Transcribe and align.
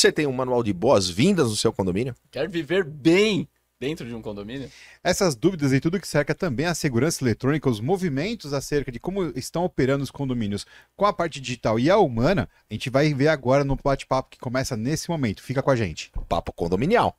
Você 0.00 0.10
tem 0.10 0.26
um 0.26 0.32
manual 0.32 0.62
de 0.62 0.72
boas-vindas 0.72 1.50
no 1.50 1.56
seu 1.56 1.70
condomínio? 1.74 2.14
Quer 2.30 2.48
viver 2.48 2.84
bem 2.84 3.46
dentro 3.78 4.06
de 4.08 4.14
um 4.14 4.22
condomínio? 4.22 4.70
Essas 5.04 5.36
dúvidas 5.36 5.74
e 5.74 5.78
tudo 5.78 6.00
que 6.00 6.08
cerca 6.08 6.34
também 6.34 6.64
a 6.64 6.74
segurança 6.74 7.22
eletrônica, 7.22 7.68
os 7.68 7.80
movimentos 7.80 8.54
acerca 8.54 8.90
de 8.90 8.98
como 8.98 9.24
estão 9.36 9.62
operando 9.62 10.02
os 10.02 10.10
condomínios 10.10 10.64
com 10.96 11.04
a 11.04 11.12
parte 11.12 11.38
digital 11.38 11.78
e 11.78 11.90
a 11.90 11.98
humana, 11.98 12.48
a 12.70 12.72
gente 12.72 12.88
vai 12.88 13.12
ver 13.12 13.28
agora 13.28 13.62
no 13.62 13.76
bate-papo 13.76 14.30
que 14.30 14.38
começa 14.38 14.74
nesse 14.74 15.10
momento. 15.10 15.42
Fica 15.42 15.62
com 15.62 15.70
a 15.70 15.76
gente. 15.76 16.10
Papo 16.26 16.50
condominial. 16.50 17.14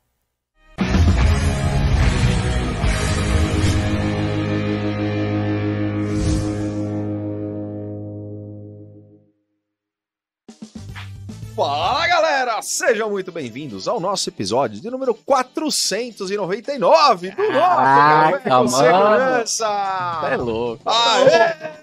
Fala 11.54 12.06
galera, 12.06 12.62
sejam 12.62 13.10
muito 13.10 13.30
bem-vindos 13.30 13.86
ao 13.86 14.00
nosso 14.00 14.30
episódio 14.30 14.80
de 14.80 14.90
número 14.90 15.14
499 15.14 17.30
do 17.30 17.36
Caraca, 17.36 18.38
Café 18.38 18.50
com. 18.50 18.68
Segurança. 18.68 19.64
Tá 19.66 20.30
é 20.32 20.36
louco. 20.36 20.82
Aê! 20.88 21.82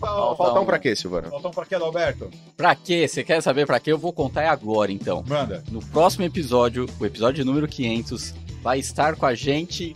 Falta 0.00 0.36
Faltam 0.36 0.62
um. 0.62 0.66
pra 0.66 0.78
quê, 0.78 0.96
Silvano? 0.96 1.30
Faltam 1.30 1.50
para 1.52 1.64
quê, 1.66 1.74
Alberto? 1.76 2.30
Pra 2.56 2.74
quê? 2.74 3.06
Você 3.06 3.22
quer 3.22 3.40
saber 3.40 3.66
pra 3.66 3.78
quê? 3.78 3.92
Eu 3.92 3.98
vou 3.98 4.12
contar 4.12 4.48
agora, 4.48 4.90
então. 4.90 5.22
Manda. 5.26 5.62
No 5.70 5.80
próximo 5.86 6.24
episódio, 6.24 6.86
o 6.98 7.06
episódio 7.06 7.44
número 7.44 7.68
500, 7.68 8.34
vai 8.62 8.78
estar 8.78 9.16
com 9.16 9.26
a 9.26 9.34
gente. 9.34 9.94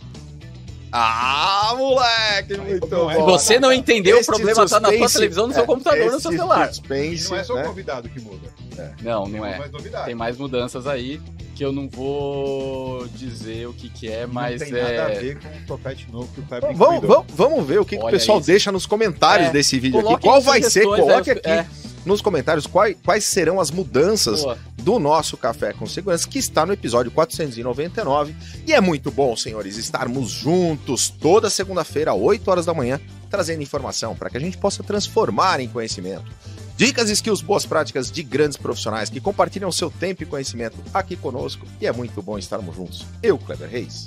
Ah, 0.97 1.73
moleque, 1.77 2.57
muito 2.57 2.87
não 2.87 2.99
bom. 3.05 3.11
é? 3.11 3.15
Se 3.15 3.21
você 3.21 3.59
não 3.59 3.73
entendeu, 3.73 4.15
o 4.17 4.19
Este 4.19 4.27
problema 4.31 4.65
tá 4.67 4.79
na 4.79 4.87
sua 4.87 4.91
suspense- 4.97 5.13
televisão, 5.15 5.47
no 5.47 5.53
seu 5.53 5.63
é, 5.63 5.65
computador, 5.65 6.11
no 6.11 6.19
seu 6.19 6.31
celular. 6.31 6.67
suspense, 6.69 7.29
não 7.29 7.37
é 7.37 7.43
só 7.43 7.53
o 7.53 7.55
né? 7.57 7.63
convidado 7.63 8.09
que 8.09 8.19
muda. 8.21 8.53
Não, 9.01 9.23
Tem 9.23 9.33
não 9.33 9.45
é. 9.45 9.57
mais. 9.59 9.71
Tem 10.05 10.15
mais 10.15 10.37
mudanças 10.37 10.87
aí 10.87 11.21
que 11.55 11.63
eu 11.63 11.71
não 11.71 11.87
vou 11.87 13.07
dizer 13.15 13.67
o 13.67 13.73
que 13.73 13.89
que 13.89 14.09
é, 14.09 14.25
mas 14.25 14.59
não 14.61 14.67
tem 14.69 14.81
nada 14.83 15.05
a 15.05 15.11
é... 15.11 15.19
ver 15.19 15.39
com 15.39 15.47
o 15.47 15.61
topete 15.67 16.07
novo 16.11 16.27
que 16.33 16.41
o 16.41 16.43
Kleber 16.43 16.73
Vamos, 16.75 17.01
vamos, 17.01 17.07
vamos, 17.07 17.25
vamos 17.33 17.65
ver 17.67 17.79
o 17.79 17.85
que, 17.85 17.97
que 17.97 18.03
o 18.03 18.09
pessoal 18.09 18.39
isso. 18.39 18.47
deixa 18.47 18.71
nos 18.71 18.85
comentários 18.85 19.49
É, 19.49 19.51
desse 19.51 19.79
vídeo 19.79 19.99
aqui. 19.99 20.21
Qual 20.23 20.41
vai 20.41 20.61
ser? 20.61 20.83
Coloque 20.83 21.29
é, 21.29 21.33
aqui 21.33 21.49
é, 21.49 21.65
nos 22.05 22.21
comentários 22.21 22.67
quais, 22.67 22.97
quais 23.03 23.23
serão 23.23 23.59
as 23.61 23.71
mudanças 23.71 24.41
boa. 24.43 24.57
Do 24.85 24.99
nosso 24.99 25.35
Café 25.35 25.73
com 25.73 25.87
Segurança, 25.87 26.29
que 26.29 26.37
está 26.37 26.63
no 26.63 26.71
episódio 26.71 27.11
499. 27.11 28.35
E 28.67 28.71
é 28.71 28.79
muito 28.79 29.09
bom, 29.09 29.35
senhores, 29.35 29.77
estarmos 29.77 30.29
juntos 30.29 31.09
toda 31.09 31.49
segunda-feira, 31.49 32.11
às 32.11 32.19
8 32.19 32.47
horas 32.51 32.67
da 32.67 32.73
manhã, 32.73 33.01
trazendo 33.27 33.63
informação 33.63 34.15
para 34.15 34.29
que 34.29 34.37
a 34.37 34.39
gente 34.39 34.59
possa 34.59 34.83
transformar 34.83 35.59
em 35.59 35.67
conhecimento. 35.67 36.31
Dicas, 36.77 37.09
skills, 37.09 37.41
boas 37.41 37.65
práticas 37.65 38.11
de 38.11 38.21
grandes 38.21 38.57
profissionais 38.57 39.09
que 39.09 39.19
compartilham 39.19 39.71
seu 39.71 39.89
tempo 39.89 40.21
e 40.21 40.25
conhecimento 40.27 40.77
aqui 40.93 41.15
conosco. 41.15 41.65
E 41.81 41.87
é 41.87 41.91
muito 41.91 42.21
bom 42.21 42.37
estarmos 42.37 42.75
juntos. 42.75 43.03
Eu, 43.23 43.39
Kleber 43.39 43.67
Reis, 43.67 44.05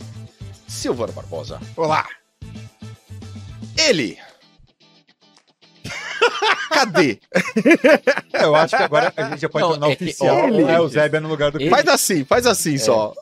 Silvano 0.69 1.13
Barbosa. 1.13 1.61
Olá! 1.77 2.07
Ele! 3.77 4.17
Cadê? 6.69 7.19
É, 8.33 8.45
eu 8.45 8.55
acho 8.55 8.77
que 8.77 8.83
agora 8.83 9.13
a 9.17 9.23
gente 9.31 9.41
já 9.41 9.49
pode 9.49 9.63
Não, 9.65 9.71
tornar 9.73 9.91
é 9.91 9.97
que- 9.97 10.05
oficial 10.05 10.49
ele- 10.49 10.63
é 10.71 10.81
o 10.81 10.89
Zébia 10.89 11.21
no 11.21 11.29
lugar 11.29 11.51
do 11.51 11.61
ele- 11.61 11.71
Faz 11.71 11.87
assim, 11.89 12.25
faz 12.25 12.47
assim 12.47 12.75
É. 12.75 12.79
só. 12.79 13.13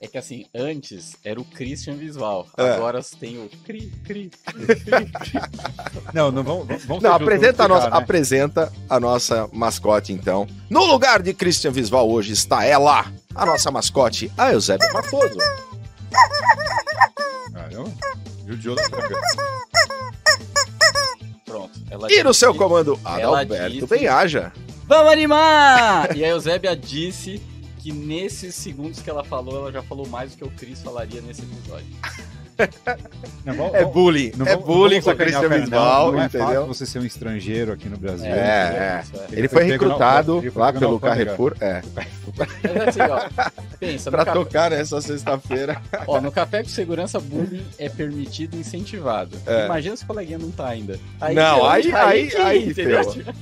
É 0.00 0.08
que 0.08 0.18
assim, 0.18 0.44
antes 0.54 1.16
era 1.24 1.40
o 1.40 1.44
Christian 1.44 1.94
Visual, 1.94 2.46
É. 2.58 2.70
agora 2.72 3.00
tem 3.20 3.38
o 3.38 3.48
Cri, 3.64 3.92
Cri. 4.04 4.30
Não, 6.12 6.30
não 6.32 6.42
vamos, 6.42 6.84
vamos 6.84 7.02
Não, 7.02 7.12
apresenta 7.14 7.64
a, 7.64 7.68
vamos 7.68 7.84
nossa, 7.84 7.96
né? 7.96 8.02
apresenta 8.02 8.72
a 8.90 9.00
nossa 9.00 9.48
mascote, 9.52 10.12
então. 10.12 10.46
No 10.68 10.84
lugar 10.84 11.22
de 11.22 11.32
Christian 11.32 11.70
Visval 11.70 12.10
hoje 12.10 12.32
está 12.32 12.64
ela, 12.64 13.06
a 13.34 13.46
nossa 13.46 13.70
mascote, 13.70 14.30
a 14.36 14.52
Eusébia 14.52 14.92
Matoso. 14.92 15.38
Caramba, 17.54 17.90
judiou 18.46 18.74
da. 18.74 18.82
Pronto. 21.52 21.80
Ela 21.90 22.10
E 22.10 22.22
no 22.22 22.30
disse- 22.30 22.40
seu 22.40 22.54
comando, 22.54 22.98
Adalberto 23.04 23.70
disse- 23.72 23.86
Benhaja. 23.86 24.52
Vamos 24.86 25.12
animar! 25.12 26.14
E 26.16 26.24
a 26.24 26.28
Eusébia 26.28 26.74
disse 26.76 27.40
que 27.78 27.92
nesses 27.92 28.54
segundos 28.54 29.00
que 29.00 29.10
ela 29.10 29.22
falou, 29.24 29.56
ela 29.56 29.72
já 29.72 29.82
falou 29.82 30.06
mais 30.08 30.30
do 30.32 30.36
que 30.38 30.44
o 30.44 30.50
Cris 30.50 30.80
falaria 30.82 31.20
nesse 31.20 31.42
episódio. 31.42 31.86
Não, 33.44 33.54
vamos- 33.54 33.74
É 33.74 33.84
bullying, 33.84 34.30
não 34.36 34.46
é 34.46 34.56
bullying 34.56 35.00
com 35.00 35.14
Christian 35.16 35.40
o 35.40 35.48
cara, 35.48 35.66
não. 35.66 36.20
É 36.20 36.26
entendeu? 36.26 36.66
você 36.66 36.86
ser 36.86 37.00
um 37.00 37.04
estrangeiro 37.04 37.72
aqui 37.72 37.88
no 37.88 37.96
Brasil. 37.96 38.26
É, 38.26 38.30
é. 38.38 39.02
isso 39.02 39.12
Ele 39.32 39.48
foi 39.48 39.64
na- 39.64 39.72
recrutado 39.72 40.38
ele 40.38 40.50
foi 40.50 40.62
lá 40.62 40.72
pelo. 40.72 41.00
Carrefour, 41.00 41.56
é, 41.60 41.82
é 42.62 42.88
assim, 42.88 43.00
ó, 43.00 43.50
pensa, 43.78 44.10
pra 44.10 44.24
café, 44.24 44.38
tocar 44.38 44.70
nessa 44.70 45.00
sexta-feira. 45.00 45.80
ó, 46.06 46.20
no 46.20 46.32
café 46.32 46.62
com 46.62 46.68
segurança, 46.68 47.20
bullying 47.20 47.66
é 47.78 47.88
permitido 47.88 48.56
e 48.56 48.60
incentivado. 48.60 49.36
É. 49.46 49.66
Imagina 49.66 49.96
se 49.96 50.04
o 50.04 50.06
coleguinha 50.06 50.38
não 50.38 50.50
tá 50.50 50.68
ainda. 50.68 50.98
Não, 51.34 51.66
aí- 51.66 51.92
aí- 51.92 52.36
aí 52.36 52.68
entendeu? 52.70 53.04
ferrou. 53.12 53.34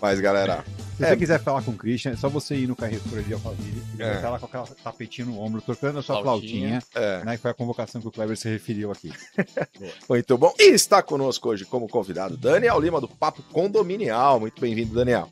Mas, 0.00 0.20
galera, 0.20 0.64
Se 0.98 1.04
É. 1.04 1.08
você 1.08 1.16
quiser 1.16 1.40
falar 1.42 1.62
com 1.62 1.70
o 1.70 1.74
Christian, 1.76 2.12
é 2.12 2.16
só 2.16 2.28
você 2.28 2.54
ir 2.54 2.68
no 2.68 2.76
Carrefour 2.76 3.18
ali, 3.18 3.32
Alphaville, 3.32 3.82
ele 3.94 4.02
É. 4.04 4.14
estar 4.16 4.28
lá 4.30 4.38
com 4.38 4.44
aquela 4.46 4.66
tapetinha 4.84 5.26
no 5.26 5.40
ombro, 5.40 5.60
tocando 5.62 5.98
a 5.98 6.02
sua 6.02 6.20
Flautinha. 6.22 6.80
flautinha, 6.82 6.82
é, 6.94 7.24
né? 7.24 7.36
Que 7.36 7.42
foi 7.42 7.50
a 7.50 7.54
convocação 7.54 8.00
que 8.00 8.06
o 8.06 8.10
Kleber 8.10 8.36
se 8.36 8.48
referiu 8.48 8.92
aqui. 8.92 9.10
muito 10.08 10.36
bom. 10.38 10.54
E 10.60 10.70
está 10.70 11.02
conosco 11.02 11.48
hoje 11.48 11.64
como 11.64 11.88
convidado 11.88 12.36
Daniel 12.36 12.78
Lima 12.78 13.00
do 13.00 13.08
Papo 13.08 13.42
Condominial. 13.52 14.38
Muito 14.38 14.60
bem-vindo, 14.60 14.94
Daniel. 14.94 15.28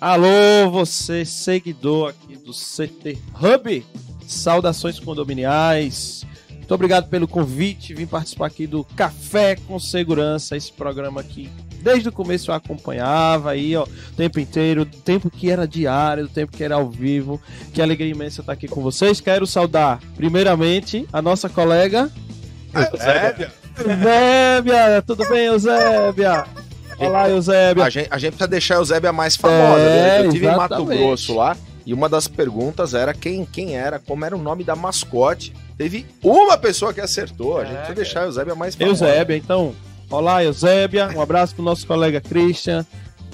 Alô, 0.00 0.70
você 0.70 1.24
seguidor 1.24 2.10
aqui 2.10 2.36
do 2.36 2.52
CT 2.52 3.18
Hub. 3.40 3.86
Saudações 4.26 4.98
condominiais. 4.98 6.24
Muito 6.50 6.74
obrigado 6.74 7.08
pelo 7.08 7.28
convite. 7.28 7.94
Vim 7.94 8.06
participar 8.06 8.46
aqui 8.46 8.66
do 8.66 8.84
Café 8.84 9.56
com 9.56 9.78
Segurança, 9.78 10.56
esse 10.56 10.72
programa 10.72 11.20
aqui. 11.20 11.50
Desde 11.82 12.08
o 12.08 12.12
começo 12.12 12.50
eu 12.50 12.54
acompanhava 12.54 13.50
aí, 13.50 13.76
ó, 13.76 13.84
o 13.84 14.16
tempo 14.16 14.40
inteiro, 14.40 14.86
do 14.86 14.96
tempo 14.96 15.30
que 15.30 15.50
era 15.50 15.68
diário, 15.68 16.26
do 16.26 16.32
tempo 16.32 16.56
que 16.56 16.64
era 16.64 16.76
ao 16.76 16.88
vivo. 16.88 17.40
Que 17.72 17.82
alegria 17.82 18.10
imensa 18.10 18.40
estar 18.40 18.52
aqui 18.52 18.66
com 18.66 18.80
vocês. 18.80 19.20
Quero 19.20 19.46
saudar, 19.46 20.00
primeiramente, 20.16 21.06
a 21.12 21.20
nossa 21.20 21.48
colega 21.48 22.10
Eusébia. 22.74 23.52
Eusébia. 23.78 25.02
Tudo 25.06 25.28
bem, 25.28 25.46
Eusébia? 25.46 26.63
Olá, 26.98 27.28
Eusébia. 27.28 27.84
A 27.84 27.90
gente, 27.90 28.08
a 28.10 28.18
gente 28.18 28.30
precisa 28.32 28.48
deixar 28.48 28.74
a 28.74 28.78
Eusébia 28.78 29.12
mais 29.12 29.36
famosa. 29.36 29.80
É, 29.80 30.20
né? 30.20 30.26
Eu 30.26 30.30
tive 30.30 30.46
em 30.46 30.56
Mato. 30.56 30.84
Grosso 30.84 31.34
lá 31.34 31.56
e 31.86 31.92
uma 31.92 32.08
das 32.08 32.26
perguntas 32.26 32.94
era 32.94 33.12
quem, 33.12 33.44
quem 33.44 33.76
era, 33.76 33.98
como 33.98 34.24
era 34.24 34.34
o 34.34 34.42
nome 34.42 34.64
da 34.64 34.74
mascote. 34.74 35.52
Teve 35.76 36.06
uma 36.22 36.56
pessoa 36.56 36.94
que 36.94 37.00
acertou. 37.00 37.58
A 37.58 37.64
gente 37.64 37.76
precisa 37.76 37.94
deixar 37.94 38.20
a 38.22 38.24
Eusébia 38.24 38.54
mais 38.54 38.74
famosa. 38.74 39.06
Eusébia, 39.06 39.36
então. 39.36 39.74
Olá, 40.08 40.42
Eusébia. 40.42 41.08
Um 41.14 41.20
abraço 41.20 41.54
pro 41.54 41.64
nosso 41.64 41.86
colega 41.86 42.20
Christian. 42.20 42.86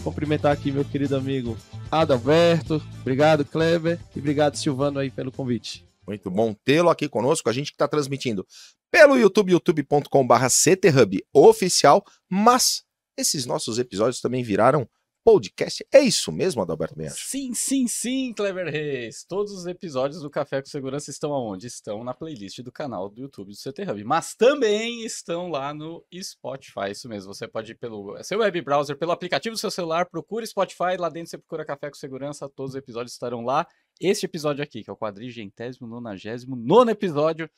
Cumprimentar 0.02 0.52
aqui 0.52 0.72
meu 0.72 0.84
querido 0.84 1.16
amigo 1.16 1.56
Adalberto. 1.90 2.82
Obrigado, 3.02 3.44
Kleber. 3.44 3.98
E 4.16 4.18
obrigado, 4.18 4.56
Silvano, 4.56 4.98
aí, 4.98 5.10
pelo 5.10 5.30
convite. 5.30 5.84
Muito 6.06 6.30
bom 6.30 6.54
tê-lo 6.64 6.88
aqui 6.88 7.08
conosco. 7.08 7.48
A 7.48 7.52
gente 7.52 7.70
que 7.70 7.74
está 7.74 7.86
transmitindo 7.86 8.44
pelo 8.90 9.16
YouTube, 9.16 9.52
youtube.com.br 9.52 10.46
CTHub 10.48 11.22
oficial. 11.32 12.02
Mas 12.28 12.82
esses 13.16 13.46
nossos 13.46 13.78
episódios 13.78 14.20
também 14.20 14.42
viraram 14.42 14.88
podcast. 15.24 15.86
É 15.92 16.00
isso 16.00 16.32
mesmo, 16.32 16.62
Adalberto 16.62 16.96
Benhacho? 16.96 17.28
Sim, 17.28 17.54
sim, 17.54 17.86
sim, 17.86 18.32
Clever 18.34 18.66
Reis. 18.66 19.24
Todos 19.24 19.52
os 19.52 19.66
episódios 19.66 20.22
do 20.22 20.30
Café 20.30 20.60
com 20.60 20.68
Segurança 20.68 21.10
estão 21.10 21.32
aonde? 21.32 21.66
Estão 21.66 22.02
na 22.02 22.14
playlist 22.14 22.60
do 22.62 22.72
canal 22.72 23.08
do 23.08 23.20
YouTube 23.20 23.52
do 23.52 23.56
CT 23.56 23.82
Hub. 23.90 24.04
Mas 24.04 24.34
também 24.34 25.04
estão 25.04 25.48
lá 25.48 25.74
no 25.74 26.04
Spotify. 26.22 26.90
Isso 26.90 27.08
mesmo. 27.08 27.32
Você 27.32 27.46
pode 27.46 27.72
ir 27.72 27.74
pelo 27.76 28.22
seu 28.22 28.38
web 28.38 28.60
browser, 28.62 28.96
pelo 28.96 29.12
aplicativo 29.12 29.54
do 29.54 29.58
seu 29.58 29.70
celular, 29.70 30.06
procura 30.06 30.46
Spotify. 30.46 30.96
Lá 30.98 31.08
dentro 31.08 31.30
você 31.30 31.38
procura 31.38 31.64
Café 31.64 31.90
com 31.90 31.96
Segurança. 31.96 32.48
Todos 32.48 32.72
os 32.72 32.78
episódios 32.78 33.12
estarão 33.12 33.42
lá. 33.42 33.66
Este 34.00 34.24
episódio 34.24 34.64
aqui, 34.64 34.82
que 34.82 34.88
é 34.88 34.92
o 34.92 34.96
quadrigentésimo, 34.96 35.86
nonagésimo, 35.86 36.56
nono 36.56 36.90
episódio, 36.90 37.48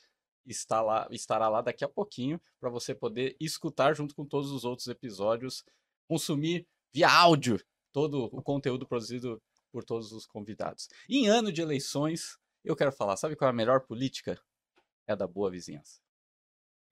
está 0.47 0.81
lá, 0.81 1.09
estará 1.11 1.49
lá 1.49 1.61
daqui 1.61 1.85
a 1.85 1.89
pouquinho 1.89 2.41
para 2.61 2.71
você 2.71 2.95
poder 2.95 3.37
escutar 3.41 3.95
junto 3.95 4.15
com 4.15 4.25
todos 4.25 4.51
os 4.51 4.65
outros 4.65 4.89
episódios, 4.89 5.65
consumir 6.09 6.67
via 6.93 7.11
áudio 7.11 7.61
todo 7.93 8.25
o 8.33 8.43
conteúdo 8.43 8.87
produzido 8.87 9.41
por 9.71 9.85
todos 9.85 10.13
os 10.13 10.27
convidados. 10.27 10.89
Em 11.09 11.29
ano 11.29 11.53
de 11.53 11.63
eleições, 11.63 12.39
eu 12.65 12.77
quero 12.77 12.93
falar, 12.93 13.17
sabe 13.17 13.37
qual 13.37 13.49
é 13.49 13.51
a 13.51 13.55
melhor 13.55 13.81
política? 13.81 14.41
É 15.07 15.13
a 15.13 15.17
da 15.17 15.27
boa 15.27 15.51
vizinhança. 15.51 16.01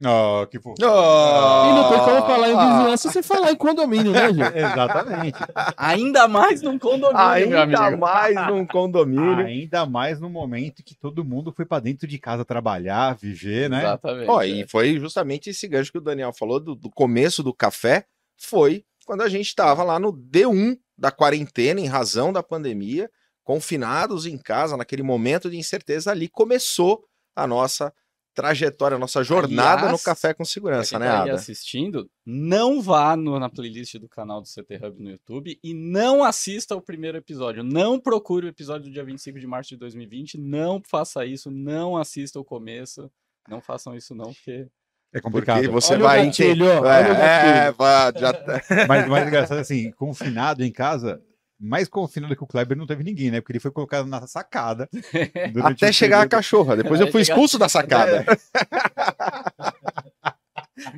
Oh, 0.03 0.47
que 0.47 0.59
fofo. 0.59 0.77
E 0.81 0.83
não 0.83 1.91
tem 1.91 1.99
como 1.99 2.27
falar 2.27 2.49
em 2.49 2.55
Ah, 2.55 2.79
vizinhança 2.79 3.11
sem 3.11 3.23
falar 3.23 3.53
em 3.53 3.57
condomínio, 3.57 4.13
né, 4.13 4.33
gente? 4.33 4.41
Exatamente. 4.57 5.39
Ainda 5.77 6.27
mais 6.27 6.63
num 6.63 6.79
condomínio, 6.79 7.19
Ainda 7.21 7.63
amigo. 7.63 8.01
mais 8.01 8.35
num 8.49 8.67
condomínio. 8.67 9.45
Ainda 9.45 9.85
mais 9.85 10.19
no 10.19 10.31
momento 10.31 10.83
que 10.83 10.95
todo 10.95 11.23
mundo 11.25 11.53
foi 11.53 11.67
pra 11.67 11.81
dentro 11.81 12.07
de 12.07 12.19
casa 12.19 12.45
trabalhar, 12.47 13.15
viver, 13.15 13.69
né? 13.69 13.81
Exatamente. 13.81 14.31
Ó, 14.31 14.43
é. 14.43 14.49
e 14.49 14.69
foi 14.69 14.99
justamente 14.99 15.51
esse 15.51 15.69
gancho 15.69 15.93
que 15.93 15.99
o 15.99 16.03
Daniel 16.03 16.33
falou 16.33 16.59
do, 16.59 16.75
do 16.75 16.91
começo 16.91 17.43
do 17.43 17.53
café. 17.53 18.07
Foi 18.39 18.85
quando 19.05 19.21
a 19.21 19.29
gente 19.29 19.47
estava 19.49 19.83
lá 19.83 19.99
no 19.99 20.13
D1 20.13 20.79
da 20.97 21.11
quarentena, 21.11 21.79
em 21.81 21.87
razão 21.87 22.33
da 22.33 22.43
pandemia, 22.43 23.11
confinados 23.45 24.25
em 24.25 24.39
casa, 24.39 24.77
naquele 24.77 25.03
momento 25.03 25.51
de 25.51 25.57
incerteza, 25.59 26.11
ali 26.11 26.29
começou 26.29 27.05
a 27.35 27.47
nossa 27.47 27.93
trajetória, 28.35 28.97
a 28.97 28.99
nossa 28.99 29.23
jornada 29.25 29.83
Aliás, 29.83 29.93
no 29.93 29.99
Café 30.05 30.33
com 30.33 30.45
Segurança, 30.45 30.91
quem 30.91 30.99
né, 31.01 31.07
tá 31.07 31.23
Ada? 31.23 31.33
assistindo, 31.35 32.09
não 32.25 32.81
vá 32.81 33.17
no- 33.17 33.39
na 33.39 33.49
playlist 33.51 33.97
do 33.97 34.09
canal 34.09 34.41
do 34.41 34.47
CT 34.49 34.77
Hub 34.85 35.03
no 35.03 35.11
YouTube 35.11 35.59
e 35.63 35.75
não 35.75 36.23
assista 36.25 36.75
o 36.77 36.81
primeiro 36.81 37.19
episódio. 37.19 37.63
Não 37.63 37.99
procure 37.99 38.47
o 38.47 38.49
episódio 38.49 38.89
do 38.89 38.93
dia 38.93 39.05
25 39.05 39.39
de 39.39 39.47
março 39.47 39.71
de 39.71 39.77
2020. 39.77 40.39
Não 40.39 40.81
faça 40.89 41.27
isso. 41.27 41.51
Não 41.51 41.97
assista 41.97 42.39
o 42.39 42.45
começo. 42.45 43.11
Não 43.49 43.61
façam 43.61 43.95
isso, 43.97 44.15
não, 44.15 44.33
porque. 44.33 44.67
É 45.13 45.21
complicado. 45.21 45.57
Porque 45.57 45.69
você 45.73 45.95
Olha 45.95 46.01
o 46.05 46.07
vai 46.07 46.25
gatilho, 46.27 46.65
o 46.67 46.87
É, 46.87 47.73
vá, 47.73 48.13
já 48.17 48.33
tá- 48.33 48.63
Mas 48.89 49.07
o 49.07 49.11
mais 49.11 49.27
engraçado 49.27 49.59
é 49.59 49.61
assim, 49.63 49.91
confinado 49.93 50.63
em 50.63 50.71
casa, 50.71 51.21
mais 51.61 51.89
confinado 51.89 52.35
que 52.35 52.43
o 52.43 52.47
Kleber 52.47 52.77
não 52.77 52.87
teve 52.87 53.05
ninguém, 53.05 53.31
né? 53.31 53.41
Porque 53.41 53.53
ele 53.53 53.61
foi 53.61 53.71
colocado 53.71 54.07
na 54.07 54.27
sacada. 54.27 54.89
até 55.63 55.93
chegar 55.93 56.17
a 56.17 56.21
período. 56.21 56.31
cachorra. 56.31 56.77
Depois 56.77 57.01
eu 57.01 57.05
Até 57.05 57.13
fui 57.13 57.21
expulso 57.21 57.59
da 57.59 57.69
sacada. 57.69 58.25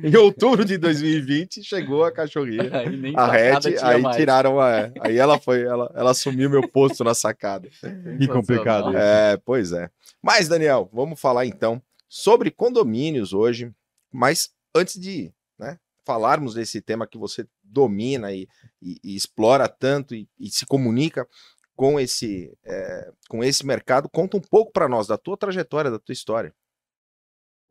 em 0.01 0.15
outubro 0.15 0.63
de 0.63 0.77
2020 0.77 1.63
chegou 1.63 2.05
a 2.05 2.11
cachorrinha. 2.11 2.63
A 3.17 3.29
Red, 3.29 3.77
aí 3.81 4.01
mais. 4.01 4.15
tiraram 4.15 4.59
a. 4.59 4.89
Aí 5.01 5.17
ela 5.17 5.37
foi, 5.37 5.63
ela, 5.63 5.91
ela 5.93 6.11
assumiu 6.11 6.49
meu 6.49 6.67
posto 6.67 7.03
na 7.03 7.13
sacada. 7.13 7.69
Que 8.17 8.27
complicado. 8.27 8.89
isso. 8.89 8.97
É, 8.97 9.37
pois 9.43 9.73
é. 9.73 9.89
Mas, 10.21 10.47
Daniel, 10.47 10.89
vamos 10.93 11.19
falar 11.19 11.45
então 11.45 11.81
sobre 12.07 12.49
condomínios 12.49 13.33
hoje. 13.33 13.71
Mas 14.11 14.51
antes 14.73 14.99
de 14.99 15.31
né, 15.59 15.77
falarmos 16.05 16.53
desse 16.53 16.81
tema 16.81 17.07
que 17.07 17.17
você 17.17 17.45
domina 17.63 18.31
e, 18.31 18.47
e- 18.81 18.99
e 19.03 19.15
explora 19.15 19.67
tanto 19.67 20.13
e, 20.13 20.27
e 20.39 20.49
se 20.49 20.65
comunica 20.65 21.27
com 21.75 21.99
esse, 21.99 22.55
é, 22.63 23.11
com 23.27 23.43
esse 23.43 23.65
mercado, 23.65 24.09
conta 24.09 24.37
um 24.37 24.41
pouco 24.41 24.71
para 24.71 24.87
nós 24.87 25.07
da 25.07 25.17
tua 25.17 25.35
trajetória, 25.37 25.89
da 25.89 25.99
tua 25.99 26.13
história. 26.13 26.53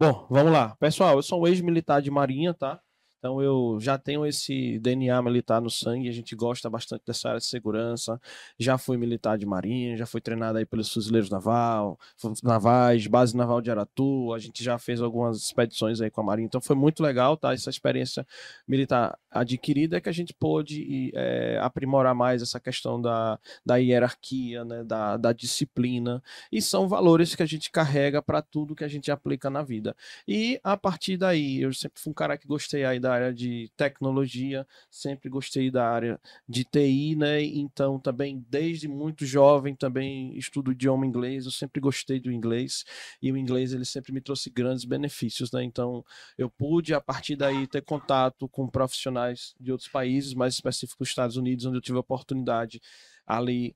Bom, 0.01 0.27
vamos 0.29 0.53
lá. 0.53 0.75
Pessoal, 0.77 1.17
eu 1.17 1.23
sou 1.23 1.43
um 1.43 1.47
ex-militar 1.47 2.03
de 2.03 2.11
marinha, 2.11 2.53
tá? 2.53 2.81
Então 3.23 3.41
eu 3.41 3.79
já 3.81 3.97
tenho 3.97 4.27
esse 4.27 4.81
DNA 4.81 5.23
militar 5.23 5.63
no 5.63 5.71
sangue, 5.71 6.09
a 6.09 6.13
gente 6.13 6.35
gosta 6.35 6.69
bastante 6.69 7.05
dessa 7.07 7.29
área 7.29 7.39
de 7.39 7.47
segurança. 7.47 8.21
Já 8.59 8.77
fui 8.77 8.97
militar 8.97 9.39
de 9.39 9.47
marinha, 9.47 9.97
já 9.97 10.05
fui 10.05 10.21
treinado 10.21 10.59
aí 10.59 10.67
pelos 10.67 10.93
fuzileiros 10.93 11.31
naval, 11.31 11.97
navais, 12.43 13.07
base 13.07 13.37
naval 13.37 13.61
de 13.61 13.71
Aratu, 13.71 14.35
a 14.35 14.41
gente 14.41 14.65
já 14.65 14.77
fez 14.77 15.01
algumas 15.01 15.37
expedições 15.37 16.01
aí 16.01 16.11
com 16.11 16.21
a 16.21 16.25
marinha, 16.25 16.47
então 16.47 16.61
foi 16.61 16.75
muito 16.75 17.01
legal, 17.01 17.37
tá? 17.37 17.53
Essa 17.55 17.71
experiência 17.71 18.27
militar 18.67 19.17
adquirida 19.31 19.99
é 19.99 20.01
que 20.01 20.09
a 20.09 20.13
gente 20.13 20.35
pôde 20.35 21.13
eh, 21.15 21.61
aprimorar 21.63 22.17
mais 22.17 22.43
essa 22.43 22.59
questão 22.59 23.01
da, 23.01 23.39
da 23.65 23.77
hierarquia, 23.77 24.65
né? 24.65 24.83
Da, 24.83 25.17
da 25.17 25.33
disciplina, 25.33 26.21
e 26.51 26.61
são 26.61 26.89
valores 26.89 27.37
que 27.37 27.43
a 27.45 27.47
gente 27.47 27.71
carrega 27.71 28.21
para 28.21 28.43
tudo 28.43 28.75
que 28.75 28.83
a 28.83 28.89
gente 28.89 29.13
aplica 29.13 29.49
na 29.49 29.63
vida. 29.63 29.95
E 30.27 30.59
a 30.65 30.77
partir 30.77 31.17
daí, 31.17 31.63
eu 31.63 31.73
sempre 31.73 32.03
fui 32.03 32.11
um 32.11 32.15
cara 32.15 32.37
que 32.37 32.49
gostei 32.49 32.85
aí 32.85 32.99
da 32.99 33.12
área 33.13 33.33
de 33.33 33.71
tecnologia, 33.77 34.67
sempre 34.91 35.29
gostei 35.29 35.71
da 35.71 35.89
área 35.89 36.21
de 36.49 36.65
TI, 36.65 37.17
né? 37.17 37.43
Então 37.43 37.99
também 37.99 38.45
desde 38.49 38.89
muito 38.89 39.25
jovem 39.27 39.75
também 39.75 40.37
estudo 40.37 40.73
idioma 40.73 41.07
inglês, 41.07 41.45
eu 41.45 41.51
sempre 41.51 41.81
gostei 41.81 42.21
do 42.21 42.31
inglês 42.33 42.85
e 43.21 43.31
o 43.33 43.37
inglês 43.37 43.73
ele 43.73 43.85
sempre 43.85 44.13
me 44.13 44.21
trouxe 44.21 44.51
grandes 44.51 44.85
benefícios, 44.85 45.51
né? 45.53 45.63
Então 45.63 46.05
eu 46.37 46.51
pude 46.51 46.95
a 46.95 47.01
partir 47.01 47.37
daí 47.37 47.67
ter 47.67 47.83
contato 47.83 48.49
com 48.49 48.69
profissionais 48.69 49.55
de 49.61 49.71
outros 49.73 49.89
países, 49.89 50.35
mais 50.35 50.55
específico 50.55 51.03
os 51.03 51.09
Estados 51.09 51.37
Unidos, 51.37 51.65
onde 51.67 51.77
eu 51.77 51.83
tive 51.83 51.99
a 51.99 52.01
oportunidade 52.01 52.81
ali 53.27 53.75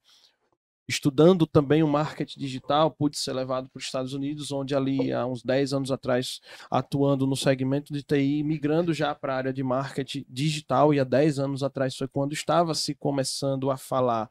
estudando 0.88 1.46
também 1.46 1.82
o 1.82 1.88
marketing 1.88 2.38
digital, 2.38 2.90
pude 2.90 3.18
ser 3.18 3.32
levado 3.32 3.68
para 3.68 3.78
os 3.78 3.84
Estados 3.84 4.12
Unidos, 4.12 4.52
onde 4.52 4.74
ali 4.74 5.12
há 5.12 5.26
uns 5.26 5.42
10 5.42 5.72
anos 5.72 5.90
atrás, 5.90 6.40
atuando 6.70 7.26
no 7.26 7.36
segmento 7.36 7.92
de 7.92 8.02
TI, 8.02 8.42
migrando 8.42 8.94
já 8.94 9.14
para 9.14 9.34
a 9.34 9.36
área 9.36 9.52
de 9.52 9.62
marketing 9.62 10.24
digital, 10.28 10.94
e 10.94 11.00
há 11.00 11.04
10 11.04 11.38
anos 11.38 11.62
atrás 11.62 11.96
foi 11.96 12.08
quando 12.08 12.32
estava 12.32 12.74
se 12.74 12.94
começando 12.94 13.70
a 13.70 13.76
falar. 13.76 14.30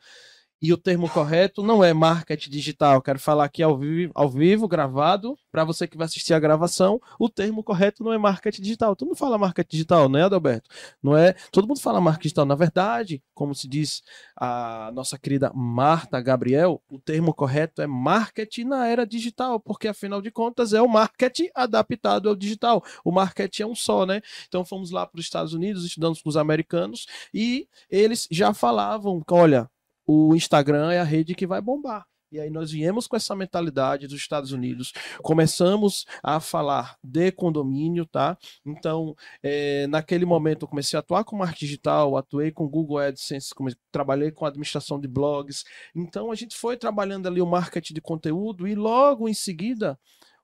E 0.62 0.72
o 0.72 0.78
termo 0.78 1.10
correto 1.10 1.62
não 1.62 1.84
é 1.84 1.94
marketing 1.94 2.50
digital, 2.50 3.02
quero 3.02 3.20
falar 3.20 3.44
aqui 3.46 3.62
ao 3.62 3.78
vivo, 3.78 4.12
ao 4.16 4.30
vivo 4.30 4.68
gravado, 4.68 5.38
para 5.52 5.64
você 5.64 5.88
que 5.88 5.98
vai 5.98 6.06
assistir 6.06 6.34
a 6.34 6.40
gravação, 6.40 7.00
o 7.20 7.30
termo 7.30 7.64
correto 7.64 8.04
não 8.04 8.14
é 8.14 8.18
marketing 8.18 8.62
digital. 8.62 8.96
Todo 8.96 9.10
mundo 9.10 9.18
fala 9.18 9.38
marketing 9.38 9.70
digital, 9.70 10.10
né, 10.10 10.24
Adalberto? 10.24 10.70
Não 11.04 11.16
é? 11.16 11.34
Todo 11.52 11.68
mundo 11.68 11.80
fala 11.80 12.00
marketing 12.02 12.24
digital. 12.24 12.46
Na 12.46 12.56
verdade, 12.56 13.22
como 13.34 13.54
se 13.54 13.68
diz 13.68 14.02
a 14.36 14.92
nossa 14.94 15.20
querida 15.20 15.52
Marta 15.54 16.20
Gabriel, 16.22 16.82
o 16.90 17.00
termo 17.00 17.34
correto 17.34 17.82
é 17.82 17.88
marketing 17.88 18.66
na 18.66 18.88
era 18.88 19.06
digital, 19.06 19.60
porque 19.60 19.88
afinal 19.88 20.22
de 20.22 20.32
contas 20.32 20.74
é 20.74 20.82
o 20.82 20.88
marketing 20.88 21.50
adaptado 21.54 22.30
ao 22.30 22.36
digital. 22.36 22.84
O 23.04 23.12
marketing 23.12 23.64
é 23.64 23.68
um 23.68 23.76
só, 23.76 24.06
né? 24.06 24.22
Então 24.48 24.64
fomos 24.66 24.90
lá 24.90 25.06
para 25.06 25.20
os 25.20 25.26
Estados 25.26 25.54
Unidos, 25.54 25.86
estudamos 25.86 26.22
com 26.22 26.30
os 26.30 26.38
americanos 26.38 27.06
e 27.34 27.68
eles 27.90 28.28
já 28.32 28.54
falavam, 28.54 29.22
olha, 29.30 29.70
o 30.06 30.36
Instagram 30.36 30.92
é 30.92 31.00
a 31.00 31.04
rede 31.04 31.36
que 31.36 31.48
vai 31.48 31.62
bombar. 31.62 32.06
E 32.32 32.40
aí 32.40 32.50
nós 32.50 32.72
viemos 32.72 33.08
com 33.08 33.16
essa 33.16 33.36
mentalidade 33.36 34.08
dos 34.08 34.18
Estados 34.18 34.52
Unidos, 34.52 34.92
começamos 35.22 36.06
a 36.22 36.40
falar 36.40 36.98
de 37.02 37.32
condomínio, 37.32 38.06
tá? 38.06 38.38
Então, 38.66 39.16
eh, 39.44 39.86
naquele 39.88 40.26
momento 40.26 40.64
eu 40.64 40.68
comecei 40.68 40.98
a 40.98 41.00
atuar 41.00 41.24
com 41.24 41.38
marketing 41.38 41.66
digital, 41.66 42.18
atuei 42.18 42.52
com 42.52 42.68
Google 42.68 42.98
AdSense, 42.98 43.54
come- 43.56 43.76
trabalhei 43.92 44.32
com 44.32 44.46
administração 44.46 45.00
de 45.00 45.08
blogs. 45.08 45.64
Então 45.96 46.32
a 46.32 46.36
gente 46.36 46.58
foi 46.58 46.76
trabalhando 46.76 47.28
ali 47.28 47.42
o 47.42 47.46
marketing 47.46 47.94
de 47.94 48.02
conteúdo 48.02 48.68
e 48.68 48.76
logo 48.76 49.30
em 49.30 49.34
seguida 49.34 49.98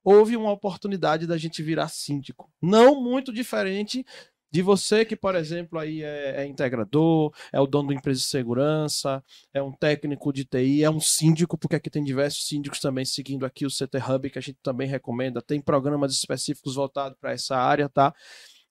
houve 0.03 0.36
uma 0.38 0.51
oportunidade 0.51 1.27
da 1.27 1.38
gente 1.38 1.62
virar 1.62 1.88
síndico. 1.88 2.50
Não 2.62 3.01
muito 3.01 3.32
diferente 3.34 4.06
de 4.51 4.62
você 4.62 5.05
que, 5.05 5.15
por 5.15 5.36
exemplo, 5.36 5.79
aí 5.79 6.03
é, 6.03 6.41
é 6.43 6.46
integrador, 6.46 7.34
é 7.53 7.60
o 7.60 7.65
dono 7.67 7.89
da 7.89 7.93
empresa 7.96 8.20
de 8.20 8.25
segurança, 8.25 9.24
é 9.53 9.62
um 9.62 9.72
técnico 9.72 10.34
de 10.34 10.43
TI, 10.46 10.84
é 10.84 10.89
um 10.89 11.00
síndico, 11.00 11.58
porque 11.58 11.75
aqui 11.77 11.89
tem 11.89 12.03
diversos 12.03 12.48
síndicos 12.48 12.79
também 12.79 13.05
seguindo 13.05 13.46
aqui 13.46 13.65
o 13.65 13.70
CT 13.70 13.98
Hub, 14.00 14.29
que 14.29 14.38
a 14.39 14.41
gente 14.41 14.58
também 14.62 14.88
recomenda, 14.88 15.41
tem 15.41 15.62
programas 15.62 16.12
específicos 16.13 16.75
voltados 16.75 17.17
para 17.20 17.31
essa 17.31 17.55
área, 17.55 17.88
tá? 17.89 18.13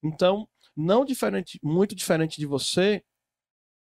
Então, 0.03 0.49
não 0.77 1.05
diferente, 1.05 1.59
muito 1.63 1.95
diferente 1.95 2.39
de 2.39 2.47
você, 2.47 3.03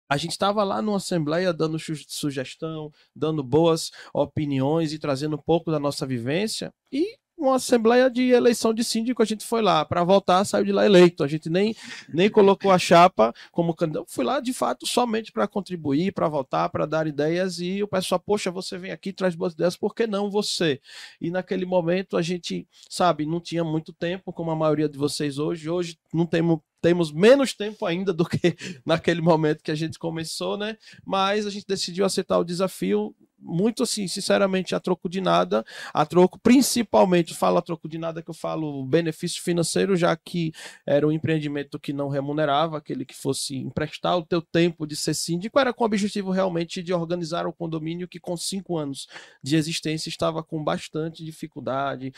a 0.09 0.17
gente 0.17 0.33
estava 0.33 0.63
lá 0.63 0.81
numa 0.81 0.99
assembleia 0.99 1.53
dando 1.53 1.79
su- 1.79 1.95
sugestão, 2.09 2.93
dando 3.15 3.43
boas 3.43 3.91
opiniões 4.15 4.93
e 4.93 4.99
trazendo 4.99 5.37
um 5.37 5.43
pouco 5.43 5.71
da 5.71 5.81
nossa 5.81 6.07
vivência. 6.07 6.73
E 6.93 7.19
uma 7.37 7.57
assembleia 7.57 8.11
de 8.11 8.31
eleição 8.31 8.73
de 8.73 8.83
síndico, 8.83 9.23
a 9.23 9.27
gente 9.27 9.45
foi 9.45 9.61
lá 9.61 9.85
para 9.85 10.03
votar, 10.03 10.45
saiu 10.47 10.65
de 10.65 10.73
lá 10.73 10.87
eleito. 10.87 11.23
A 11.23 11.29
gente 11.29 11.51
nem, 11.51 11.77
nem 12.09 12.31
colocou 12.31 12.71
a 12.71 12.79
chapa 12.79 13.35
como 13.53 13.75
candidato. 13.75 14.07
Fui 14.09 14.25
lá 14.25 14.41
de 14.41 14.53
fato 14.53 14.87
somente 14.87 15.31
para 15.31 15.47
contribuir, 15.47 16.13
para 16.13 16.29
votar, 16.29 16.71
para 16.71 16.87
dar 16.87 17.07
ideias. 17.07 17.61
E 17.61 17.83
o 17.83 17.89
pessoal, 17.89 18.19
poxa, 18.19 18.51
você 18.51 18.79
vem 18.79 18.91
aqui, 18.91 19.13
traz 19.13 19.35
boas 19.35 19.53
ideias, 19.53 19.77
por 19.77 19.95
que 19.95 20.07
não 20.07 20.31
você? 20.31 20.81
E 21.21 21.31
naquele 21.31 21.67
momento 21.67 22.17
a 22.17 22.23
gente, 22.23 22.67
sabe, 22.89 23.27
não 23.27 23.41
tinha 23.41 23.63
muito 23.63 23.93
tempo, 23.93 24.33
como 24.33 24.51
a 24.51 24.57
maioria 24.57 24.89
de 24.89 24.97
vocês 24.97 25.39
hoje. 25.39 25.69
Hoje 25.69 25.99
não 26.13 26.27
temos 26.27 26.61
temos 26.81 27.11
menos 27.11 27.53
tempo 27.53 27.85
ainda 27.85 28.13
do 28.13 28.25
que 28.25 28.39
naquele 28.87 29.21
momento 29.21 29.63
que 29.63 29.73
a 29.73 29.75
gente 29.75 29.99
começou, 29.99 30.57
né? 30.57 30.77
Mas 31.05 31.45
a 31.45 31.51
gente 31.51 31.67
decidiu 31.67 32.05
aceitar 32.05 32.39
o 32.39 32.45
desafio 32.45 33.15
muito 33.47 33.85
assim, 33.85 34.09
sinceramente, 34.09 34.75
a 34.75 34.81
troco 34.81 35.09
de 35.09 35.21
nada, 35.21 35.65
a 35.95 36.05
troco, 36.05 36.39
principalmente, 36.39 37.35
falo 37.35 37.59
a 37.59 37.63
troco 37.63 37.89
de 37.89 37.97
nada 37.97 38.23
que 38.23 38.31
eu 38.31 38.35
falo 38.35 38.85
benefício 38.85 39.43
financeiro, 39.43 39.97
já 39.97 40.15
que 40.17 40.53
era 40.85 41.07
um 41.07 41.13
empreendimento 41.13 41.79
que 41.79 41.93
não 41.93 42.09
remunerava, 42.09 42.79
aquele 42.79 43.05
que 43.05 43.15
fosse 43.15 43.57
emprestar 43.57 44.19
o 44.19 44.23
teu 44.23 44.43
tempo 44.43 44.87
de 44.87 44.97
ser 44.97 45.15
síndico, 45.15 45.59
era 45.59 45.73
com 45.73 45.85
o 45.85 45.87
objetivo 45.87 46.31
realmente 46.31 46.83
de 46.83 46.93
organizar 46.93 47.47
o 47.47 47.53
condomínio 47.53 48.09
que 48.09 48.19
com 48.19 48.37
cinco 48.37 48.77
anos 48.77 49.07
de 49.43 49.57
existência 49.57 50.09
estava 50.09 50.43
com 50.43 50.63
bastante 50.63 51.25
dificuldade, 51.25 52.13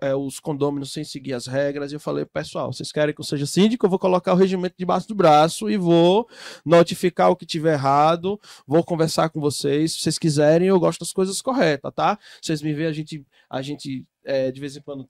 é, 0.00 0.14
os 0.14 0.40
condôminos 0.40 0.92
sem 0.92 1.04
seguir 1.04 1.34
as 1.34 1.46
regras, 1.46 1.92
e 1.92 1.96
eu 1.96 2.00
falei, 2.00 2.24
pessoal, 2.24 2.72
vocês 2.72 2.90
querem 2.90 3.14
que 3.14 3.20
eu 3.20 3.24
seja 3.24 3.46
síndico? 3.46 3.84
Eu 3.84 3.90
vou 3.90 3.98
colocar 3.98 4.32
o 4.32 4.36
regimento 4.36 4.74
debaixo 4.78 5.06
do 5.08 5.14
braço 5.14 5.68
e 5.68 5.76
vou 5.76 6.28
notificar 6.64 7.30
o 7.30 7.36
que 7.36 7.44
tiver 7.44 7.74
errado, 7.74 8.40
vou 8.66 8.82
conversar 8.82 9.28
com 9.28 9.40
vocês, 9.40 9.92
se 9.92 10.00
vocês 10.00 10.18
quiserem, 10.18 10.61
eu 10.66 10.80
gosto 10.80 11.00
das 11.00 11.12
coisas 11.12 11.40
corretas, 11.42 11.92
tá? 11.94 12.18
Vocês 12.40 12.62
me 12.62 12.72
veem, 12.72 12.88
a 12.88 12.92
gente, 12.92 13.26
a 13.48 13.62
gente 13.62 14.06
é, 14.24 14.50
de 14.50 14.60
vez 14.60 14.76
em 14.76 14.82
quando 14.82 15.08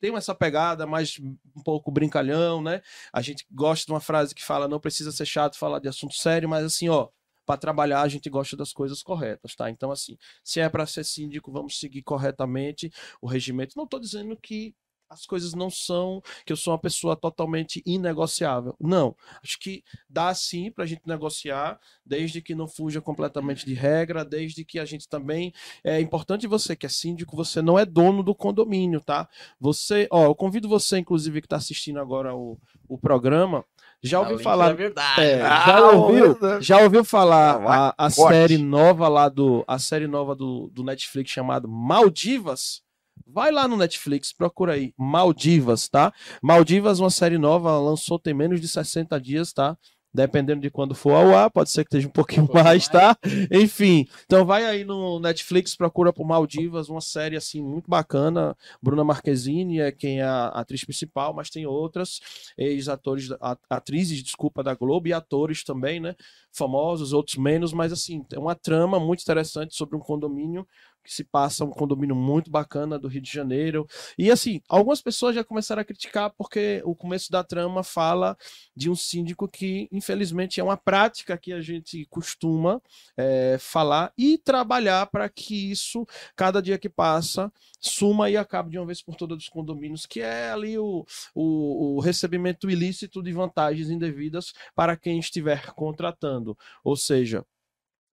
tem 0.00 0.14
essa 0.16 0.34
pegada 0.34 0.84
mais 0.84 1.20
um 1.20 1.62
pouco 1.62 1.90
brincalhão, 1.90 2.60
né? 2.60 2.82
A 3.12 3.22
gente 3.22 3.46
gosta 3.50 3.86
de 3.86 3.92
uma 3.92 4.00
frase 4.00 4.34
que 4.34 4.44
fala, 4.44 4.66
não 4.66 4.80
precisa 4.80 5.12
ser 5.12 5.26
chato 5.26 5.56
falar 5.56 5.78
de 5.78 5.88
assunto 5.88 6.14
sério, 6.14 6.48
mas 6.48 6.64
assim, 6.64 6.88
ó, 6.88 7.08
para 7.46 7.56
trabalhar 7.56 8.02
a 8.02 8.08
gente 8.08 8.28
gosta 8.28 8.56
das 8.56 8.72
coisas 8.72 9.02
corretas, 9.02 9.54
tá? 9.54 9.70
Então, 9.70 9.92
assim, 9.92 10.16
se 10.42 10.60
é 10.60 10.68
para 10.68 10.86
ser 10.86 11.04
síndico, 11.04 11.52
vamos 11.52 11.78
seguir 11.78 12.02
corretamente 12.02 12.90
o 13.20 13.28
regimento. 13.28 13.76
Não 13.76 13.84
estou 13.84 14.00
dizendo 14.00 14.36
que 14.36 14.74
as 15.12 15.26
coisas 15.26 15.52
não 15.54 15.68
são 15.70 16.22
que 16.46 16.52
eu 16.52 16.56
sou 16.56 16.72
uma 16.72 16.78
pessoa 16.78 17.14
totalmente 17.14 17.82
inegociável. 17.84 18.74
Não. 18.80 19.14
Acho 19.42 19.58
que 19.58 19.84
dá 20.08 20.32
sim 20.34 20.70
para 20.70 20.84
a 20.84 20.86
gente 20.86 21.02
negociar, 21.06 21.78
desde 22.04 22.40
que 22.40 22.54
não 22.54 22.66
fuja 22.66 23.00
completamente 23.00 23.66
de 23.66 23.74
regra, 23.74 24.24
desde 24.24 24.64
que 24.64 24.78
a 24.78 24.84
gente 24.84 25.08
também. 25.08 25.52
É 25.84 26.00
importante 26.00 26.46
você 26.46 26.74
que 26.74 26.86
é 26.86 26.88
síndico, 26.88 27.36
você 27.36 27.60
não 27.60 27.78
é 27.78 27.84
dono 27.84 28.22
do 28.22 28.34
condomínio, 28.34 29.00
tá? 29.00 29.28
Você, 29.60 30.08
ó, 30.10 30.24
eu 30.24 30.34
convido 30.34 30.68
você, 30.68 30.98
inclusive, 30.98 31.40
que 31.40 31.46
está 31.46 31.56
assistindo 31.56 32.00
agora 32.00 32.34
o, 32.34 32.58
o 32.88 32.96
programa, 32.98 33.64
já 34.02 34.18
ouviu 34.20 34.38
falar. 34.38 34.68
da 34.68 34.74
verdade. 34.74 35.20
É, 35.20 35.42
Ah, 35.42 35.64
já, 35.66 35.90
ouviu, 35.90 36.32
verdade. 36.34 36.64
já 36.64 36.78
ouviu 36.82 37.04
falar 37.04 37.62
Ah, 37.64 37.94
a, 37.98 38.06
a 38.06 38.10
série 38.10 38.58
nova 38.58 39.08
lá 39.08 39.28
do. 39.28 39.62
A 39.68 39.78
série 39.78 40.06
nova 40.06 40.34
do, 40.34 40.68
do 40.72 40.82
Netflix 40.82 41.30
chamada 41.30 41.68
Maldivas? 41.68 42.82
Vai 43.26 43.50
lá 43.50 43.66
no 43.66 43.76
Netflix, 43.76 44.32
procura 44.32 44.74
aí. 44.74 44.92
Maldivas, 44.98 45.88
tá? 45.88 46.12
Maldivas, 46.42 47.00
uma 47.00 47.10
série 47.10 47.38
nova, 47.38 47.78
lançou 47.78 48.18
tem 48.18 48.34
menos 48.34 48.60
de 48.60 48.68
60 48.68 49.18
dias, 49.20 49.52
tá? 49.52 49.76
Dependendo 50.14 50.60
de 50.60 50.70
quando 50.70 50.94
for 50.94 51.12
ao 51.12 51.34
ar, 51.34 51.50
pode 51.50 51.70
ser 51.70 51.84
que 51.84 51.88
esteja 51.88 52.06
um 52.06 52.10
pouquinho 52.10 52.46
mais, 52.52 52.86
mais. 52.86 52.88
tá? 52.88 53.16
Enfim, 53.50 54.06
então 54.26 54.44
vai 54.44 54.66
aí 54.66 54.84
no 54.84 55.18
Netflix, 55.18 55.74
procura 55.74 56.12
por 56.12 56.26
Maldivas, 56.26 56.90
uma 56.90 57.00
série 57.00 57.34
assim 57.34 57.62
muito 57.62 57.88
bacana. 57.88 58.54
Bruna 58.82 59.02
Marquezine 59.02 59.80
é 59.80 59.90
quem 59.90 60.20
é 60.20 60.24
a 60.24 60.48
atriz 60.48 60.84
principal, 60.84 61.32
mas 61.32 61.48
tem 61.48 61.64
outras 61.64 62.20
ex-atores, 62.58 63.30
atrizes, 63.70 64.22
desculpa, 64.22 64.62
da 64.62 64.74
Globo 64.74 65.08
e 65.08 65.14
atores 65.14 65.64
também, 65.64 65.98
né? 65.98 66.14
Famosos, 66.52 67.14
outros 67.14 67.38
menos, 67.38 67.72
mas 67.72 67.90
assim, 67.90 68.22
é 68.34 68.38
uma 68.38 68.54
trama 68.54 69.00
muito 69.00 69.22
interessante 69.22 69.74
sobre 69.74 69.96
um 69.96 70.00
condomínio 70.00 70.66
que 71.02 71.12
se 71.12 71.24
passa 71.24 71.64
um 71.64 71.70
condomínio 71.70 72.14
muito 72.14 72.50
bacana 72.50 72.98
do 72.98 73.08
Rio 73.08 73.20
de 73.20 73.30
Janeiro. 73.30 73.86
E 74.16 74.30
assim, 74.30 74.60
algumas 74.68 75.00
pessoas 75.00 75.34
já 75.34 75.44
começaram 75.44 75.82
a 75.82 75.84
criticar 75.84 76.30
porque 76.36 76.82
o 76.84 76.94
começo 76.94 77.30
da 77.30 77.42
trama 77.42 77.82
fala 77.82 78.36
de 78.74 78.88
um 78.88 78.94
síndico 78.94 79.48
que, 79.48 79.88
infelizmente, 79.90 80.60
é 80.60 80.64
uma 80.64 80.76
prática 80.76 81.36
que 81.36 81.52
a 81.52 81.60
gente 81.60 82.06
costuma 82.10 82.80
eh, 83.16 83.56
falar 83.58 84.12
e 84.16 84.38
trabalhar 84.38 85.06
para 85.06 85.28
que 85.28 85.70
isso, 85.70 86.06
cada 86.36 86.62
dia 86.62 86.78
que 86.78 86.88
passa, 86.88 87.52
suma 87.80 88.30
e 88.30 88.36
acabe 88.36 88.70
de 88.70 88.78
uma 88.78 88.86
vez 88.86 89.02
por 89.02 89.16
todas 89.16 89.36
dos 89.36 89.48
condomínios, 89.48 90.06
que 90.06 90.20
é 90.20 90.50
ali 90.50 90.78
o, 90.78 91.04
o, 91.34 91.96
o 91.96 92.00
recebimento 92.00 92.70
ilícito 92.70 93.22
de 93.22 93.32
vantagens 93.32 93.90
indevidas 93.90 94.52
para 94.74 94.96
quem 94.96 95.18
estiver 95.18 95.72
contratando. 95.72 96.56
Ou 96.84 96.96
seja, 96.96 97.44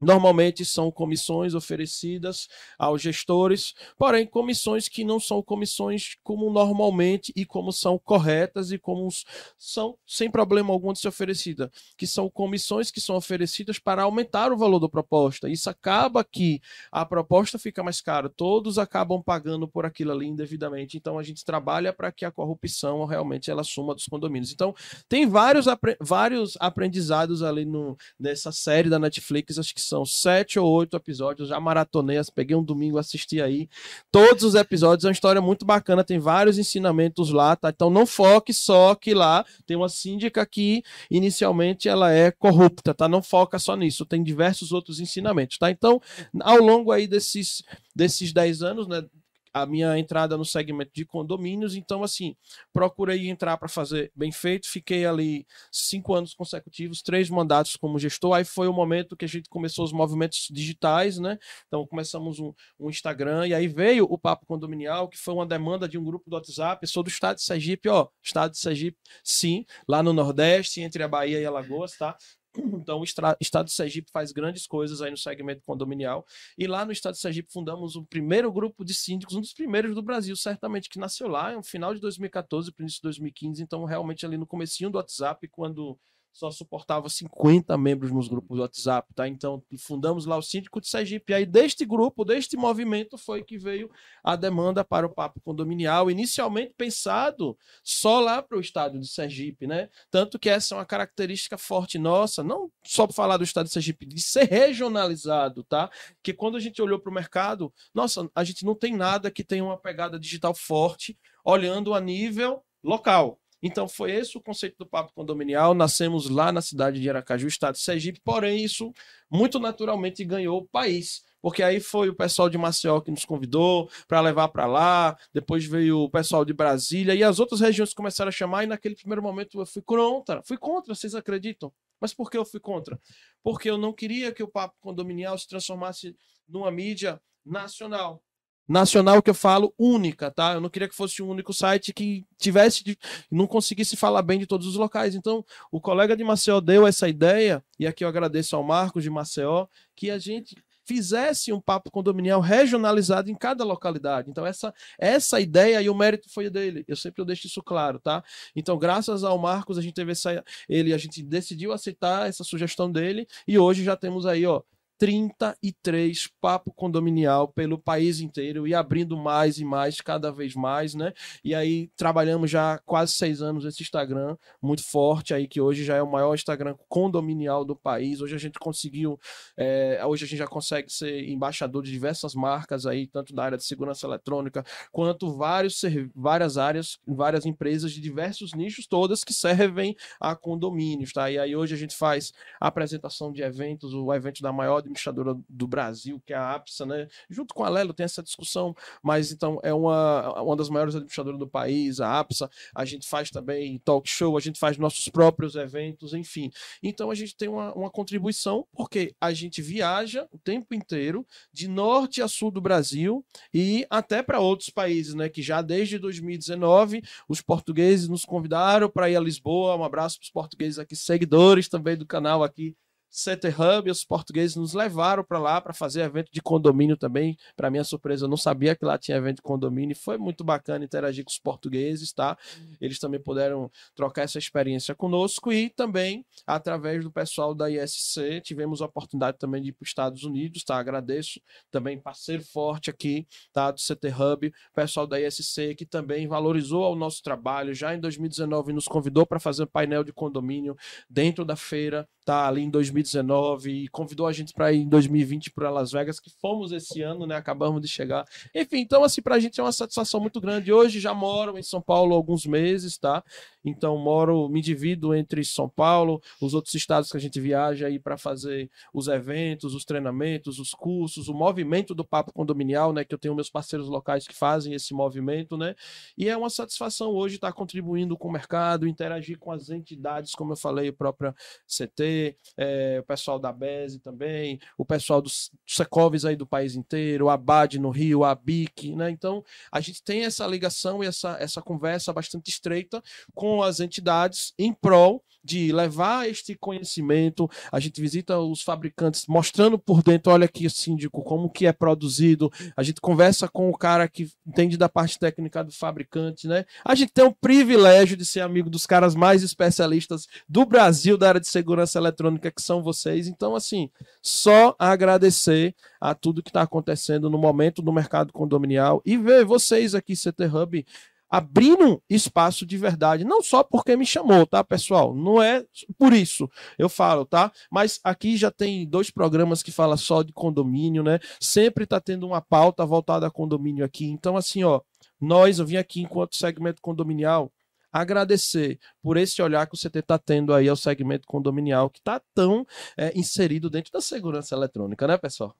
Normalmente 0.02 0.64
são 0.64 0.90
comissões 0.90 1.54
oferecidas 1.54 2.48
aos 2.78 3.02
gestores, 3.02 3.74
porém 3.98 4.26
comissões 4.26 4.88
que 4.88 5.04
não 5.04 5.20
são 5.20 5.44
comissões 5.44 6.16
como 6.24 6.50
normalmente 6.50 7.34
e 7.36 7.46
como 7.46 7.74
são 7.74 8.00
corretas 8.00 8.72
e 8.72 8.78
como 8.78 9.10
são 9.58 9.98
sem 10.08 10.32
problema 10.32 10.72
algum 10.72 10.94
de 10.94 11.00
ser 11.00 11.10
oferecida, 11.10 11.70
que 11.98 12.08
são 12.08 12.30
comissões 12.30 12.92
que 12.92 13.02
são 13.02 13.18
oferecidas 13.18 13.78
para 13.78 14.04
aumentar 14.04 14.54
o 14.54 14.58
valor 14.58 14.80
da 14.80 14.88
proposta. 14.88 15.50
Isso 15.50 15.70
acaba 15.70 16.24
que 16.24 16.62
a 16.92 17.06
proposta 17.06 17.60
fica 17.60 17.84
mais 17.84 18.00
cara, 18.00 18.30
todos 18.30 18.78
acabam 18.78 19.22
pagando 19.22 19.68
por 19.68 19.86
aquilo 19.86 20.12
ali 20.12 20.28
indevidamente. 20.28 20.96
Então 20.96 21.20
a 21.20 21.24
gente 21.24 21.44
trabalha 21.44 21.92
para 21.92 22.12
que 22.12 22.24
a 22.24 22.32
corrupção 22.32 23.04
realmente 23.06 23.52
ela 23.52 23.64
suma 23.66 23.94
dos 23.94 24.06
condomínios. 24.06 24.54
Então 24.54 24.74
tem 25.10 25.28
vários, 25.28 25.66
vários 26.00 26.56
aprendizados 26.60 27.44
ali 27.44 27.66
no, 27.66 27.98
nessa 28.18 28.52
série 28.52 28.90
da 28.90 28.98
Netflix, 28.98 29.58
acho 29.58 29.74
que 29.76 29.89
são 29.90 30.06
sete 30.06 30.60
ou 30.60 30.70
oito 30.70 30.96
episódios, 30.96 31.50
já 31.50 31.60
maratonei, 31.60 32.20
peguei 32.34 32.56
um 32.56 32.64
domingo, 32.64 32.98
assisti 32.98 33.42
aí, 33.42 33.68
todos 34.12 34.44
os 34.44 34.56
episódios, 34.56 35.06
é 35.06 35.08
uma 35.08 35.14
história 35.14 35.42
muito 35.42 35.66
bacana, 35.66 36.04
tem 36.04 36.20
vários 36.20 36.58
ensinamentos 36.58 37.32
lá, 37.32 37.56
tá? 37.56 37.70
Então 37.70 37.90
não 37.90 38.06
foque 38.06 38.54
só 38.54 38.96
que 38.96 39.14
lá 39.14 39.46
tem 39.66 39.76
uma 39.76 39.90
síndica 39.90 40.46
que 40.46 40.84
inicialmente 41.10 41.90
ela 41.90 42.12
é 42.12 42.32
corrupta, 42.32 42.94
tá? 42.94 43.08
Não 43.08 43.22
foca 43.22 43.60
só 43.60 43.76
nisso, 43.76 44.06
tem 44.06 44.24
diversos 44.24 44.72
outros 44.72 45.00
ensinamentos, 45.00 45.58
tá? 45.58 45.72
Então, 45.72 46.02
ao 46.42 46.58
longo 46.58 46.92
aí 46.92 47.08
desses, 47.08 47.64
desses 47.96 48.32
10 48.32 48.62
anos, 48.62 48.88
né? 48.88 49.04
A 49.54 49.66
minha 49.66 49.98
entrada 49.98 50.38
no 50.38 50.46
segmento 50.46 50.92
de 50.94 51.06
condomínios, 51.06 51.76
então 51.76 52.04
assim, 52.04 52.36
procurei 52.72 53.30
entrar 53.30 53.58
para 53.58 53.68
fazer 53.68 54.12
bem 54.16 54.32
feito, 54.32 54.68
fiquei 54.68 55.06
ali 55.06 55.46
cinco 55.72 56.14
anos 56.14 56.34
consecutivos, 56.34 57.02
três 57.02 57.30
mandatos 57.30 57.76
como 57.76 57.98
gestor. 57.98 58.34
Aí 58.36 58.46
foi 58.46 58.68
o 58.68 58.74
momento 58.74 59.18
que 59.18 59.26
a 59.26 59.28
gente 59.28 59.50
começou 59.50 59.84
os 59.86 59.92
movimentos 59.92 60.48
digitais, 60.52 61.18
né? 61.18 61.38
Então 61.68 61.86
começamos 61.88 62.40
um, 62.40 62.54
um 62.80 62.90
Instagram 62.90 63.48
e 63.48 63.54
aí 63.54 63.68
veio 63.68 64.06
o 64.06 64.18
Papo 64.18 64.46
Condominial, 64.46 65.10
que 65.10 65.18
foi 65.18 65.34
uma 65.34 65.46
demanda 65.46 65.88
de 65.88 65.98
um 65.98 66.04
grupo 66.04 66.30
do 66.30 66.36
WhatsApp. 66.36 66.86
Sou 66.88 67.04
do 67.04 67.10
estado 67.10 67.38
de 67.38 67.44
Sergipe, 67.44 67.90
ó, 67.90 68.08
estado 68.24 68.52
de 68.52 68.60
Sergipe, 68.60 68.98
sim, 69.24 69.66
lá 69.88 70.04
no 70.04 70.14
Nordeste, 70.14 70.82
entre 70.82 71.04
a 71.04 71.08
Bahia 71.08 71.40
e 71.40 71.46
Alagoas, 71.46 71.98
tá? 71.98 72.16
Então, 72.58 73.00
o 73.00 73.04
estado 73.04 73.68
de 73.68 73.74
Sergipe 73.74 74.12
faz 74.12 74.32
grandes 74.32 74.66
coisas 74.66 75.02
aí 75.02 75.12
no 75.12 75.18
segmento 75.18 75.62
condominial. 75.64 76.26
E 76.58 76.68
lá 76.68 76.84
no 76.86 76.92
estado 76.92 77.14
de 77.14 77.20
Sergipe 77.20 77.52
fundamos 77.52 77.96
o 77.96 78.04
primeiro 78.04 78.52
grupo 78.52 78.84
de 78.84 78.94
síndicos, 78.94 79.36
um 79.36 79.42
dos 79.42 79.54
primeiros 79.54 79.94
do 79.94 80.02
Brasil, 80.02 80.36
certamente, 80.36 80.90
que 80.90 81.00
nasceu 81.00 81.28
lá 81.28 81.54
no 81.54 81.64
final 81.64 81.94
de 81.94 82.00
2014, 82.02 82.72
para 82.72 82.84
início 82.84 82.98
de 82.98 83.04
2015. 83.04 83.62
Então, 83.62 83.86
realmente 83.86 84.26
ali 84.26 84.38
no 84.38 84.48
comecinho 84.48 84.90
do 84.90 84.98
WhatsApp, 84.98 85.48
quando 85.50 86.00
só 86.40 86.50
suportava 86.52 87.10
50 87.10 87.78
membros 87.78 88.12
nos 88.12 88.30
grupos 88.30 88.56
do 88.56 88.62
WhatsApp, 88.62 89.14
tá? 89.14 89.28
Então, 89.28 89.62
fundamos 89.78 90.26
lá 90.26 90.38
o 90.38 90.42
Síndico 90.42 90.80
de 90.80 90.88
Sergipe. 90.88 91.34
E 91.34 91.36
aí, 91.36 91.46
deste 91.46 91.86
grupo, 91.86 92.24
deste 92.24 92.56
movimento, 92.56 93.18
foi 93.18 93.44
que 93.44 93.58
veio 93.58 93.92
a 94.24 94.38
demanda 94.38 94.86
para 94.86 95.06
o 95.06 95.10
Papo 95.10 95.42
Condominial, 95.42 96.10
inicialmente 96.10 96.74
pensado 96.78 97.58
só 97.84 98.22
lá 98.22 98.42
para 98.42 98.58
o 98.58 98.62
estado 98.62 98.98
de 98.98 99.08
Sergipe, 99.08 99.68
né? 99.68 99.90
Tanto 100.10 100.40
que 100.40 100.50
essa 100.50 100.76
é 100.76 100.78
uma 100.78 100.86
característica 100.86 101.58
forte 101.58 102.00
nossa, 102.00 102.42
não 102.42 102.72
só 102.86 103.06
para 103.06 103.16
falar 103.16 103.36
do 103.36 103.44
estado 103.44 103.66
de 103.66 103.74
Sergipe, 103.74 104.06
de 104.06 104.22
ser 104.22 104.46
regionalizado, 104.46 105.64
tá? 105.66 105.92
Que 106.24 106.34
quando 106.34 106.56
a 106.56 106.60
gente 106.62 106.82
olhou 106.82 107.00
para 107.00 107.12
o 107.12 107.14
mercado, 107.14 107.74
nossa, 107.94 108.30
a 108.34 108.44
gente 108.46 108.64
não 108.64 108.76
tem 108.76 108.96
nada 108.96 109.30
que 109.30 109.44
tenha 109.44 109.64
uma 109.64 109.78
pegada 109.78 110.18
digital 110.18 110.56
forte, 110.56 111.18
olhando 111.44 111.94
a 111.94 112.00
nível 112.00 112.64
local. 112.82 113.38
Então 113.62 113.88
foi 113.88 114.12
esse 114.12 114.38
o 114.38 114.42
conceito 114.42 114.78
do 114.78 114.86
Papo 114.86 115.14
Condominial. 115.14 115.74
Nascemos 115.74 116.30
lá 116.30 116.52
na 116.52 116.62
cidade 116.62 117.00
de 117.02 117.10
Aracaju, 117.10 117.48
estado 117.48 117.76
de 117.76 117.82
Sergipe, 117.82 118.22
porém 118.24 118.64
isso 118.64 118.94
muito 119.30 119.60
naturalmente 119.60 120.24
ganhou 120.24 120.60
o 120.60 120.68
país. 120.68 121.24
Porque 121.42 121.64
aí 121.64 121.80
foi 121.80 122.10
o 122.10 122.16
pessoal 122.16 122.50
de 122.50 122.58
Maceió 122.58 123.00
que 123.00 123.12
nos 123.12 123.24
convidou 123.24 123.90
para 124.08 124.20
levar 124.20 124.50
para 124.50 124.66
lá, 124.66 125.18
depois 125.34 125.66
veio 125.66 126.00
o 126.00 126.10
pessoal 126.10 126.44
de 126.44 126.54
Brasília 126.54 127.16
e 127.16 127.24
as 127.24 127.40
outras 127.40 127.62
regiões 127.62 127.94
começaram 127.94 128.30
a 128.30 128.32
chamar, 128.32 128.66
e 128.66 128.68
naquele 128.68 128.96
primeiro 128.96 129.24
momento 129.24 129.62
eu 129.62 129.66
fui 129.66 129.82
contra. 129.82 130.44
Fui 130.44 130.58
contra, 130.58 130.94
vocês 130.94 131.16
acreditam? 131.16 131.72
Mas 132.00 132.14
por 132.14 132.30
que 132.30 132.38
eu 132.38 132.46
fui 132.46 132.60
contra? 132.60 133.00
Porque 133.42 133.70
eu 133.70 133.78
não 133.78 133.94
queria 133.94 134.34
que 134.34 134.44
o 134.44 134.48
Papo 134.48 134.76
Condominial 134.82 135.38
se 135.38 135.48
transformasse 135.48 136.16
numa 136.48 136.72
mídia 136.72 137.22
nacional. 137.46 138.22
Nacional 138.70 139.20
que 139.20 139.32
eu 139.32 139.34
falo 139.34 139.74
única, 139.80 140.30
tá? 140.30 140.54
Eu 140.54 140.62
não 140.62 140.70
queria 140.70 140.88
que 140.88 140.96
fosse 140.96 141.24
um 141.24 141.30
único 141.30 141.52
site 141.52 141.92
que 141.92 142.24
tivesse, 142.38 142.96
não 143.32 143.48
conseguisse 143.48 143.96
falar 143.96 144.22
bem 144.22 144.38
de 144.38 144.46
todos 144.46 144.68
os 144.68 144.76
locais. 144.76 145.16
Então, 145.16 145.44
o 145.72 145.82
colega 145.82 146.16
de 146.16 146.24
Maceió 146.24 146.62
deu 146.62 146.86
essa 146.86 147.10
ideia, 147.10 147.64
e 147.80 147.88
aqui 147.88 148.04
eu 148.04 148.08
agradeço 148.08 148.56
ao 148.56 148.64
Marcos 148.64 149.02
de 149.02 149.10
Maceió, 149.10 149.66
que 149.96 150.12
a 150.12 150.20
gente 150.20 150.56
fizesse 150.86 151.52
um 151.52 151.60
papo 151.60 151.90
condominial 151.90 152.42
regionalizado 152.42 153.32
em 153.32 153.36
cada 153.36 153.64
localidade. 153.64 154.30
Então, 154.30 154.46
essa, 154.46 154.72
essa 155.00 155.40
ideia 155.40 155.82
e 155.82 155.90
o 155.90 155.96
mérito 155.96 156.28
foi 156.32 156.48
dele. 156.50 156.84
Eu 156.88 156.96
sempre 156.96 157.26
deixo 157.26 157.48
isso 157.48 157.62
claro, 157.64 158.00
tá? 158.00 158.24
Então, 158.56 158.78
graças 158.78 159.24
ao 159.24 159.38
Marcos, 159.40 159.80
a 159.80 159.82
gente 159.82 159.94
teve 159.96 160.12
essa. 160.12 160.44
Ele, 160.68 160.94
a 160.94 160.98
gente 160.98 161.24
decidiu 161.24 161.72
aceitar 161.74 162.30
essa 162.30 162.44
sugestão 162.44 162.92
dele, 162.92 163.28
e 163.48 163.58
hoje 163.58 163.84
já 163.84 163.96
temos 163.96 164.28
aí, 164.28 164.46
ó. 164.46 164.62
33 165.00 166.28
papo 166.42 166.74
condominial 166.74 167.48
pelo 167.48 167.80
país 167.80 168.20
inteiro 168.20 168.68
e 168.68 168.76
abrindo 168.76 169.16
mais 169.16 169.58
e 169.58 169.64
mais, 169.64 170.02
cada 170.02 170.30
vez 170.30 170.54
mais, 170.56 170.94
né? 170.94 171.14
E 171.42 171.56
aí 171.56 171.90
trabalhamos 171.96 172.52
já 172.52 172.78
quase 172.80 173.14
seis 173.14 173.42
anos 173.42 173.64
esse 173.64 173.82
Instagram, 173.82 174.36
muito 174.62 174.84
forte 174.84 175.34
aí, 175.34 175.48
que 175.48 175.62
hoje 175.62 175.86
já 175.86 175.96
é 175.96 176.02
o 176.02 176.12
maior 176.12 176.36
Instagram 176.36 176.76
condominial 176.90 177.64
do 177.64 177.78
país. 177.78 178.20
Hoje 178.20 178.36
a 178.36 178.38
gente 178.38 178.60
conseguiu, 178.60 179.18
é, 179.56 180.06
hoje 180.06 180.26
a 180.26 180.28
gente 180.28 180.40
já 180.40 180.48
consegue 180.48 180.92
ser 180.92 181.30
embaixador 181.30 181.82
de 181.82 181.92
diversas 181.92 182.36
marcas 182.36 182.86
aí, 182.86 183.08
tanto 183.08 183.34
da 183.34 183.46
área 183.46 183.58
de 183.58 183.64
segurança 183.64 184.06
eletrônica, 184.06 184.66
quanto 184.92 185.34
vários, 185.34 185.82
várias 186.14 186.58
áreas, 186.58 187.00
várias 187.08 187.46
empresas 187.46 187.94
de 187.94 188.02
diversos 188.02 188.54
nichos, 188.54 188.86
todas 188.86 189.24
que 189.24 189.34
servem 189.34 189.96
a 190.20 190.36
condomínios, 190.36 191.14
tá? 191.14 191.32
E 191.32 191.40
aí 191.40 191.56
hoje 191.56 191.74
a 191.74 191.78
gente 191.78 191.96
faz 191.96 192.34
apresentação 192.60 193.32
de 193.32 193.42
eventos, 193.42 193.94
o 193.94 194.14
evento 194.14 194.42
da 194.42 194.52
maior 194.52 194.82
administradora 194.90 195.38
do 195.48 195.68
Brasil, 195.68 196.22
que 196.26 196.34
é 196.34 196.36
a 196.36 196.56
APSA, 196.56 196.86
né? 196.86 197.08
Junto 197.30 197.54
com 197.54 197.64
a 197.64 197.70
Lelo 197.70 197.94
tem 197.94 198.04
essa 198.04 198.24
discussão, 198.24 198.76
mas 199.02 199.32
então 199.32 199.60
é 199.64 199.74
uma, 199.74 200.42
uma 200.42 200.56
das 200.56 200.70
maiores 200.70 200.96
administradoras 200.96 201.40
do 201.40 201.48
país, 201.48 202.00
a 202.00 202.20
APSA. 202.20 202.50
A 202.76 202.86
gente 202.86 203.08
faz 203.08 203.30
também 203.30 203.78
talk 203.80 204.10
show, 204.10 204.38
a 204.38 204.42
gente 204.42 204.60
faz 204.60 204.78
nossos 204.78 205.08
próprios 205.10 205.56
eventos, 205.56 206.14
enfim. 206.14 206.52
Então 206.82 207.12
a 207.12 207.16
gente 207.16 207.36
tem 207.36 207.48
uma, 207.48 207.74
uma 207.74 207.90
contribuição, 207.90 208.66
porque 208.74 209.14
a 209.22 209.32
gente 209.32 209.62
viaja 209.62 210.28
o 210.32 210.38
tempo 210.38 210.74
inteiro, 210.74 211.26
de 211.54 211.68
norte 211.68 212.22
a 212.22 212.28
sul 212.28 212.52
do 212.52 212.62
Brasil 212.62 213.26
e 213.54 213.86
até 213.90 214.22
para 214.24 214.40
outros 214.40 214.70
países, 214.70 215.14
né? 215.14 215.30
Que 215.30 215.42
já 215.42 215.62
desde 215.62 216.00
2019 216.00 217.02
os 217.28 217.42
portugueses 217.42 218.08
nos 218.08 218.26
convidaram 218.26 218.90
para 218.90 219.10
ir 219.10 219.16
a 219.16 219.20
Lisboa. 219.20 219.76
Um 219.76 219.84
abraço 219.84 220.18
para 220.20 220.26
os 220.26 220.32
portugueses 220.32 220.80
aqui, 220.80 220.96
seguidores 220.96 221.70
também 221.70 221.96
do 221.96 222.06
canal 222.06 222.44
aqui 222.44 222.76
Center 223.10 223.56
Hub, 223.60 223.90
os 223.90 224.04
portugueses 224.04 224.56
nos 224.56 224.74
levaram 224.74 225.24
para 225.24 225.40
lá 225.40 225.60
para 225.60 225.74
fazer 225.74 226.02
evento 226.02 226.30
de 226.32 226.42
condomínio 226.42 226.96
também. 226.96 227.38
Para 227.56 227.70
minha 227.70 227.84
surpresa, 227.84 228.26
eu 228.26 228.30
não 228.30 228.38
sabia 228.38 228.76
que 228.76 228.86
lá 228.86 228.98
tinha 228.98 229.18
evento 229.18 229.38
de 229.38 229.42
condomínio. 229.42 229.96
Foi 229.96 230.18
muito 230.18 230.44
bacana 230.44 230.86
interagir 230.86 231.24
com 231.24 231.32
os 231.32 231.40
portugueses, 231.40 232.14
tá? 232.14 232.38
Eles 232.80 233.00
também 233.00 233.20
puderam 233.20 233.72
trocar 233.96 234.24
essa 234.24 234.38
experiência 234.38 234.94
conosco 234.94 235.52
e 235.52 235.70
também 235.70 236.26
através 236.46 237.04
do 237.04 237.12
pessoal 237.12 237.56
da 237.56 237.70
ISC 237.70 238.42
tivemos 238.42 238.82
a 238.82 238.86
oportunidade 238.86 239.38
também 239.38 239.62
de 239.62 239.70
ir 239.70 239.74
para 239.74 239.84
os 239.84 239.90
Estados 239.90 240.24
Unidos, 240.24 240.64
tá? 240.64 240.78
Agradeço 240.78 241.42
também 241.72 242.00
parceiro 242.00 242.44
forte 242.44 242.90
aqui, 242.90 243.28
tá? 243.52 243.72
Do 243.72 243.80
Center 243.80 244.22
Hub, 244.22 244.54
pessoal 244.74 245.08
da 245.08 245.20
ISC 245.20 245.76
que 245.76 245.86
também 245.86 246.28
valorizou 246.28 246.92
o 246.92 246.96
nosso 246.96 247.22
trabalho. 247.24 247.74
Já 247.74 247.96
em 247.96 248.00
2019 248.00 248.74
nos 248.74 248.86
convidou 248.86 249.26
para 249.26 249.40
fazer 249.40 249.64
um 249.64 249.68
painel 249.68 250.04
de 250.04 250.14
condomínio 250.14 250.76
dentro 251.10 251.44
da 251.44 251.56
feira, 251.56 252.08
tá? 252.30 252.48
Ali 252.48 252.62
em 252.62 252.70
2019 252.70 253.10
2019 253.10 253.72
e 253.72 253.88
convidou 253.88 254.28
a 254.28 254.32
gente 254.32 254.54
para 254.54 254.72
ir 254.72 254.82
em 254.82 254.88
2020 254.88 255.52
para 255.52 255.70
Las 255.70 255.92
Vegas, 255.92 256.20
que 256.20 256.30
fomos 256.30 256.72
esse 256.72 257.02
ano, 257.02 257.26
né? 257.26 257.36
Acabamos 257.36 257.82
de 257.82 257.88
chegar. 257.88 258.26
Enfim, 258.54 258.80
então 258.80 259.04
assim 259.04 259.22
para 259.22 259.36
a 259.36 259.40
gente 259.40 259.60
é 259.60 259.64
uma 259.64 259.72
satisfação 259.72 260.20
muito 260.20 260.40
grande. 260.40 260.72
Hoje 260.72 261.00
já 261.00 261.14
moro 261.14 261.58
em 261.58 261.64
São 261.64 261.82
Paulo 261.82 262.14
há 262.14 262.16
alguns 262.16 262.46
meses, 262.46 262.98
tá? 262.98 263.24
Então 263.64 263.98
moro, 263.98 264.48
me 264.48 264.62
divido 264.62 265.14
entre 265.14 265.44
São 265.44 265.68
Paulo, 265.68 266.22
os 266.42 266.54
outros 266.54 266.74
estados 266.74 267.12
que 267.12 267.18
a 267.18 267.20
gente 267.20 267.40
viaja 267.40 267.88
aí 267.88 268.00
para 268.00 268.18
fazer 268.18 268.70
os 268.94 269.08
eventos, 269.08 269.74
os 269.74 269.84
treinamentos, 269.84 270.60
os 270.60 270.72
cursos, 270.72 271.28
o 271.28 271.34
movimento 271.34 271.94
do 271.94 272.06
papo 272.06 272.32
condominial, 272.32 272.94
né? 272.94 273.04
Que 273.04 273.14
eu 273.14 273.20
tenho 273.20 273.36
meus 273.36 273.50
parceiros 273.50 273.88
locais 273.88 274.28
que 274.28 274.36
fazem 274.36 274.74
esse 274.74 274.94
movimento, 274.94 275.58
né? 275.58 275.76
E 276.18 276.30
é 276.30 276.38
uma 276.38 276.50
satisfação 276.50 277.12
hoje 277.12 277.36
estar 277.36 277.52
contribuindo 277.54 278.18
com 278.18 278.28
o 278.28 278.32
mercado, 278.32 278.88
interagir 278.88 279.38
com 279.38 279.52
as 279.52 279.70
entidades, 279.70 280.34
como 280.34 280.54
eu 280.54 280.58
falei, 280.58 280.90
a 280.90 280.94
própria 280.94 281.36
CT, 281.68 282.19
é, 282.58 282.98
o 283.00 283.04
pessoal 283.04 283.40
da 283.40 283.52
BESE 283.52 284.00
também, 284.00 284.60
o 284.78 284.86
pessoal 284.86 285.22
dos 285.22 285.52
Secovs 285.68 286.26
aí 286.26 286.36
do 286.36 286.46
país 286.46 286.76
inteiro, 286.76 287.26
o 287.26 287.30
Abad 287.30 287.80
no 287.80 287.90
Rio, 287.90 288.24
a 288.24 288.34
BIC, 288.36 288.96
né? 288.96 289.10
Então, 289.10 289.44
a 289.72 289.80
gente 289.80 290.04
tem 290.04 290.26
essa 290.26 290.46
ligação 290.48 291.04
e 291.04 291.08
essa, 291.08 291.38
essa 291.40 291.62
conversa 291.62 292.14
bastante 292.14 292.50
estreita 292.50 293.02
com 293.34 293.62
as 293.62 293.80
entidades 293.80 294.54
em 294.58 294.74
prol 294.74 295.24
de 295.44 295.72
levar 295.72 296.28
este 296.28 296.56
conhecimento. 296.56 297.50
A 297.72 297.80
gente 297.80 298.02
visita 298.02 298.38
os 298.40 298.62
fabricantes 298.62 299.26
mostrando 299.28 299.78
por 299.78 300.04
dentro, 300.04 300.32
olha 300.32 300.46
aqui, 300.46 300.70
síndico, 300.70 301.24
como 301.24 301.50
que 301.50 301.66
é 301.66 301.72
produzido. 301.72 302.52
A 302.76 302.84
gente 302.84 303.02
conversa 303.02 303.48
com 303.48 303.70
o 303.70 303.78
cara 303.78 304.08
que 304.08 304.30
entende 304.46 304.78
da 304.78 304.90
parte 304.90 305.18
técnica 305.18 305.64
do 305.64 305.72
fabricante, 305.72 306.48
né? 306.48 306.66
A 306.84 306.96
gente 306.96 307.12
tem 307.14 307.26
o 307.26 307.34
privilégio 307.34 308.18
de 308.18 308.26
ser 308.26 308.42
amigo 308.42 308.70
dos 308.70 308.86
caras 308.86 309.16
mais 309.16 309.44
especialistas 309.44 310.28
do 310.48 310.66
Brasil 310.66 311.18
da 311.18 311.30
área 311.30 311.42
de 311.42 311.48
segurança 311.48 311.98
eletrônica, 311.98 312.09
que 312.54 312.62
são 312.62 312.82
vocês. 312.82 313.28
Então, 313.28 313.56
assim, 313.56 313.90
só 314.22 314.76
agradecer 314.78 315.76
a 316.00 316.14
tudo 316.14 316.44
que 316.44 316.50
está 316.50 316.62
acontecendo 316.62 317.30
no 317.30 317.38
momento 317.38 317.82
do 317.82 317.94
mercado 317.94 318.34
condominial 318.34 319.02
e 319.06 319.18
ver 319.18 319.46
vocês 319.46 319.96
aqui, 319.96 320.14
CT 320.16 320.46
Hub, 320.46 320.86
abrindo 321.30 322.02
espaço 322.10 322.66
de 322.66 322.76
verdade, 322.76 323.24
não 323.24 323.44
só 323.44 323.64
porque 323.64 323.96
me 323.96 324.06
chamou, 324.06 324.48
tá, 324.48 324.64
pessoal? 324.64 325.14
Não 325.14 325.42
é 325.42 325.64
por 325.98 326.12
isso 326.12 326.50
eu 326.78 326.90
falo, 326.90 327.24
tá? 327.24 327.52
Mas 327.72 328.00
aqui 328.04 328.36
já 328.36 328.50
tem 328.50 328.88
dois 328.88 329.12
programas 329.12 329.62
que 329.62 329.72
fala 329.72 329.96
só 329.96 330.24
de 330.24 330.34
condomínio, 330.34 331.04
né? 331.04 331.20
Sempre 331.40 331.86
tá 331.86 332.00
tendo 332.00 332.26
uma 332.26 332.42
pauta 332.42 332.86
voltada 332.86 333.28
a 333.28 333.32
condomínio 333.32 333.86
aqui. 333.86 334.06
Então, 334.06 334.36
assim, 334.36 334.64
ó, 334.64 334.82
nós, 335.22 335.60
eu 335.60 335.66
vim 335.66 335.78
aqui 335.78 336.02
enquanto 336.02 336.36
segmento 336.36 336.82
condominial, 336.82 337.52
agradecer 337.92 338.80
por 339.02 339.18
esse 339.18 339.42
olhar 339.42 339.66
que 339.68 339.78
você 339.78 339.88
está 339.88 340.18
tendo 340.18 340.54
aí 340.54 340.68
ao 340.70 340.76
segmento 340.76 341.28
condominial, 341.28 341.90
que 341.90 342.00
está 342.00 342.22
tão 342.34 342.66
é, 342.98 343.18
inserido 343.18 343.70
dentro 343.70 343.92
da 343.92 344.02
segurança 344.02 344.56
eletrônica, 344.56 345.08
né, 345.08 345.18
pessoal? 345.18 345.56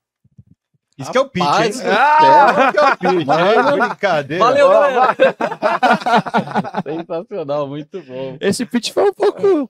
Isso 0.98 1.12
que 1.14 1.18
é 1.18 1.22
o 1.22 1.30
pitch, 1.30 1.46
hein? 1.46 1.72
Ah, 1.86 2.72
que 2.72 2.78
é 2.78 2.82
o 2.82 2.98
pitch. 2.98 3.30
É 3.30 3.88
brincadeira. 3.88 4.44
Valeu, 4.44 4.68
Ó, 4.68 4.72
galera! 4.72 5.16
Sensacional, 6.84 7.68
muito 7.70 8.04
bom. 8.04 8.38
Esse 8.42 8.66
pitch 8.66 8.92
foi 8.92 9.10
um 9.10 9.14
pouco 9.14 9.70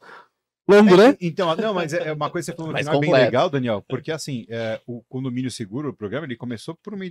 longo, 0.68 0.98
né? 0.98 1.16
Então, 1.22 1.56
não, 1.56 1.74
mas 1.74 1.94
é 1.94 2.12
uma 2.14 2.32
coisa 2.32 2.52
que 2.52 2.56
você 2.56 2.58
falou 2.58 2.72
no 2.72 2.74
Mas 2.74 2.88
final 2.88 2.98
é 2.98 3.02
bem 3.02 3.12
legal, 3.12 3.48
Daniel, 3.48 3.86
porque 3.88 4.12
assim, 4.12 4.48
é, 4.50 4.82
o 4.88 5.04
condomínio 5.08 5.52
seguro, 5.52 5.90
o 5.90 5.96
programa, 5.96 6.26
ele 6.26 6.36
começou 6.36 6.76
por 6.82 6.96
uma. 6.96 7.06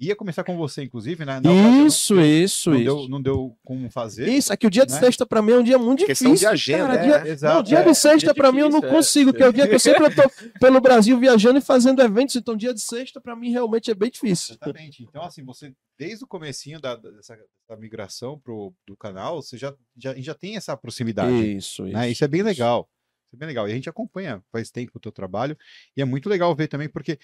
Ia 0.00 0.16
começar 0.16 0.42
com 0.42 0.56
você, 0.56 0.82
inclusive, 0.82 1.24
né? 1.24 1.38
Na 1.40 1.50
ocasião, 1.52 1.86
Isso, 1.86 2.20
isso, 2.20 2.70
não 2.70 2.76
isso. 2.76 2.84
deu, 2.84 3.08
não 3.08 3.22
deu 3.22 3.56
como 3.64 3.88
fazer. 3.90 4.28
Isso, 4.28 4.52
é 4.52 4.56
que 4.56 4.66
o 4.66 4.70
dia 4.70 4.84
de 4.84 4.92
né? 4.92 4.98
sexta 4.98 5.24
pra 5.24 5.40
mim 5.40 5.52
é 5.52 5.56
um 5.58 5.62
dia 5.62 5.78
muito 5.78 6.04
Questão 6.04 6.32
difícil. 6.32 6.48
de 6.48 6.52
agenda, 6.52 6.86
cara, 6.88 7.00
é, 7.00 7.22
dia- 7.22 7.32
exato, 7.32 7.54
não, 7.54 7.62
dia 7.62 7.78
é. 7.78 7.84
de 7.84 7.94
sexta 7.94 8.18
Dia 8.26 8.34
pra 8.34 8.50
mim 8.50 8.58
eu 8.58 8.68
não 8.70 8.80
é. 8.80 8.88
consigo, 8.90 9.32
que 9.32 9.40
é 9.42 9.48
o 9.48 9.52
dia 9.52 9.68
que 9.68 9.74
eu 9.74 9.78
sempre 9.78 10.12
tô 10.12 10.22
pelo 10.58 10.80
Brasil 10.80 11.16
viajando 11.18 11.58
e 11.58 11.62
fazendo 11.62 12.02
eventos, 12.02 12.34
então 12.34 12.56
dia 12.56 12.74
de 12.74 12.80
sexta 12.80 13.20
pra 13.20 13.36
mim 13.36 13.50
realmente 13.52 13.88
é 13.90 13.94
bem 13.94 14.10
difícil. 14.10 14.56
Exatamente. 14.56 15.04
Então, 15.04 15.22
assim, 15.22 15.44
você, 15.44 15.72
desde 15.96 16.24
o 16.24 16.26
comecinho 16.26 16.80
da, 16.80 16.96
dessa, 16.96 17.36
dessa 17.36 17.80
migração 17.80 18.36
pro, 18.40 18.74
do 18.84 18.96
canal, 18.96 19.40
você 19.42 19.56
já, 19.56 19.72
já, 19.96 20.12
já 20.16 20.34
tem 20.34 20.56
essa 20.56 20.76
proximidade. 20.76 21.56
Isso, 21.56 21.84
né? 21.84 22.10
Isso 22.10 22.24
é 22.24 22.28
bem 22.28 22.42
legal. 22.42 22.90
Isso 23.28 23.36
é 23.36 23.38
bem 23.38 23.46
legal. 23.46 23.68
E 23.68 23.72
a 23.72 23.74
gente 23.76 23.88
acompanha 23.88 24.42
faz 24.52 24.70
tempo 24.72 24.92
o 24.96 25.00
teu 25.00 25.12
trabalho. 25.12 25.56
E 25.96 26.02
é 26.02 26.04
muito 26.04 26.28
legal 26.28 26.54
ver 26.54 26.66
também, 26.68 26.88
porque 26.88 27.18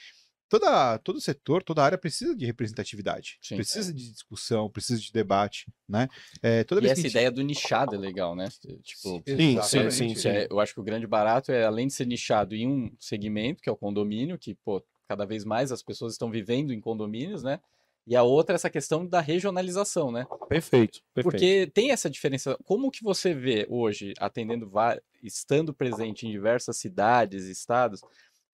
toda, 0.51 0.99
todo 0.99 1.19
setor, 1.21 1.63
toda 1.63 1.83
área 1.83 1.97
precisa 1.97 2.37
de 2.37 2.45
representatividade. 2.45 3.39
Sim. 3.41 3.57
precisa 3.57 3.95
de 3.95 4.11
discussão, 4.13 4.69
precisa 4.69 5.01
de 5.01 5.11
debate, 5.13 5.67
né? 5.89 6.09
É, 6.43 6.65
toda 6.65 6.81
E 6.81 6.83
vez 6.83 6.93
essa 6.93 7.03
gente- 7.03 7.13
ideia 7.13 7.31
do 7.31 7.41
nichado 7.43 7.95
é 7.95 7.99
legal, 7.99 8.37
né? 8.37 8.49
Tipo, 8.83 9.23
Sim, 9.27 9.57
Exatamente. 9.57 9.95
sim, 9.95 10.07
isso 10.09 10.29
é- 10.29 10.47
eu 10.51 10.61
acho 10.61 10.75
que 10.75 10.81
o 10.81 10.85
grande 10.85 11.07
barato 11.07 11.51
é, 11.53 11.65
além 11.65 11.87
de 11.87 11.95
ser 11.95 12.07
nichado 12.07 12.55
em 12.55 12.67
um 12.67 12.93
segmento, 12.99 13.63
que 13.63 13.69
é 13.71 13.73
o 13.73 13.77
condomínio, 13.77 14.37
que, 14.39 14.55
pô, 14.57 14.85
cada 15.09 15.25
vez 15.25 15.45
mais 15.45 15.73
as 15.73 15.83
pessoas 15.83 16.13
estão 16.13 16.31
vivendo 16.31 16.73
em 16.73 16.81
condomínios, 16.81 17.43
né? 17.43 17.61
E 18.07 18.17
a 18.17 18.23
outra 18.23 18.55
é 18.55 18.57
essa 18.57 18.71
questão 18.71 19.07
da 19.07 19.21
regionalização, 19.21 20.11
né? 20.11 20.27
Perfeito, 20.49 21.01
perfeito. 21.15 21.23
Porque 21.23 21.71
tem 21.73 21.93
essa 21.93 22.11
diferença. 22.11 22.57
Como 22.65 22.91
que 22.91 23.05
você 23.05 23.33
vê 23.33 23.67
hoje, 23.69 24.15
atendendo, 24.19 24.71
estando 25.23 25.73
presente 25.73 26.27
em 26.27 26.31
diversas 26.31 26.77
cidades, 26.77 27.45
estados, 27.47 28.01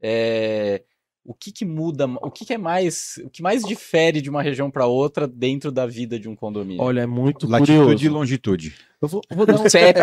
é, 0.03 0.83
o 1.27 1.35
que 1.35 1.51
que 1.51 1.65
muda, 1.65 2.07
o 2.07 2.31
que 2.31 2.45
que 2.45 2.55
é 2.55 2.59
mais, 2.59 3.21
o 3.25 3.29
que 3.29 3.43
mais 3.43 3.65
difere 3.65 4.21
de 4.21 4.31
uma 4.31 4.43
região 4.43 4.71
para 4.71 4.87
outra 4.87 5.27
dentro 5.27 5.73
da 5.73 5.85
vida 5.85 6.19
de 6.21 6.29
um 6.29 6.37
condomínio? 6.37 6.81
Olha, 6.81 7.01
é 7.01 7.07
muito 7.07 7.49
Latitude 7.49 7.73
e 7.73 7.85
curioso. 7.85 8.11
longitude. 8.11 8.75
Eu 9.03 9.09
vou, 9.09 9.21
vou 9.31 9.45
dar 9.45 9.61
um 9.61 9.67
CEP. 9.69 9.99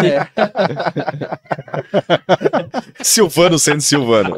Silvano 3.02 3.58
sendo 3.58 3.82
Silvano. 3.82 4.36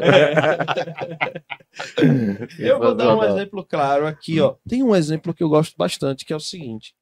Eu 2.58 2.78
vou 2.78 2.94
dar 2.94 3.16
um 3.16 3.24
exemplo 3.24 3.64
claro 3.64 4.06
aqui, 4.06 4.40
ó. 4.40 4.54
Tem 4.68 4.82
um 4.82 4.94
exemplo 4.94 5.34
que 5.34 5.42
eu 5.42 5.48
gosto 5.48 5.74
bastante, 5.76 6.24
que 6.24 6.32
é 6.32 6.36
o 6.36 6.40
seguinte. 6.40 6.94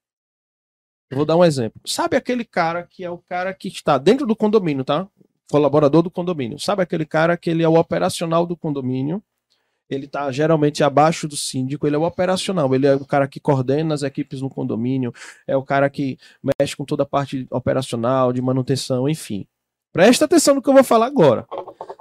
Eu 1.11 1.18
vou 1.18 1.27
dar 1.27 1.37
um 1.37 1.44
exemplo. 1.44 1.79
Sabe 1.85 2.16
aquele 2.16 2.44
cara 2.44 2.83
que 2.85 3.05
é 3.05 3.11
o 3.11 3.18
cara 3.18 3.53
que 3.53 3.68
está 3.68 3.99
dentro 3.99 4.27
do 4.27 4.35
condomínio, 4.35 4.83
tá? 4.83 5.07
Colaborador 5.51 6.03
do 6.03 6.11
condomínio. 6.11 6.59
Sabe 6.59 6.83
aquele 6.83 7.05
cara 7.05 7.37
que 7.37 7.51
ele 7.51 7.62
é 7.62 7.68
o 7.68 7.79
operacional 7.79 8.47
do 8.47 8.57
condomínio? 8.57 9.23
Ele 9.88 10.07
tá 10.09 10.33
geralmente 10.33 10.83
abaixo 10.83 11.29
do 11.29 11.37
síndico, 11.37 11.87
ele 11.87 11.94
é 11.94 11.99
o 11.99 12.05
operacional, 12.05 12.75
ele 12.75 12.87
é 12.87 12.94
o 12.94 13.05
cara 13.05 13.29
que 13.29 13.38
coordena 13.38 13.94
as 13.94 14.03
equipes 14.03 14.40
no 14.40 14.49
condomínio, 14.49 15.12
é 15.47 15.57
o 15.57 15.62
cara 15.62 15.90
que 15.90 16.18
mexe 16.59 16.75
com 16.75 16.85
toda 16.85 17.03
a 17.03 17.07
parte 17.07 17.47
operacional, 17.51 18.33
de 18.33 18.40
manutenção, 18.40 19.09
enfim. 19.09 19.47
Presta 19.92 20.25
atenção 20.25 20.55
no 20.55 20.62
que 20.62 20.68
eu 20.68 20.75
vou 20.75 20.83
falar 20.85 21.07
agora. 21.07 21.47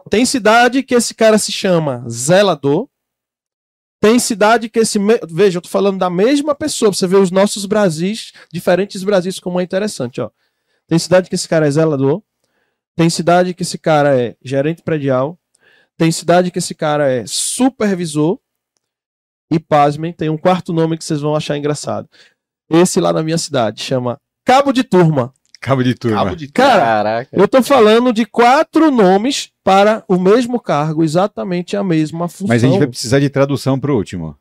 Tem 0.10 0.26
cidade 0.26 0.82
que 0.82 0.96
esse 0.96 1.14
cara 1.14 1.38
se 1.38 1.52
chama 1.52 2.04
zelador, 2.10 2.88
tem 4.02 4.20
cidade 4.20 4.70
que 4.70 4.80
esse. 4.80 5.00
me- 5.00 5.20
Veja, 5.30 5.58
eu 5.58 5.62
tô 5.62 5.70
falando 5.70 5.98
da 5.98 6.10
mesma 6.10 6.54
pessoa. 6.54 6.92
Você 6.92 7.08
vê 7.08 7.16
os 7.16 7.32
nossos 7.32 7.66
Brasis, 7.66 8.34
diferentes 8.52 9.02
Brasis, 9.04 9.40
como 9.40 9.60
é 9.62 9.64
interessante, 9.64 10.20
ó. 10.20 10.30
Tem 10.88 11.00
cidade 11.00 11.30
que 11.30 11.36
esse 11.36 11.48
cara 11.48 11.66
é 11.68 11.72
zelador. 11.72 12.22
Tem 12.98 13.10
cidade 13.10 13.54
que 13.54 13.64
esse 13.64 13.78
cara 13.78 14.20
é 14.22 14.36
gerente 14.44 14.82
predial. 14.84 15.40
Tem 15.98 16.12
cidade 16.12 16.52
que 16.52 16.60
esse 16.60 16.74
cara 16.76 17.12
é 17.12 17.24
supervisor. 17.28 18.40
E 19.52 19.60
pasmem, 19.60 20.12
tem 20.12 20.30
um 20.30 20.38
quarto 20.38 20.74
nome 20.74 20.98
que 20.98 21.04
vocês 21.06 21.22
vão 21.22 21.36
achar 21.36 21.58
engraçado. 21.58 22.10
Esse 22.70 23.00
lá 23.00 23.14
na 23.14 23.22
minha 23.22 23.38
cidade 23.38 23.84
chama 23.84 24.20
Cabo 24.44 24.72
de 24.72 24.84
Turma. 24.84 25.32
Cabo 25.62 25.84
de 25.84 25.94
turma. 25.96 26.18
Cabo 26.18 26.36
de 26.36 26.48
Cara, 26.52 26.82
Caraca. 26.82 27.30
eu 27.32 27.48
tô 27.48 27.62
falando 27.64 28.12
de 28.12 28.26
quatro 28.26 28.92
nomes 28.92 29.50
para 29.64 30.04
o 30.10 30.20
mesmo 30.20 30.60
cargo, 30.60 31.04
exatamente 31.04 31.78
a 31.78 31.84
mesma 31.84 32.28
função. 32.28 32.48
Mas 32.48 32.64
a 32.64 32.68
gente 32.68 32.80
vai 32.80 32.88
precisar 32.88 33.20
de 33.20 33.30
tradução 33.30 33.80
pro 33.80 33.96
último. 33.96 34.36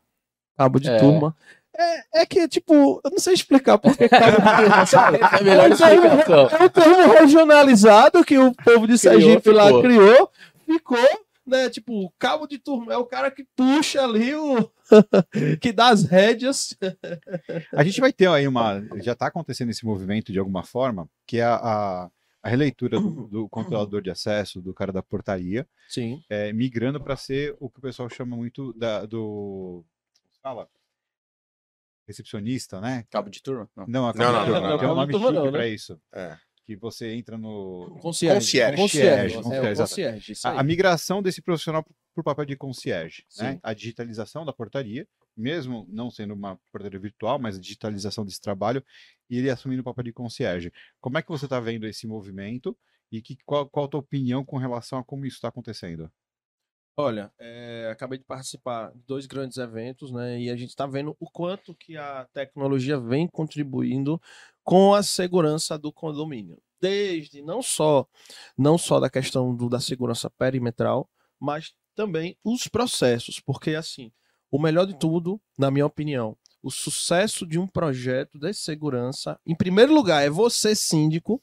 Cabo 0.56 0.80
de 0.80 0.88
É. 0.90 0.96
turma. 0.98 1.36
É, 1.76 2.22
é 2.22 2.26
que, 2.26 2.48
tipo, 2.48 3.00
eu 3.04 3.10
não 3.10 3.18
sei 3.18 3.34
explicar 3.34 3.78
porque 3.78 4.08
cabo 4.08 4.36
de 4.40 4.56
turma, 4.66 4.86
sabe? 4.86 5.18
É 5.22 5.36
a 5.36 5.42
melhor 5.42 5.70
É 5.70 5.74
um 5.74 5.76
termo-. 5.76 6.56
É 6.58 6.64
um 6.64 6.68
termo 6.68 7.12
regionalizado 7.12 8.24
que 8.24 8.36
o 8.38 8.52
povo 8.54 8.86
de 8.88 8.98
Criou, 8.98 9.20
Sergipe 9.20 9.50
lá 9.50 9.66
ficou. 9.66 9.82
criou, 9.82 10.30
ficou, 10.66 10.98
né? 11.46 11.68
Tipo, 11.68 11.92
o 12.04 12.10
cabo 12.18 12.46
de 12.46 12.58
turma 12.58 12.92
é 12.92 12.96
o 12.96 13.06
cara 13.06 13.30
que 13.30 13.44
puxa 13.56 14.02
ali 14.02 14.34
o. 14.34 14.70
que 15.60 15.72
dá 15.72 15.88
as 15.88 16.04
rédeas. 16.04 16.76
A 17.72 17.84
gente 17.84 18.00
vai 18.00 18.12
ter 18.12 18.28
aí 18.28 18.46
uma. 18.46 18.82
Já 19.02 19.12
está 19.12 19.26
acontecendo 19.26 19.70
esse 19.70 19.84
movimento 19.84 20.32
de 20.32 20.38
alguma 20.38 20.62
forma, 20.64 21.08
que 21.26 21.38
é 21.38 21.44
a, 21.44 21.54
a, 21.54 22.10
a 22.42 22.48
releitura 22.48 23.00
do, 23.00 23.28
do 23.28 23.48
controlador 23.48 24.02
de 24.02 24.10
acesso, 24.10 24.60
do 24.60 24.74
cara 24.74 24.92
da 24.92 25.02
portaria, 25.02 25.66
Sim. 25.88 26.22
é, 26.28 26.52
migrando 26.52 27.00
para 27.00 27.16
ser 27.16 27.56
o 27.60 27.68
que 27.68 27.78
o 27.78 27.82
pessoal 27.82 28.08
chama 28.08 28.36
muito 28.36 28.72
da, 28.74 29.04
do. 29.04 29.84
Fala? 30.42 30.68
Recepcionista, 32.06 32.80
né? 32.80 33.04
Cabo 33.10 33.30
de 33.30 33.40
turma? 33.40 33.68
Não. 33.76 33.86
Não, 33.86 34.08
a 34.08 34.12
Não, 34.12 34.32
não, 34.32 34.46
não, 34.46 34.60
não, 34.60 34.78
tem 34.78 34.88
um 34.88 34.94
nome 34.94 35.12
Turma 35.12 35.26
chique 35.28 35.38
não, 35.38 35.44
né? 35.46 35.50
para 35.52 35.68
isso. 35.68 36.00
É. 36.12 36.36
Que 36.64 36.76
você 36.76 37.14
entra 37.14 37.36
no. 37.36 37.98
Concierge. 38.00 38.38
Concierge. 38.38 38.76
Concierge. 38.76 39.36
Concierge, 39.36 39.70
É, 39.72 39.76
concierge, 39.76 40.32
A, 40.44 40.60
a 40.60 40.62
migração 40.62 41.22
desse 41.22 41.42
profissional 41.42 41.82
para 41.82 42.20
o 42.20 42.24
papel 42.24 42.44
de 42.44 42.56
concierge, 42.56 43.24
né? 43.38 43.58
A 43.62 43.74
digitalização 43.74 44.44
da 44.44 44.52
portaria, 44.52 45.06
mesmo 45.36 45.86
não 45.88 46.10
sendo 46.10 46.34
uma 46.34 46.58
portaria 46.70 47.00
virtual, 47.00 47.38
mas 47.38 47.56
a 47.56 47.60
digitalização 47.60 48.24
desse 48.24 48.40
trabalho, 48.40 48.84
e 49.28 49.38
ele 49.38 49.50
assumindo 49.50 49.80
o 49.80 49.84
papel 49.84 50.04
de 50.04 50.12
concierge. 50.12 50.72
Como 51.00 51.18
é 51.18 51.22
que 51.22 51.30
você 51.30 51.46
está 51.46 51.58
vendo 51.58 51.86
esse 51.86 52.06
movimento 52.06 52.76
e 53.10 53.20
que, 53.20 53.36
qual, 53.44 53.68
qual 53.68 53.86
a 53.86 53.88
tua 53.88 54.00
opinião 54.00 54.44
com 54.44 54.56
relação 54.56 54.98
a 54.98 55.04
como 55.04 55.26
isso 55.26 55.36
está 55.36 55.48
acontecendo? 55.48 56.10
Olha, 56.94 57.32
é, 57.38 57.88
acabei 57.90 58.18
de 58.18 58.24
participar 58.24 58.92
de 58.92 59.00
dois 59.06 59.24
grandes 59.24 59.56
eventos, 59.56 60.12
né? 60.12 60.38
E 60.38 60.50
a 60.50 60.56
gente 60.56 60.68
está 60.68 60.86
vendo 60.86 61.16
o 61.18 61.30
quanto 61.30 61.74
que 61.74 61.96
a 61.96 62.28
tecnologia 62.34 63.00
vem 63.00 63.26
contribuindo 63.26 64.20
com 64.62 64.94
a 64.94 65.02
segurança 65.02 65.78
do 65.78 65.92
condomínio. 65.92 66.58
Desde 66.80 67.42
não 67.42 67.62
só, 67.62 68.06
não 68.56 68.76
só 68.76 68.98
da 68.98 69.08
questão 69.08 69.54
do, 69.54 69.68
da 69.68 69.80
segurança 69.80 70.28
perimetral, 70.30 71.08
mas 71.38 71.72
também 71.94 72.36
os 72.44 72.66
processos, 72.66 73.38
porque 73.38 73.74
assim, 73.74 74.10
o 74.50 74.60
melhor 74.60 74.86
de 74.86 74.98
tudo, 74.98 75.40
na 75.56 75.70
minha 75.70 75.86
opinião, 75.86 76.36
o 76.62 76.70
sucesso 76.70 77.46
de 77.46 77.58
um 77.58 77.66
projeto 77.66 78.38
de 78.38 78.52
segurança, 78.52 79.38
em 79.46 79.54
primeiro 79.54 79.94
lugar, 79.94 80.24
é 80.24 80.30
você 80.30 80.74
síndico 80.74 81.42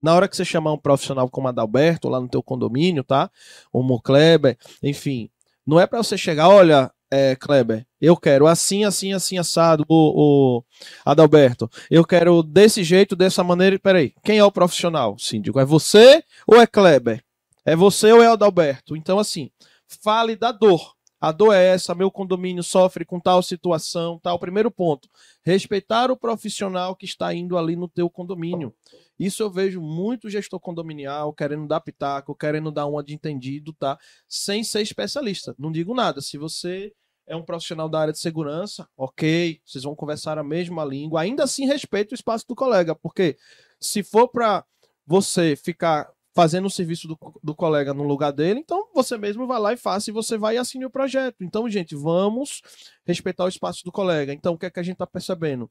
na 0.00 0.14
hora 0.14 0.28
que 0.28 0.36
você 0.36 0.44
chamar 0.44 0.72
um 0.72 0.78
profissional 0.78 1.28
como 1.28 1.48
Adalberto 1.48 2.08
lá 2.08 2.20
no 2.20 2.28
teu 2.28 2.42
condomínio, 2.42 3.02
tá? 3.02 3.30
O 3.72 3.82
Mo 3.82 4.00
Kleber, 4.00 4.56
enfim, 4.82 5.28
não 5.66 5.78
é 5.78 5.86
para 5.86 6.02
você 6.02 6.16
chegar, 6.16 6.48
olha, 6.48 6.90
é, 7.10 7.34
Kleber, 7.36 7.86
eu 8.00 8.16
quero 8.16 8.46
assim, 8.46 8.84
assim, 8.84 9.12
assim, 9.12 9.38
assado, 9.38 9.84
o, 9.88 10.58
o 10.58 10.64
Adalberto, 11.04 11.68
eu 11.90 12.04
quero 12.04 12.42
desse 12.42 12.84
jeito, 12.84 13.16
dessa 13.16 13.42
maneira, 13.42 13.78
peraí, 13.78 14.14
quem 14.22 14.38
é 14.38 14.44
o 14.44 14.52
profissional, 14.52 15.18
síndico? 15.18 15.58
É 15.58 15.64
você 15.64 16.22
ou 16.46 16.60
é 16.60 16.66
Kleber? 16.66 17.22
É 17.64 17.74
você 17.74 18.12
ou 18.12 18.22
é 18.22 18.26
Adalberto? 18.26 18.96
Então, 18.96 19.18
assim, 19.18 19.50
fale 19.86 20.36
da 20.36 20.52
dor. 20.52 20.94
A 21.20 21.32
dor 21.32 21.52
é 21.52 21.66
essa, 21.66 21.96
meu 21.96 22.10
condomínio 22.12 22.62
sofre 22.62 23.04
com 23.04 23.18
tal 23.18 23.42
situação, 23.42 24.20
tal. 24.22 24.38
Primeiro 24.38 24.70
ponto, 24.70 25.08
respeitar 25.42 26.12
o 26.12 26.16
profissional 26.16 26.94
que 26.94 27.04
está 27.04 27.34
indo 27.34 27.58
ali 27.58 27.74
no 27.74 27.88
teu 27.88 28.08
condomínio. 28.08 28.72
Isso 29.18 29.42
eu 29.42 29.50
vejo 29.50 29.80
muito 29.80 30.30
gestor 30.30 30.60
condominial 30.60 31.32
querendo 31.32 31.66
dar 31.66 31.80
pitaco, 31.80 32.34
querendo 32.34 32.70
dar 32.70 32.86
uma 32.86 33.02
de 33.02 33.14
entendido, 33.14 33.72
tá? 33.72 33.98
Sem 34.28 34.62
ser 34.62 34.82
especialista. 34.82 35.54
Não 35.58 35.72
digo 35.72 35.94
nada. 35.94 36.20
Se 36.20 36.38
você 36.38 36.92
é 37.26 37.36
um 37.36 37.42
profissional 37.42 37.88
da 37.88 38.00
área 38.00 38.12
de 38.12 38.18
segurança, 38.18 38.88
ok, 38.96 39.60
vocês 39.64 39.84
vão 39.84 39.94
conversar 39.94 40.38
a 40.38 40.44
mesma 40.44 40.84
língua. 40.84 41.20
Ainda 41.20 41.44
assim, 41.44 41.66
respeita 41.66 42.14
o 42.14 42.16
espaço 42.16 42.46
do 42.48 42.54
colega, 42.54 42.94
porque 42.94 43.36
se 43.80 44.02
for 44.02 44.28
para 44.28 44.64
você 45.06 45.54
ficar 45.54 46.10
fazendo 46.34 46.66
o 46.66 46.70
serviço 46.70 47.08
do, 47.08 47.18
do 47.42 47.54
colega 47.54 47.92
no 47.92 48.04
lugar 48.04 48.32
dele, 48.32 48.60
então 48.60 48.88
você 48.94 49.18
mesmo 49.18 49.46
vai 49.46 49.58
lá 49.58 49.72
e 49.72 49.76
faça 49.76 50.08
e 50.08 50.12
você 50.12 50.38
vai 50.38 50.54
e 50.54 50.58
assine 50.58 50.84
o 50.84 50.90
projeto. 50.90 51.42
Então, 51.42 51.68
gente, 51.68 51.96
vamos 51.96 52.62
respeitar 53.04 53.44
o 53.44 53.48
espaço 53.48 53.84
do 53.84 53.90
colega. 53.90 54.32
Então, 54.32 54.54
o 54.54 54.58
que 54.58 54.66
é 54.66 54.70
que 54.70 54.78
a 54.78 54.82
gente 54.82 54.94
está 54.94 55.06
percebendo? 55.06 55.70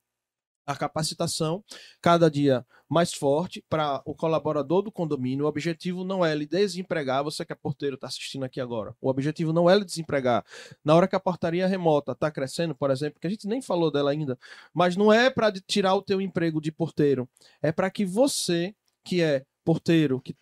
A 0.68 0.76
capacitação 0.76 1.64
cada 2.02 2.30
dia 2.30 2.66
mais 2.90 3.14
forte 3.14 3.64
para 3.70 4.02
o 4.06 4.14
colaborador 4.14 4.82
do 4.82 4.92
condomínio. 4.92 5.46
O 5.46 5.48
objetivo 5.48 6.04
não 6.04 6.26
é 6.26 6.32
ele 6.32 6.46
desempregar, 6.46 7.24
você 7.24 7.46
que 7.46 7.54
é 7.54 7.56
porteiro 7.56 7.96
está 7.96 8.08
assistindo 8.08 8.44
aqui 8.44 8.62
agora. 8.62 8.96
O 9.02 9.10
objetivo 9.10 9.52
não 9.52 9.70
é 9.70 9.76
ele 9.76 9.86
desempregar. 9.86 10.46
Na 10.84 10.96
hora 10.96 11.08
que 11.08 11.16
a 11.16 11.20
portaria 11.20 11.68
remota 11.68 12.12
está 12.12 12.30
crescendo, 12.30 12.76
por 12.76 12.92
exemplo, 12.92 13.20
que 13.20 13.28
a 13.28 13.30
gente 13.30 13.48
nem 13.48 13.62
falou 13.62 13.92
dela 13.92 14.12
ainda, 14.12 14.38
mas 14.74 14.96
não 14.96 15.12
é 15.12 15.30
para 15.30 15.52
tirar 15.52 15.96
o 15.96 16.02
teu 16.02 16.22
emprego 16.22 16.62
de 16.62 16.72
porteiro, 16.72 17.28
é 17.62 17.72
para 17.72 17.90
que 17.90 18.06
você 18.06 18.76
que 19.04 19.22
é 19.22 19.46
porteiro, 19.64 20.22
que 20.22 20.36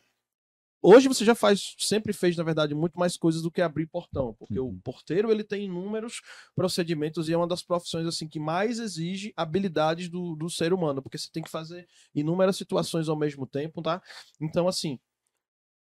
Hoje 0.88 1.08
você 1.08 1.26
já 1.26 1.34
faz, 1.34 1.74
sempre 1.80 2.13
fez, 2.13 2.38
na 2.38 2.43
verdade, 2.43 2.76
muito 2.76 3.00
mais 3.00 3.17
coisas 3.17 3.41
do 3.41 3.50
que 3.50 3.60
abrir 3.60 3.88
portão, 3.88 4.36
porque 4.36 4.60
Uhum. 4.60 4.67
o 4.67 4.82
porteiro 4.84 5.32
ele 5.32 5.43
tem 5.43 5.65
inúmeros 5.65 6.21
procedimentos 6.56 7.28
e 7.28 7.34
é 7.34 7.38
uma 7.38 7.48
das 7.48 7.63
profissões 7.63 8.06
assim 8.06 8.28
que 8.28 8.39
mais 8.39 8.78
exige 8.78 9.34
habilidades 9.36 10.10
do, 10.10 10.36
do 10.36 10.48
ser 10.48 10.74
humano, 10.74 11.02
porque 11.02 11.17
você 11.17 11.28
tem 11.34 11.41
que 11.41 11.50
fazer 11.50 11.88
inúmeras 12.13 12.56
situações 12.56 13.10
ao 13.10 13.17
mesmo 13.17 13.48
tempo, 13.48 13.82
tá? 13.82 14.00
Então, 14.39 14.67
assim, 14.67 15.00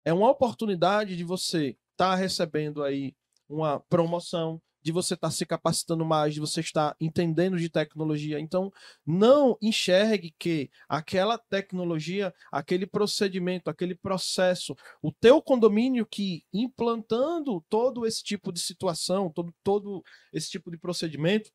é 0.06 0.14
uma 0.14 0.30
oportunidade 0.30 1.18
de 1.18 1.24
você 1.24 1.76
estar 1.94 2.14
recebendo 2.14 2.84
aí 2.84 3.16
uma 3.50 3.80
promoção, 3.80 4.62
de 4.82 4.92
você 4.92 5.14
estar 5.14 5.32
se 5.32 5.46
capacitando 5.46 6.04
mais, 6.06 6.34
de 6.34 6.40
você 6.40 6.62
estar 6.62 6.96
entendendo 7.00 7.58
de 7.58 7.70
tecnologia. 7.70 8.40
Então, 8.40 8.72
não 9.06 9.58
enxergue 9.62 10.34
que 10.38 10.70
aquela 10.90 11.38
tecnologia, 11.38 12.34
aquele 12.52 12.86
procedimento, 12.86 13.70
aquele 13.70 13.96
processo, 13.96 14.76
o 15.02 15.12
teu 15.12 15.42
condomínio 15.42 16.06
que 16.06 16.44
implantando 16.54 17.64
todo 17.70 18.06
esse 18.06 18.24
tipo 18.24 18.52
de 18.52 18.60
situação, 18.60 19.30
todo, 19.30 19.54
todo 19.64 20.04
esse 20.34 20.50
tipo 20.50 20.72
de 20.72 20.78
procedimento, 20.78 21.52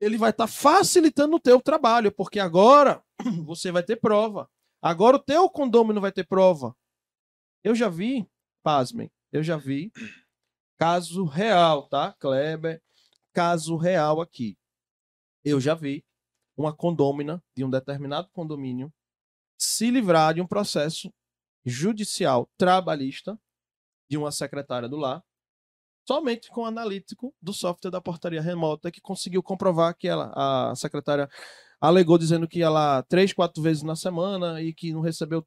ele 0.00 0.18
vai 0.18 0.30
estar 0.30 0.46
facilitando 0.46 1.36
o 1.36 1.40
teu 1.40 1.60
trabalho, 1.60 2.10
porque 2.12 2.40
agora 2.40 3.02
você 3.46 3.70
vai 3.70 3.82
ter 3.82 3.96
prova. 3.96 4.48
Agora 4.80 5.16
o 5.16 5.22
teu 5.22 5.48
condomínio 5.48 6.02
vai 6.02 6.10
ter 6.10 6.26
prova. 6.26 6.74
Eu 7.62 7.74
já 7.74 7.88
vi, 7.88 8.26
pasmem, 8.64 9.10
eu 9.32 9.42
já 9.42 9.56
vi 9.56 9.92
caso 10.82 11.24
real, 11.24 11.86
tá, 11.88 12.12
Kleber? 12.18 12.82
Caso 13.32 13.76
real 13.76 14.20
aqui. 14.20 14.58
Eu 15.44 15.60
já 15.60 15.76
vi 15.76 16.04
uma 16.56 16.74
condômina 16.74 17.40
de 17.56 17.64
um 17.64 17.70
determinado 17.70 18.28
condomínio 18.32 18.92
se 19.56 19.92
livrar 19.92 20.34
de 20.34 20.40
um 20.40 20.46
processo 20.46 21.08
judicial 21.64 22.50
trabalhista 22.58 23.38
de 24.10 24.18
uma 24.18 24.32
secretária 24.32 24.88
do 24.88 24.96
lar, 24.96 25.22
somente 26.04 26.48
com 26.48 26.62
o 26.62 26.66
analítico 26.66 27.32
do 27.40 27.52
software 27.52 27.92
da 27.92 28.00
portaria 28.00 28.42
remota 28.42 28.90
que 28.90 29.00
conseguiu 29.00 29.40
comprovar 29.40 29.96
que 29.96 30.08
ela, 30.08 30.32
a 30.34 30.74
secretária 30.74 31.30
alegou 31.80 32.18
dizendo 32.18 32.48
que 32.48 32.58
ia 32.58 32.68
lá 32.68 33.04
três, 33.04 33.32
quatro 33.32 33.62
vezes 33.62 33.84
na 33.84 33.94
semana 33.94 34.60
e 34.60 34.74
que 34.74 34.92
não 34.92 35.00
recebeu 35.00 35.46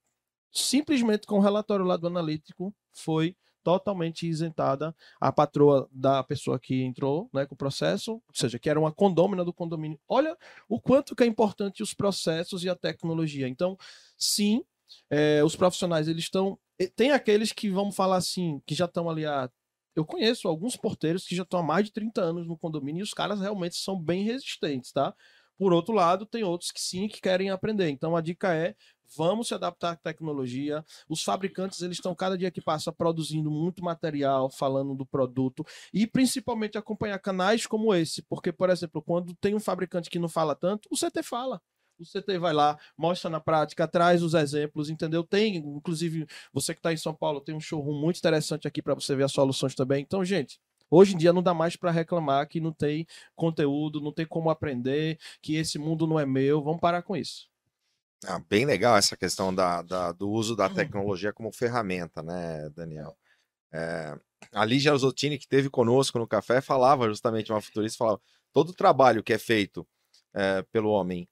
simplesmente 0.53 1.27
com 1.27 1.39
o 1.39 1.41
relatório 1.41 1.83
lá 1.83 1.97
do 1.97 2.07
analítico 2.07 2.73
foi 2.93 3.35
totalmente 3.65 4.27
isentada 4.27 4.95
a 5.19 5.31
patroa 5.31 5.89
da 5.91 6.23
pessoa 6.23 6.59
que 6.59 6.83
entrou 6.83 7.27
né, 7.33 7.47
com 7.47 7.55
o 7.55 7.57
processo, 7.57 8.11
ou 8.13 8.23
seja, 8.31 8.59
que 8.59 8.69
era 8.69 8.79
uma 8.79 8.91
condômina 8.91 9.43
do 9.43 9.51
condomínio. 9.51 9.99
Olha 10.07 10.37
o 10.69 10.79
quanto 10.79 11.15
que 11.15 11.23
é 11.23 11.25
importante 11.25 11.81
os 11.81 11.95
processos 11.95 12.63
e 12.63 12.69
a 12.69 12.75
tecnologia. 12.75 13.47
Então, 13.47 13.75
sim, 14.15 14.63
é, 15.09 15.43
os 15.43 15.55
profissionais 15.55 16.07
eles 16.07 16.25
estão. 16.25 16.59
Tem 16.95 17.11
aqueles 17.11 17.51
que 17.51 17.71
vamos 17.71 17.95
falar 17.95 18.17
assim, 18.17 18.61
que 18.67 18.75
já 18.75 18.85
estão 18.85 19.09
ali 19.09 19.25
há. 19.25 19.49
Eu 19.95 20.05
conheço 20.05 20.47
alguns 20.47 20.75
porteiros 20.75 21.25
que 21.25 21.35
já 21.35 21.43
estão 21.43 21.59
há 21.61 21.63
mais 21.63 21.85
de 21.85 21.91
30 21.91 22.21
anos 22.21 22.45
no 22.45 22.57
condomínio 22.57 22.99
e 22.99 23.03
os 23.03 23.13
caras 23.13 23.39
realmente 23.39 23.77
são 23.77 23.99
bem 23.99 24.23
resistentes, 24.23 24.91
tá? 24.91 25.15
Por 25.57 25.73
outro 25.73 25.95
lado, 25.95 26.25
tem 26.25 26.43
outros 26.43 26.71
que 26.71 26.81
sim 26.81 27.07
que 27.07 27.19
querem 27.19 27.49
aprender. 27.49 27.89
Então 27.89 28.15
a 28.15 28.21
dica 28.21 28.53
é 28.53 28.75
vamos 29.15 29.47
se 29.47 29.53
adaptar 29.53 29.91
à 29.91 29.95
tecnologia. 29.95 30.83
Os 31.09 31.23
fabricantes 31.23 31.81
eles 31.81 31.97
estão 31.97 32.15
cada 32.15 32.37
dia 32.37 32.51
que 32.51 32.61
passa 32.61 32.91
produzindo 32.91 33.51
muito 33.51 33.83
material 33.83 34.49
falando 34.49 34.95
do 34.95 35.05
produto 35.05 35.65
e 35.93 36.07
principalmente 36.07 36.77
acompanhar 36.77 37.19
canais 37.19 37.65
como 37.65 37.93
esse, 37.93 38.21
porque 38.23 38.51
por 38.51 38.69
exemplo, 38.69 39.01
quando 39.01 39.35
tem 39.35 39.55
um 39.55 39.59
fabricante 39.59 40.09
que 40.09 40.19
não 40.19 40.29
fala 40.29 40.55
tanto, 40.55 40.87
o 40.91 40.95
CT 40.95 41.23
fala. 41.23 41.61
O 41.97 42.03
CT 42.03 42.37
vai 42.37 42.51
lá, 42.51 42.77
mostra 42.97 43.29
na 43.29 43.39
prática, 43.39 43.87
traz 43.87 44.21
os 44.21 44.33
exemplos, 44.33 44.89
entendeu? 44.89 45.23
Tem, 45.23 45.55
inclusive, 45.55 46.27
você 46.51 46.73
que 46.73 46.79
está 46.79 46.91
em 46.91 46.97
São 46.97 47.13
Paulo, 47.13 47.39
tem 47.39 47.55
um 47.55 47.59
showroom 47.59 47.97
muito 47.97 48.17
interessante 48.17 48.67
aqui 48.67 48.81
para 48.81 48.93
você 48.93 49.15
ver 49.15 49.23
as 49.23 49.31
soluções 49.31 49.73
também. 49.73 50.01
Então, 50.01 50.23
gente, 50.23 50.59
Hoje 50.89 51.15
em 51.15 51.17
dia 51.17 51.33
não 51.33 51.41
dá 51.41 51.51
mais 51.51 51.75
para 51.75 51.89
reclamar 51.89 52.47
que 52.47 52.61
não 52.61 52.71
tem 52.71 53.07
conteúdo, 53.35 53.99
não 53.99 54.11
tem 54.11 54.25
como 54.25 54.51
aprender, 54.51 55.17
que 55.41 55.55
esse 55.55 55.79
mundo 55.79 56.05
não 56.05 56.19
é 56.19 56.25
meu. 56.25 56.61
Vamos 56.63 56.79
parar 56.79 57.01
com 57.01 57.17
isso. 57.17 57.49
Ah, 58.25 58.39
bem 58.49 58.65
legal 58.65 58.97
essa 58.97 59.15
questão 59.17 59.53
da, 59.53 59.81
da- 59.81 60.11
do 60.11 60.29
uso 60.29 60.55
da 60.55 60.67
tecnologia 60.69 61.33
como 61.33 61.51
ferramenta, 61.51 62.23
né, 62.23 62.69
Daniel? 62.75 63.15
É, 63.73 64.17
a 64.53 64.63
Lígia 64.65 64.95
Zottini, 64.95 65.37
que 65.37 65.47
teve 65.47 65.69
conosco 65.69 66.17
no 66.17 66.27
café, 66.27 66.61
falava 66.61 67.07
justamente, 67.09 67.51
uma 67.51 67.61
futurista 67.61 67.97
falava, 67.97 68.21
todo 68.53 68.69
o 68.69 68.73
trabalho 68.75 69.23
que 69.23 69.33
é 69.33 69.37
feito 69.37 69.85
é, 70.33 70.61
pelo 70.71 70.89
homem, 70.89 71.27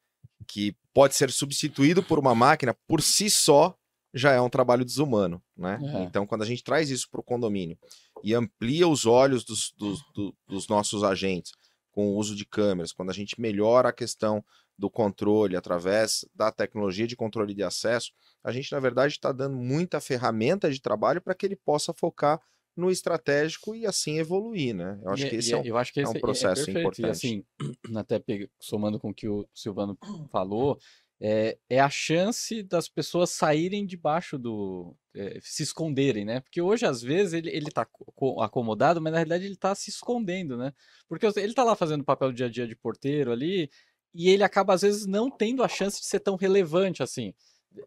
que 0.47 0.75
pode 0.93 1.15
ser 1.15 1.31
substituído 1.31 2.03
por 2.03 2.19
uma 2.19 2.35
máquina, 2.35 2.75
por 2.87 3.01
si 3.01 3.29
só, 3.29 3.75
já 4.13 4.31
é 4.31 4.41
um 4.41 4.49
trabalho 4.49 4.85
desumano, 4.85 5.41
né? 5.57 5.79
É. 5.81 6.03
Então, 6.03 6.27
quando 6.27 6.43
a 6.43 6.45
gente 6.45 6.63
traz 6.63 6.89
isso 6.89 7.09
para 7.09 7.21
o 7.21 7.23
condomínio 7.23 7.77
e 8.23 8.33
amplia 8.35 8.87
os 8.87 9.05
olhos 9.05 9.43
dos, 9.43 9.73
dos, 9.77 10.01
do- 10.13 10.35
dos 10.47 10.67
nossos 10.67 11.03
agentes 11.03 11.53
com 11.91 12.07
o 12.09 12.15
uso 12.17 12.35
de 12.35 12.45
câmeras, 12.45 12.91
quando 12.91 13.09
a 13.09 13.13
gente 13.13 13.39
melhora 13.39 13.89
a 13.89 13.93
questão 13.93 14.43
do 14.77 14.89
controle 14.89 15.55
através 15.55 16.25
da 16.33 16.51
tecnologia 16.51 17.07
de 17.07 17.15
controle 17.15 17.53
de 17.53 17.63
acesso, 17.63 18.11
a 18.43 18.51
gente, 18.51 18.71
na 18.71 18.79
verdade, 18.79 19.13
está 19.13 19.31
dando 19.31 19.55
muita 19.55 20.01
ferramenta 20.01 20.71
de 20.71 20.81
trabalho 20.81 21.21
para 21.21 21.35
que 21.35 21.45
ele 21.45 21.55
possa 21.55 21.93
focar 21.93 22.39
no 22.75 22.89
estratégico 22.89 23.75
e 23.75 23.85
assim 23.85 24.17
evoluir, 24.17 24.73
né? 24.75 24.99
Eu 25.03 25.11
acho 25.11 25.25
E- 25.25 25.29
que 25.29 25.35
esse 25.35 25.53
é 25.53 25.57
um, 25.57 25.61
que 25.93 25.99
é 26.01 26.07
um 26.07 26.11
esse 26.11 26.19
processo 26.19 26.65
perfeito. 26.65 26.79
importante. 26.79 27.01
E 27.05 27.09
assim, 27.09 27.45
até 27.95 28.21
somando 28.59 28.99
com 28.99 29.09
o 29.11 29.13
que 29.13 29.27
o 29.29 29.47
Silvano 29.53 29.95
falou, 30.31 30.79
é, 31.21 31.57
é 31.69 31.79
a 31.79 31.89
chance 31.89 32.63
das 32.63 32.89
pessoas 32.89 33.29
saírem 33.29 33.85
debaixo 33.85 34.37
do. 34.37 34.95
é, 35.15 35.37
se 35.41 35.63
esconderem, 35.63 36.25
né? 36.25 36.41
Porque 36.41 36.61
hoje, 36.61 36.85
às 36.85 37.01
vezes, 37.01 37.33
ele, 37.33 37.49
ele 37.49 37.69
tá 37.71 37.85
co- 37.85 38.11
co- 38.15 38.41
acomodado, 38.41 38.99
mas 39.01 39.11
na 39.13 39.19
realidade 39.19 39.45
ele 39.45 39.55
tá 39.55 39.73
se 39.75 39.89
escondendo, 39.89 40.57
né? 40.57 40.73
Porque 41.07 41.25
ele 41.37 41.53
tá 41.53 41.63
lá 41.63 41.75
fazendo 41.75 42.01
o 42.01 42.05
papel 42.05 42.29
do 42.29 42.33
dia 42.35 42.47
a 42.47 42.49
dia 42.49 42.67
de 42.67 42.75
porteiro 42.75 43.31
ali, 43.31 43.69
e 44.13 44.29
ele 44.29 44.43
acaba, 44.43 44.73
às 44.73 44.81
vezes, 44.81 45.05
não 45.05 45.29
tendo 45.29 45.63
a 45.63 45.67
chance 45.67 45.99
de 45.99 46.05
ser 46.05 46.19
tão 46.19 46.35
relevante 46.35 47.01
assim. 47.01 47.33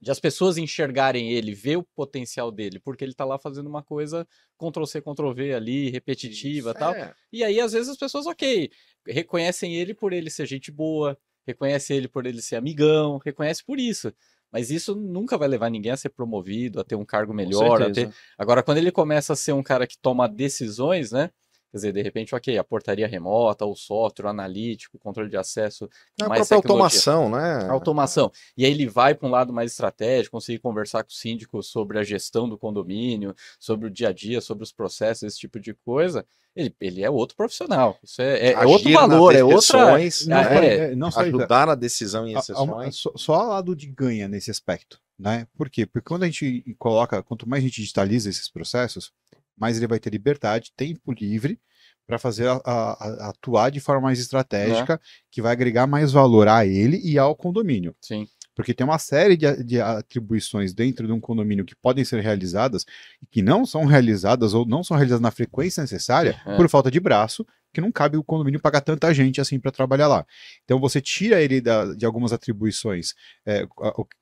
De 0.02 0.10
as 0.10 0.18
pessoas 0.18 0.58
enxergarem 0.58 1.30
ele, 1.30 1.54
ver 1.54 1.76
o 1.76 1.82
potencial 1.82 2.50
dele, 2.50 2.80
porque 2.80 3.04
ele 3.04 3.14
tá 3.14 3.24
lá 3.24 3.38
fazendo 3.38 3.68
uma 3.68 3.84
coisa 3.84 4.26
Ctrl-C, 4.58 5.00
Ctrl-V 5.00 5.54
ali, 5.54 5.90
repetitiva 5.90 6.72
e 6.72 6.74
tal. 6.74 6.92
É, 6.92 7.14
E 7.32 7.44
aí, 7.44 7.60
às 7.60 7.72
vezes, 7.72 7.88
as 7.88 7.96
pessoas, 7.96 8.26
ok, 8.26 8.68
reconhecem 9.06 9.76
ele 9.76 9.94
por 9.94 10.12
ele 10.12 10.28
ser 10.28 10.46
gente 10.46 10.72
boa, 10.72 11.16
reconhecem 11.46 11.96
ele 11.96 12.08
por 12.08 12.26
ele 12.26 12.42
ser 12.42 12.56
amigão, 12.56 13.18
reconhece 13.24 13.64
por 13.64 13.78
isso. 13.78 14.12
Mas 14.50 14.70
isso 14.70 14.96
nunca 14.96 15.38
vai 15.38 15.46
levar 15.46 15.70
ninguém 15.70 15.92
a 15.92 15.96
ser 15.96 16.08
promovido, 16.08 16.80
a 16.80 16.84
ter 16.84 16.96
um 16.96 17.04
cargo 17.04 17.32
melhor, 17.32 17.92
ter... 17.92 18.12
Agora, 18.36 18.62
quando 18.62 18.78
ele 18.78 18.90
começa 18.90 19.34
a 19.34 19.36
ser 19.36 19.52
um 19.52 19.62
cara 19.62 19.86
que 19.86 19.98
toma 19.98 20.28
decisões, 20.28 21.12
né? 21.12 21.30
Quer 21.76 21.80
dizer, 21.80 21.92
de 21.92 22.02
repente, 22.02 22.34
ok, 22.34 22.56
a 22.56 22.64
portaria 22.64 23.06
remota, 23.06 23.66
o 23.66 23.76
software, 23.76 24.24
o 24.24 24.28
analítico, 24.30 24.96
o 24.96 24.98
controle 24.98 25.28
de 25.28 25.36
acesso, 25.36 25.84
é 26.18 26.24
a 26.24 26.28
mais 26.28 26.40
própria 26.48 26.62
tecnologia. 26.62 26.98
automação, 27.12 27.28
né? 27.28 27.68
Automação. 27.70 28.32
E 28.56 28.64
aí 28.64 28.70
ele 28.70 28.86
vai 28.88 29.14
para 29.14 29.28
um 29.28 29.30
lado 29.30 29.52
mais 29.52 29.72
estratégico, 29.72 30.36
conseguir 30.36 30.58
conversar 30.60 31.04
com 31.04 31.10
o 31.10 31.12
síndico 31.12 31.62
sobre 31.62 31.98
a 31.98 32.02
gestão 32.02 32.48
do 32.48 32.56
condomínio, 32.56 33.34
sobre 33.60 33.88
o 33.88 33.90
dia 33.90 34.08
a 34.08 34.12
dia, 34.12 34.40
sobre 34.40 34.64
os 34.64 34.72
processos, 34.72 35.22
esse 35.24 35.38
tipo 35.38 35.60
de 35.60 35.74
coisa. 35.74 36.24
Ele, 36.54 36.74
ele 36.80 37.02
é 37.04 37.10
outro 37.10 37.36
profissional. 37.36 37.98
Isso 38.02 38.22
é, 38.22 38.38
é- 38.38 38.52
é 38.52 38.64
outro 38.66 38.90
valor, 38.90 39.34
é 39.34 39.44
outra. 39.44 39.58
exceções, 39.58 40.26
Não, 40.26 40.42
só- 40.42 40.48
é. 40.50 40.66
é, 40.92 40.96
não 40.96 41.10
só 41.10 41.20
isso. 41.26 41.36
ajudar 41.36 41.66
na 41.66 41.74
decisão 41.74 42.26
em 42.26 42.34
exceções. 42.34 42.96
só, 42.96 43.12
só 43.14 43.42
lado 43.42 43.76
de 43.76 43.86
ganha 43.88 44.26
nesse 44.26 44.50
aspecto, 44.50 44.98
né? 45.18 45.46
Por 45.58 45.68
quê? 45.68 45.84
Porque 45.84 46.08
quando 46.08 46.22
a 46.22 46.26
gente 46.26 46.74
coloca, 46.78 47.22
quanto 47.22 47.46
mais 47.46 47.62
a 47.62 47.66
gente 47.66 47.82
digitaliza 47.82 48.30
esses 48.30 48.48
processos, 48.48 49.12
mais 49.56 49.76
ele 49.76 49.86
vai 49.86 49.98
ter 49.98 50.10
liberdade, 50.10 50.72
tempo 50.76 51.12
livre 51.12 51.58
para 52.06 52.18
fazer 52.18 52.46
a- 52.48 52.60
a- 52.64 52.92
a- 52.92 53.28
atuar 53.30 53.70
de 53.70 53.80
forma 53.80 54.02
mais 54.02 54.18
estratégica, 54.20 55.00
que 55.30 55.42
vai 55.42 55.52
agregar 55.52 55.86
mais 55.86 56.12
valor 56.12 56.46
a 56.48 56.64
ele 56.64 57.00
e 57.02 57.18
ao 57.18 57.34
condomínio. 57.34 57.94
Sim. 58.00 58.28
Porque 58.54 58.72
tem 58.72 58.86
uma 58.86 58.98
série 58.98 59.36
de, 59.36 59.64
de 59.64 59.80
atribuições 59.80 60.72
dentro 60.72 61.06
de 61.06 61.12
um 61.12 61.20
condomínio 61.20 61.64
que 61.64 61.74
podem 61.76 62.04
ser 62.04 62.20
realizadas 62.22 62.84
e 63.22 63.26
que 63.26 63.42
não 63.42 63.66
são 63.66 63.84
realizadas 63.84 64.54
ou 64.54 64.64
não 64.64 64.82
são 64.82 64.96
realizadas 64.96 65.20
na 65.20 65.30
frequência 65.30 65.82
necessária 65.82 66.40
É. 66.46 66.56
por 66.56 66.66
falta 66.68 66.90
de 66.90 66.98
braço, 67.00 67.44
que 67.74 67.80
não 67.82 67.92
cabe 67.92 68.16
o 68.16 68.24
condomínio 68.24 68.58
pagar 68.60 68.80
tanta 68.80 69.12
gente 69.12 69.40
assim 69.42 69.60
para 69.60 69.70
trabalhar 69.70 70.06
lá. 70.08 70.24
Então 70.64 70.80
você 70.80 71.00
tira 71.02 71.42
ele 71.42 71.60
da- 71.60 71.92
de 71.94 72.06
algumas 72.06 72.32
atribuições. 72.32 73.12
É, 73.44 73.66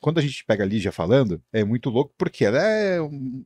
quando 0.01 0.19
a 0.19 0.23
gente 0.23 0.45
pega 0.45 0.65
a 0.65 0.67
Lígia 0.67 0.91
falando, 0.91 1.41
é 1.53 1.63
muito 1.63 1.89
louco, 1.89 2.13
porque 2.19 2.45
ela 2.45 2.59
é 2.61 3.01
um- 3.01 3.45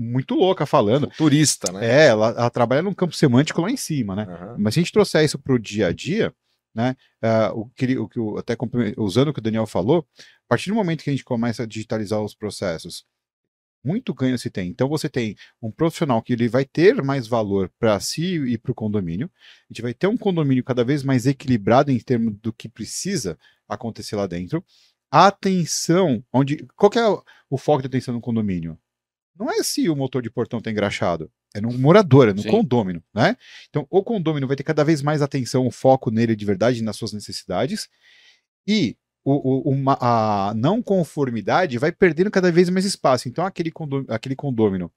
muito 0.00 0.34
louca 0.34 0.64
falando. 0.64 1.08
Turista, 1.08 1.70
né? 1.72 1.86
É, 1.86 2.06
ela, 2.06 2.30
ela 2.30 2.50
trabalha 2.50 2.80
num 2.80 2.94
campo 2.94 3.14
semântico 3.14 3.60
lá 3.60 3.70
em 3.70 3.76
cima, 3.76 4.16
né? 4.16 4.22
Aham. 4.22 4.56
Mas 4.58 4.72
se 4.72 4.80
a 4.80 4.82
gente 4.82 4.92
trouxer 4.92 5.24
isso 5.24 5.38
para 5.38 5.54
o 5.54 5.58
dia 5.58 5.88
a 5.88 5.92
dia, 5.92 6.34
né? 6.74 6.96
ah, 7.20 7.52
o 7.54 7.68
que, 7.68 7.98
o 7.98 8.08
que 8.08 8.18
até 8.38 8.56
usando 8.96 9.28
o 9.28 9.32
que 9.34 9.40
o 9.40 9.42
Daniel 9.42 9.66
falou, 9.66 10.06
a 10.18 10.48
partir 10.48 10.70
do 10.70 10.76
momento 10.76 11.04
que 11.04 11.10
a 11.10 11.12
gente 11.12 11.24
começa 11.24 11.64
a 11.64 11.66
digitalizar 11.66 12.20
os 12.22 12.34
processos, 12.34 13.04
muito 13.84 14.14
ganho 14.14 14.38
se 14.38 14.50
tem. 14.50 14.68
Então 14.68 14.88
você 14.88 15.08
tem 15.08 15.36
um 15.60 15.70
profissional 15.70 16.22
que 16.22 16.32
ele 16.32 16.48
vai 16.48 16.64
ter 16.64 17.02
mais 17.02 17.26
valor 17.26 17.70
para 17.78 17.98
si 18.00 18.36
e 18.36 18.56
para 18.56 18.72
o 18.72 18.74
condomínio. 18.74 19.30
A 19.68 19.72
gente 19.72 19.82
vai 19.82 19.92
ter 19.92 20.06
um 20.06 20.16
condomínio 20.16 20.64
cada 20.64 20.84
vez 20.84 21.02
mais 21.02 21.26
equilibrado 21.26 21.90
em 21.90 21.98
termos 21.98 22.34
do 22.40 22.52
que 22.52 22.68
precisa 22.68 23.38
acontecer 23.68 24.16
lá 24.16 24.26
dentro. 24.26 24.64
A 25.10 25.26
atenção, 25.26 26.24
onde 26.32 26.66
qual 26.76 26.90
é 26.94 27.08
o, 27.08 27.22
o 27.50 27.58
foco 27.58 27.82
de 27.82 27.86
atenção 27.86 28.14
no 28.14 28.20
condomínio? 28.20 28.78
Não 29.40 29.50
é 29.50 29.62
se 29.62 29.88
o 29.88 29.96
motor 29.96 30.20
de 30.20 30.28
portão 30.30 30.58
está 30.58 30.70
engraxado, 30.70 31.30
é 31.54 31.62
no 31.62 31.72
morador, 31.72 32.28
é 32.28 32.34
no 32.34 32.42
Sim. 32.42 32.50
condômino, 32.50 33.02
né? 33.14 33.36
Então, 33.70 33.86
o 33.88 34.02
condômino 34.04 34.46
vai 34.46 34.54
ter 34.54 34.62
cada 34.62 34.84
vez 34.84 35.00
mais 35.00 35.22
atenção, 35.22 35.66
o 35.66 35.70
foco 35.70 36.10
nele 36.10 36.36
de 36.36 36.44
verdade, 36.44 36.82
nas 36.82 36.96
suas 36.96 37.14
necessidades, 37.14 37.88
e 38.66 38.98
o, 39.24 39.32
o- 39.32 39.72
uma- 39.72 39.96
a 40.00 40.52
não 40.54 40.82
conformidade 40.82 41.78
vai 41.78 41.90
perdendo 41.90 42.30
cada 42.30 42.52
vez 42.52 42.68
mais 42.68 42.84
espaço. 42.84 43.28
Então, 43.28 43.44
aquele, 43.46 43.70
condô, 43.70 44.04
aquele 44.08 44.36
condômino 44.36 44.92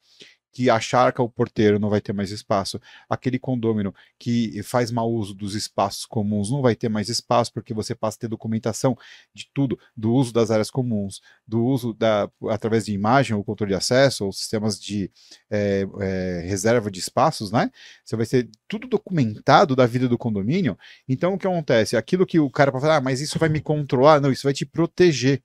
que 0.53 0.69
acharca 0.69 1.21
o 1.21 1.29
porteiro 1.29 1.79
não 1.79 1.89
vai 1.89 1.99
ter 1.99 2.13
mais 2.13 2.29
espaço, 2.31 2.79
aquele 3.09 3.39
condômino 3.39 3.93
que 4.19 4.61
faz 4.63 4.91
mau 4.91 5.11
uso 5.11 5.33
dos 5.33 5.55
espaços 5.55 6.05
comuns 6.05 6.51
não 6.51 6.61
vai 6.61 6.75
ter 6.75 6.89
mais 6.89 7.09
espaço, 7.09 7.51
porque 7.51 7.73
você 7.73 7.95
passa 7.95 8.17
a 8.17 8.21
ter 8.21 8.27
documentação 8.27 8.95
de 9.33 9.49
tudo, 9.53 9.77
do 9.97 10.13
uso 10.13 10.31
das 10.31 10.51
áreas 10.51 10.69
comuns, 10.69 11.21
do 11.47 11.65
uso 11.65 11.93
da, 11.93 12.29
através 12.49 12.85
de 12.85 12.93
imagem 12.93 13.35
ou 13.35 13.43
controle 13.43 13.71
de 13.71 13.77
acesso, 13.77 14.25
ou 14.25 14.31
sistemas 14.31 14.79
de 14.79 15.11
eh, 15.49 15.87
eh, 15.99 16.43
reserva 16.45 16.91
de 16.91 16.99
espaços, 16.99 17.51
né? 17.51 17.71
Você 18.05 18.15
vai 18.15 18.25
ter 18.25 18.49
tudo 18.67 18.87
documentado 18.87 19.75
da 19.75 19.85
vida 19.87 20.07
do 20.07 20.17
condomínio. 20.17 20.77
Então, 21.09 21.33
o 21.33 21.37
que 21.37 21.47
acontece? 21.47 21.97
Aquilo 21.97 22.25
que 22.25 22.39
o 22.39 22.49
cara 22.49 22.71
pode 22.71 22.83
falar, 22.83 22.97
ah, 22.97 23.01
mas 23.01 23.21
isso 23.21 23.39
vai 23.39 23.49
me 23.49 23.59
controlar. 23.59 24.21
Não, 24.21 24.31
isso 24.31 24.43
vai 24.43 24.53
te 24.53 24.65
proteger. 24.65 25.41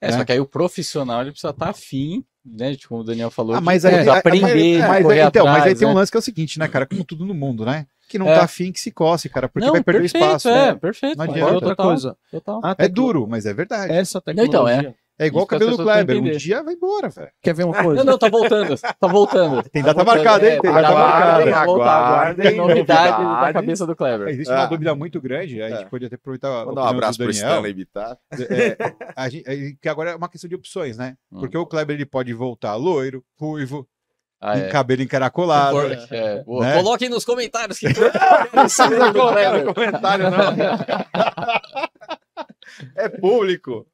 É, 0.00 0.10
só 0.10 0.18
né? 0.18 0.24
que 0.24 0.32
aí 0.32 0.40
o 0.40 0.46
profissional 0.46 1.20
ele 1.22 1.30
precisa 1.30 1.50
estar 1.50 1.70
afim, 1.70 2.24
né? 2.46 2.72
de 2.72 2.86
Como 2.86 3.00
o 3.00 3.04
Daniel 3.04 3.30
falou, 3.30 3.56
Ah, 3.56 3.60
mas 3.60 3.82
de 3.82 3.88
aí, 3.88 4.08
aprender, 4.08 4.78
mas, 4.86 4.96
de 4.98 5.02
correr 5.02 5.20
aí- 5.22 5.26
então, 5.28 5.44
mas 5.46 5.54
aí 5.54 5.60
atrás, 5.60 5.78
tem 5.78 5.88
um 5.88 5.90
né? 5.90 5.96
lance 5.96 6.10
que 6.12 6.16
é 6.16 6.20
o 6.20 6.22
seguinte, 6.22 6.58
né, 6.58 6.68
cara? 6.68 6.86
Como 6.86 7.04
tudo 7.04 7.24
no 7.24 7.34
mundo, 7.34 7.64
né? 7.64 7.86
Que 8.08 8.18
não 8.18 8.28
É. 8.28 8.34
tá 8.36 8.44
afim 8.44 8.70
que 8.70 8.78
se 8.80 8.90
coce, 8.92 9.28
cara, 9.28 9.48
porque 9.48 9.66
Não, 9.66 9.72
vai 9.74 9.82
perder 9.82 10.02
perfeito, 10.02 10.24
espaço. 10.24 10.48
É, 10.48 10.66
né? 10.72 10.74
perfeito. 10.76 11.16
Não 11.18 11.24
adianta. 11.24 11.52
outra 11.54 11.68
total, 11.70 11.86
coisa. 11.86 12.16
total. 12.30 12.60
É 12.78 12.86
duro, 12.88 13.26
mas 13.28 13.46
é 13.46 13.52
verdade. 13.52 13.92
Essa 13.92 14.22
Não, 14.26 14.32
então, 14.44 14.64
tecnologia. 14.64 14.94
É 15.18 15.26
igual 15.26 15.40
Isso 15.42 15.46
o 15.46 15.48
cabelo 15.48 15.76
do 15.78 15.82
Kleber. 15.82 16.16
Um 16.18 16.30
dia 16.36 16.62
vai 16.62 16.74
embora, 16.74 17.08
velho. 17.08 17.30
Quer 17.42 17.54
ver 17.54 17.64
uma 17.64 17.82
coisa? 17.82 18.04
Não, 18.04 18.12
não, 18.12 18.18
tá 18.18 18.28
voltando. 18.28 18.76
Tá 18.78 19.06
voltando. 19.06 19.62
Tem 19.70 19.82
Tá 19.82 19.92
data 19.94 20.04
voltando, 20.04 20.24
marcada, 20.24 20.46
hein? 20.46 20.52
é, 20.56 20.60
Tem 20.60 20.72
tá 20.72 20.80
data 20.82 20.94
marcada. 20.94 21.56
Aguardem 21.56 22.46
Tem 22.46 22.56
novidade 22.58 23.24
da 23.46 23.52
cabeça 23.52 23.86
do 23.86 23.96
Kleber. 23.96 24.28
Existe 24.28 24.50
uma 24.52 24.64
Ah. 24.64 24.66
dúvida 24.66 24.94
muito 24.94 25.18
grande, 25.20 25.62
a 25.62 25.70
gente 25.70 25.82
É. 25.82 25.86
pode 25.86 26.04
até 26.04 26.16
aproveitar 26.16 26.66
Mandar 26.66 26.82
um 26.82 26.86
abraço 26.86 27.18
pro 27.18 27.26
Daniel. 27.28 27.48
Stanley 27.48 27.72
Bittar. 27.72 28.18
É, 28.32 28.76
a 29.16 29.28
gente- 29.30 29.44
é, 29.48 29.72
que 29.80 29.88
agora 29.88 30.10
é 30.10 30.16
uma 30.16 30.28
questão 30.28 30.48
de 30.48 30.54
opções, 30.54 30.98
né? 30.98 31.14
Hum. 31.32 31.40
Porque 31.40 31.56
o 31.56 31.64
Kleber 31.66 31.96
ele 31.96 32.04
pode 32.06 32.32
voltar 32.34 32.74
loiro, 32.74 33.24
ruivo, 33.40 33.88
Ah, 34.38 34.52
com 34.52 34.58
é. 34.66 34.68
cabelo 34.68 35.00
encaracolado. 35.00 35.78
Por- 35.80 35.92
é, 36.10 36.44
né? 36.44 36.74
Coloquem 36.74 37.08
nos 37.08 37.24
comentários 37.24 37.78
que 37.78 37.86
precisa 38.52 39.10
do 39.10 39.72
comentário, 39.74 40.24
não. 40.30 40.36
é 42.96 43.08
público. 43.08 43.86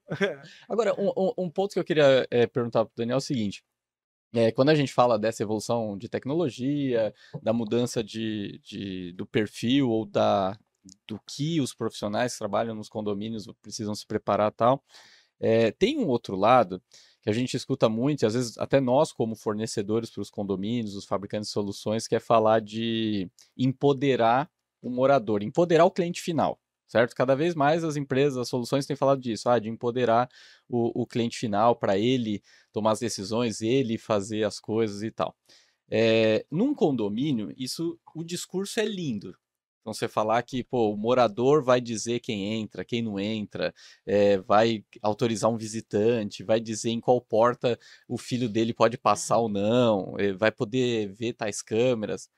Agora, 0.69 0.95
um, 1.01 1.33
um- 1.39 1.51
ponto 1.51 1.73
que 1.73 1.79
eu 1.79 1.85
queria 1.85 2.27
é, 2.31 2.47
perguntar 2.47 2.85
para 2.85 2.93
o 2.93 2.97
Daniel 2.97 3.17
é 3.17 3.19
o 3.19 3.21
seguinte. 3.21 3.63
É, 4.35 4.51
quando 4.51 4.71
a 4.71 4.75
gente 4.75 4.93
fala 4.93 5.19
dessa 5.19 5.43
evolução 5.43 5.97
de 5.99 6.09
tecnologia, 6.09 7.15
da 7.43 7.53
mudança 7.53 8.03
de, 8.03 8.59
de- 8.65 9.13
do 9.13 9.27
perfil 9.27 9.91
ou 9.91 10.07
da, 10.07 10.59
do 11.07 11.21
que 11.27 11.61
os 11.61 11.75
profissionais 11.75 12.33
que 12.33 12.39
trabalham 12.39 12.75
nos 12.75 12.89
condomínios 12.89 13.47
precisam 13.61 13.95
se 13.95 14.07
preparar 14.07 14.51
tal, 14.53 14.83
é, 15.39 15.71
tem 15.73 15.99
um 15.99 16.07
outro 16.07 16.35
lado 16.37 16.81
que 17.21 17.29
a 17.29 17.33
gente 17.33 17.57
escuta 17.57 17.89
muito, 17.89 18.23
e 18.23 18.27
às 18.27 18.35
vezes 18.35 18.59
até 18.59 18.81
nós, 18.81 19.13
como 19.13 19.37
fornecedores 19.37 20.11
para 20.11 20.23
os 20.23 20.31
condomínios, 20.31 20.97
os 20.97 21.05
fabricantes 21.05 21.49
de 21.49 21.53
soluções, 21.53 22.09
que 22.09 22.17
é 22.17 22.21
falar 22.21 22.61
de 22.61 23.29
empoderar 23.57 24.51
o 24.81 24.91
morador, 24.91 25.43
empoderar 25.43 25.85
o 25.85 25.91
cliente 25.91 26.21
final, 26.21 26.59
certo? 26.93 27.15
Cada 27.15 27.35
vez 27.35 27.55
mais 27.55 27.83
as 27.85 27.97
empresas, 27.97 28.37
as 28.37 28.49
soluções 28.49 28.85
têm 28.85 28.95
falado 28.95 29.21
disso, 29.21 29.49
ah, 29.49 29.59
de 29.59 29.71
empoderar 29.71 30.29
o, 30.69 31.03
o 31.03 31.07
cliente 31.07 31.39
final 31.39 31.75
para 31.75 31.99
ele 31.99 32.43
tomar 32.71 32.93
as 32.93 33.01
decisões, 33.01 33.63
ele 33.63 33.97
fazer 33.97 34.45
as 34.45 34.61
coisas 34.61 35.03
e 35.03 35.11
tal. 35.11 35.35
É, 35.91 36.45
num 36.51 36.75
condomínio, 36.75 37.53
isso, 37.57 37.99
o 38.15 38.23
discurso 38.25 38.79
é 38.81 38.85
lindo, 38.85 39.35
Então 39.81 39.95
você 39.95 40.07
falar 40.09 40.43
que 40.43 40.63
pô, 40.65 40.93
o 40.93 40.97
morador 40.97 41.63
vai 41.65 41.81
dizer 41.81 42.21
quem 42.21 42.61
entra, 42.61 42.85
quem 42.85 43.03
não 43.03 43.19
entra, 43.19 43.75
é, 44.07 44.37
vai 44.39 44.85
autorizar 45.03 45.51
um 45.51 45.57
visitante, 45.57 46.45
vai 46.45 46.61
dizer 46.61 46.91
em 46.91 47.01
qual 47.01 47.21
porta 47.23 47.79
o 48.09 48.19
filho 48.19 48.49
dele 48.51 48.75
pode 48.75 48.99
passar 48.99 49.39
ou 49.39 49.49
não, 49.49 50.15
eh, 50.19 50.33
vai 50.33 50.53
poder 50.53 51.09
ver 51.13 51.33
tais 51.35 51.63
câmeras. 51.63 52.29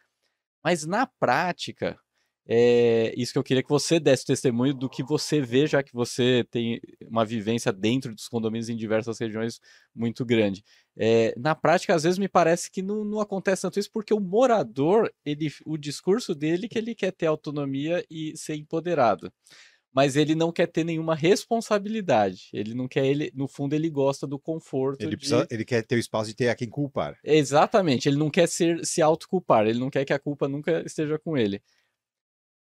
Mas 0.64 0.86
na 0.86 1.06
prática, 1.06 1.98
é 2.46 3.14
isso 3.16 3.32
que 3.32 3.38
eu 3.38 3.42
queria 3.42 3.62
que 3.62 3.68
você 3.68 3.98
desse 3.98 4.26
testemunho 4.26 4.74
do 4.74 4.88
que 4.88 5.02
você 5.02 5.40
vê, 5.40 5.66
já 5.66 5.82
que 5.82 5.92
você 5.92 6.46
tem 6.50 6.80
uma 7.08 7.24
vivência 7.24 7.72
dentro 7.72 8.14
dos 8.14 8.28
condomínios 8.28 8.68
em 8.68 8.76
diversas 8.76 9.18
regiões 9.18 9.60
muito 9.94 10.24
grande. 10.24 10.62
É, 10.96 11.34
na 11.38 11.54
prática, 11.54 11.94
às 11.94 12.02
vezes 12.02 12.18
me 12.18 12.28
parece 12.28 12.70
que 12.70 12.82
não, 12.82 13.04
não 13.04 13.20
acontece 13.20 13.62
tanto 13.62 13.78
isso, 13.78 13.90
porque 13.90 14.12
o 14.12 14.20
morador, 14.20 15.10
ele, 15.24 15.50
o 15.64 15.78
discurso 15.78 16.34
dele 16.34 16.66
é 16.66 16.68
que 16.68 16.78
ele 16.78 16.94
quer 16.94 17.12
ter 17.12 17.26
autonomia 17.26 18.04
e 18.10 18.36
ser 18.36 18.56
empoderado. 18.56 19.32
Mas 19.94 20.16
ele 20.16 20.34
não 20.34 20.50
quer 20.50 20.66
ter 20.66 20.82
nenhuma 20.82 21.14
responsabilidade. 21.14 22.48
Ele 22.52 22.74
não 22.74 22.88
quer, 22.88 23.06
ele, 23.06 23.30
no 23.32 23.46
fundo, 23.46 23.74
ele 23.74 23.88
gosta 23.88 24.26
do 24.26 24.40
conforto. 24.40 25.00
Ele, 25.00 25.10
de- 25.10 25.16
precisa, 25.16 25.46
ele 25.48 25.64
quer 25.64 25.86
ter 25.86 25.94
o 25.94 25.98
espaço 26.00 26.28
de 26.30 26.34
ter 26.34 26.48
a 26.48 26.54
quem 26.56 26.68
culpar. 26.68 27.16
Exatamente, 27.22 28.08
ele 28.08 28.16
não 28.16 28.28
quer 28.28 28.48
ser, 28.48 28.84
se 28.84 29.00
autoculpar, 29.00 29.66
ele 29.66 29.78
não 29.78 29.88
quer 29.88 30.04
que 30.04 30.12
a 30.12 30.18
culpa 30.18 30.48
nunca 30.48 30.82
esteja 30.84 31.16
com 31.16 31.38
ele. 31.38 31.62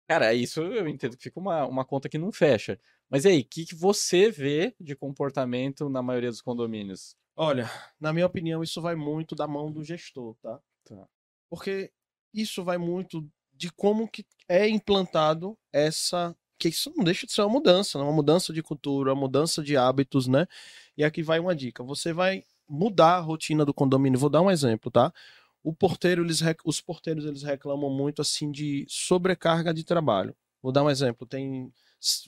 Cara, 0.08 0.34
isso 0.34 0.62
eu 0.62 0.88
entendo 0.88 1.17
que 1.17 1.24
fica 1.24 1.39
uma, 1.39 1.65
uma 1.65 1.84
conta 1.84 2.08
que 2.08 2.17
não 2.17 2.32
fecha. 2.32 2.80
Mas 3.10 3.26
e 3.26 3.30
aí, 3.30 3.41
o 3.41 3.46
que, 3.46 3.65
que 3.65 3.76
você 3.76 4.32
vê 4.32 4.74
de 4.80 4.96
comportamento 4.96 5.89
na 5.89 6.02
maioria 6.02 6.30
dos 6.30 6.41
condomínios? 6.41 7.15
Olha, 7.36 7.70
na 8.00 8.13
minha 8.13 8.26
opinião, 8.26 8.63
isso 8.63 8.82
vai 8.82 8.96
muito 8.96 9.36
da 9.36 9.48
mão 9.48 9.72
do 9.72 9.84
gestor, 9.84 10.36
tá? 10.41 10.60
Tá. 10.86 11.08
Porque 11.50 11.91
isso 12.34 12.63
vai 12.63 12.78
muito 12.78 13.30
de 13.54 13.72
como 13.72 14.08
que 14.08 14.26
é 14.48 14.67
implantado 14.67 15.58
essa. 15.74 16.36
Que 16.58 16.70
isso 16.70 16.91
não 16.96 17.04
deixa 17.04 17.28
de 17.28 17.34
ser 17.34 17.41
uma 17.41 17.50
mudança, 17.50 18.00
né? 18.00 18.04
uma 18.04 18.13
mudança 18.13 18.52
de 18.52 18.63
cultura, 18.63 19.13
uma 19.13 19.20
mudança 19.20 19.62
de 19.62 19.78
hábitos, 19.78 20.26
né? 20.28 20.48
E 20.98 21.04
aqui 21.04 21.22
vai 21.22 21.39
uma 21.39 21.56
dica: 21.56 21.84
você 21.84 22.13
vai 22.13 22.43
mudar 22.67 23.17
a 23.17 23.20
rotina 23.20 23.65
do 23.65 23.74
condomínio. 23.74 24.20
Vou 24.20 24.30
dar 24.30 24.41
um 24.41 24.50
exemplo, 24.50 24.89
tá? 24.89 25.13
O 25.68 25.74
porteiro, 25.74 26.24
eles, 26.24 26.40
rec- 26.40 26.62
os 26.66 26.80
porteiros, 26.80 27.26
eles 27.26 27.44
reclamam 27.44 27.90
muito 27.90 28.22
assim 28.22 28.50
de 28.50 28.86
sobrecarga 28.88 29.74
de 29.74 29.84
trabalho. 29.84 30.34
Vou 30.62 30.72
dar 30.72 30.82
um 30.82 30.90
exemplo. 30.90 31.28
Tem, 31.28 31.70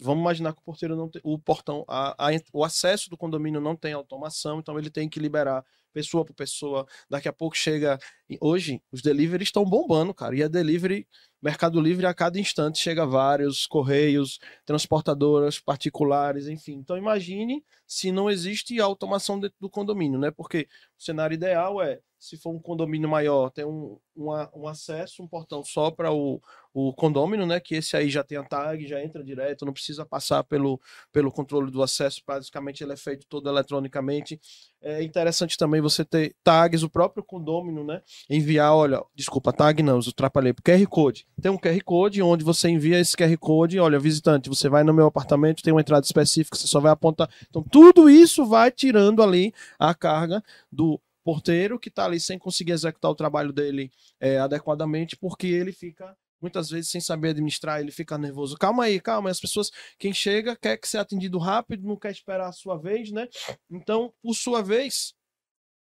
vamos 0.01 0.19
imaginar 0.21 0.51
que 0.53 0.59
o 0.59 0.63
porteiro 0.63 0.93
não 0.93 1.07
tem, 1.07 1.21
o 1.23 1.39
portão, 1.39 1.85
a, 1.87 2.27
a 2.27 2.31
o 2.51 2.65
acesso 2.65 3.09
do 3.09 3.15
condomínio 3.15 3.61
não 3.61 3.77
tem 3.77 3.93
automação, 3.93 4.59
então 4.59 4.77
ele 4.77 4.89
tem 4.89 5.07
que 5.07 5.21
liberar 5.21 5.63
pessoa 5.93 6.25
por 6.25 6.33
pessoa. 6.33 6.85
Daqui 7.09 7.29
a 7.29 7.33
pouco 7.33 7.55
chega. 7.55 7.97
Hoje, 8.41 8.81
os 8.91 9.01
deliveries 9.01 9.47
estão 9.47 9.63
bombando, 9.63 10.13
cara. 10.13 10.35
E 10.35 10.43
a 10.43 10.49
delivery, 10.49 11.07
Mercado 11.41 11.79
Livre, 11.79 12.05
a 12.05 12.13
cada 12.13 12.39
instante 12.39 12.79
chega 12.79 13.05
vários 13.05 13.65
correios, 13.65 14.39
transportadoras 14.65 15.59
particulares, 15.59 16.47
enfim. 16.47 16.73
Então, 16.73 16.97
imagine 16.97 17.63
se 17.87 18.11
não 18.11 18.29
existe 18.29 18.79
automação 18.79 19.39
dentro 19.39 19.57
do 19.59 19.69
condomínio, 19.69 20.19
né? 20.19 20.31
Porque 20.31 20.67
o 20.97 21.03
cenário 21.03 21.33
ideal 21.33 21.81
é, 21.81 21.99
se 22.19 22.35
for 22.35 22.51
um 22.51 22.59
condomínio 22.59 23.07
maior, 23.07 23.49
ter 23.49 23.65
um, 23.65 23.97
um, 24.15 24.67
acesso, 24.67 25.23
um 25.23 25.27
portão 25.27 25.63
só 25.63 25.89
para 25.89 26.11
o, 26.11 26.41
o 26.73 26.93
condômino, 26.93 27.45
né? 27.45 27.61
Que 27.61 27.75
esse 27.75 27.95
aí 27.95 28.09
já 28.09 28.23
tem 28.23 28.37
a 28.37 28.43
tag, 28.43 28.85
já 28.85 29.01
entra 29.01 29.23
direto, 29.23 29.65
não 29.65 29.71
precisa 29.71 30.05
passar 30.05 30.43
pelo, 30.43 30.81
pelo 31.13 31.31
controle 31.31 31.71
do 31.71 31.81
acesso, 31.81 32.21
basicamente 32.27 32.83
ele 32.83 32.91
é 32.91 32.97
feito 32.97 33.25
todo 33.27 33.49
eletronicamente. 33.49 34.39
É 34.81 35.01
interessante 35.01 35.57
também 35.57 35.79
você 35.79 36.03
ter 36.03 36.35
tags, 36.43 36.83
o 36.83 36.89
próprio 36.89 37.23
condômino, 37.23 37.85
né? 37.85 38.01
Enviar, 38.29 38.75
olha, 38.75 39.01
desculpa, 39.15 39.53
tag 39.53 39.81
não, 39.81 39.99
eu 39.99 40.09
atrapalhei, 40.09 40.53
QR 40.53 40.85
Code. 40.87 41.25
Tem 41.41 41.51
um 41.51 41.57
QR 41.57 41.81
Code 41.83 42.21
onde 42.21 42.43
você 42.43 42.69
envia 42.69 42.99
esse 42.99 43.15
QR 43.15 43.37
Code, 43.37 43.79
olha, 43.79 43.99
visitante, 43.99 44.49
você 44.49 44.67
vai 44.67 44.83
no 44.83 44.93
meu 44.93 45.07
apartamento, 45.07 45.63
tem 45.63 45.73
uma 45.73 45.81
entrada 45.81 46.05
específica, 46.05 46.57
você 46.57 46.67
só 46.67 46.79
vai 46.79 46.91
apontar. 46.91 47.29
Então, 47.49 47.63
tudo 47.63 48.09
isso 48.09 48.45
vai 48.45 48.71
tirando 48.71 49.23
ali 49.23 49.53
a 49.77 49.93
carga 49.93 50.43
do 50.71 50.99
porteiro 51.23 51.79
que 51.79 51.89
está 51.89 52.05
ali 52.05 52.19
sem 52.19 52.39
conseguir 52.39 52.71
executar 52.71 53.11
o 53.11 53.15
trabalho 53.15 53.53
dele 53.53 53.91
é, 54.19 54.39
adequadamente, 54.39 55.15
porque 55.15 55.47
ele 55.47 55.71
fica 55.71 56.15
muitas 56.41 56.69
vezes 56.69 56.89
sem 56.89 57.01
saber 57.01 57.29
administrar, 57.29 57.81
ele 57.81 57.91
fica 57.91 58.17
nervoso. 58.17 58.57
Calma 58.57 58.85
aí, 58.85 58.99
calma. 58.99 59.29
As 59.29 59.39
pessoas, 59.39 59.71
quem 59.97 60.13
chega 60.13 60.55
quer 60.55 60.77
que 60.77 60.87
ser 60.87 60.97
atendido 60.97 61.37
rápido, 61.37 61.85
não 61.85 61.97
quer 61.97 62.11
esperar 62.11 62.47
a 62.47 62.53
sua 62.53 62.77
vez, 62.77 63.11
né? 63.11 63.27
Então, 63.69 64.13
por 64.21 64.33
sua 64.33 64.63
vez, 64.63 65.13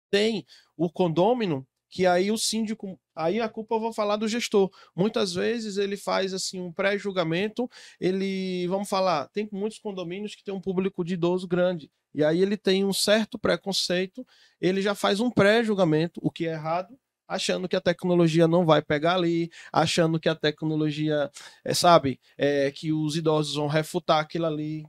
tem 0.09 0.45
o 0.75 0.89
condômino 0.89 1.65
que 1.89 2.05
aí 2.05 2.31
o 2.31 2.37
síndico, 2.37 2.99
aí 3.15 3.39
a 3.41 3.49
culpa 3.49 3.75
eu 3.75 3.79
vou 3.79 3.93
falar 3.93 4.15
do 4.15 4.27
gestor. 4.27 4.69
Muitas 4.95 5.33
vezes 5.33 5.77
ele 5.77 5.97
faz 5.97 6.33
assim 6.33 6.59
um 6.59 6.71
pré-julgamento, 6.71 7.69
ele, 7.99 8.67
vamos 8.67 8.87
falar, 8.87 9.27
tem 9.29 9.49
muitos 9.51 9.79
condomínios 9.79 10.35
que 10.35 10.43
tem 10.43 10.53
um 10.53 10.61
público 10.61 11.03
de 11.03 11.15
idoso 11.15 11.47
grande, 11.47 11.91
e 12.13 12.23
aí 12.23 12.41
ele 12.41 12.57
tem 12.57 12.85
um 12.85 12.93
certo 12.93 13.37
preconceito, 13.37 14.25
ele 14.59 14.81
já 14.81 14.95
faz 14.95 15.19
um 15.19 15.29
pré-julgamento, 15.29 16.19
o 16.23 16.31
que 16.31 16.47
é 16.47 16.53
errado, 16.53 16.97
achando 17.27 17.69
que 17.69 17.75
a 17.75 17.81
tecnologia 17.81 18.47
não 18.47 18.65
vai 18.65 18.81
pegar 18.81 19.13
ali, 19.15 19.51
achando 19.71 20.19
que 20.19 20.27
a 20.27 20.35
tecnologia, 20.35 21.29
é, 21.63 21.73
sabe, 21.75 22.19
é, 22.35 22.71
que 22.71 22.91
os 22.91 23.15
idosos 23.15 23.55
vão 23.55 23.67
refutar 23.67 24.19
aquilo 24.19 24.47
ali. 24.47 24.83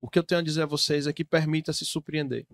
O 0.00 0.08
que 0.08 0.18
eu 0.18 0.22
tenho 0.22 0.40
a 0.40 0.44
dizer 0.44 0.62
a 0.62 0.66
vocês 0.66 1.06
é 1.06 1.12
que 1.12 1.24
permita 1.24 1.72
se 1.74 1.84
surpreender. 1.84 2.46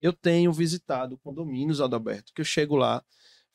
Eu 0.00 0.12
tenho 0.12 0.52
visitado 0.52 1.18
condomínios, 1.18 1.80
Adalberto, 1.80 2.32
que 2.32 2.40
eu 2.40 2.44
chego 2.44 2.76
lá, 2.76 3.02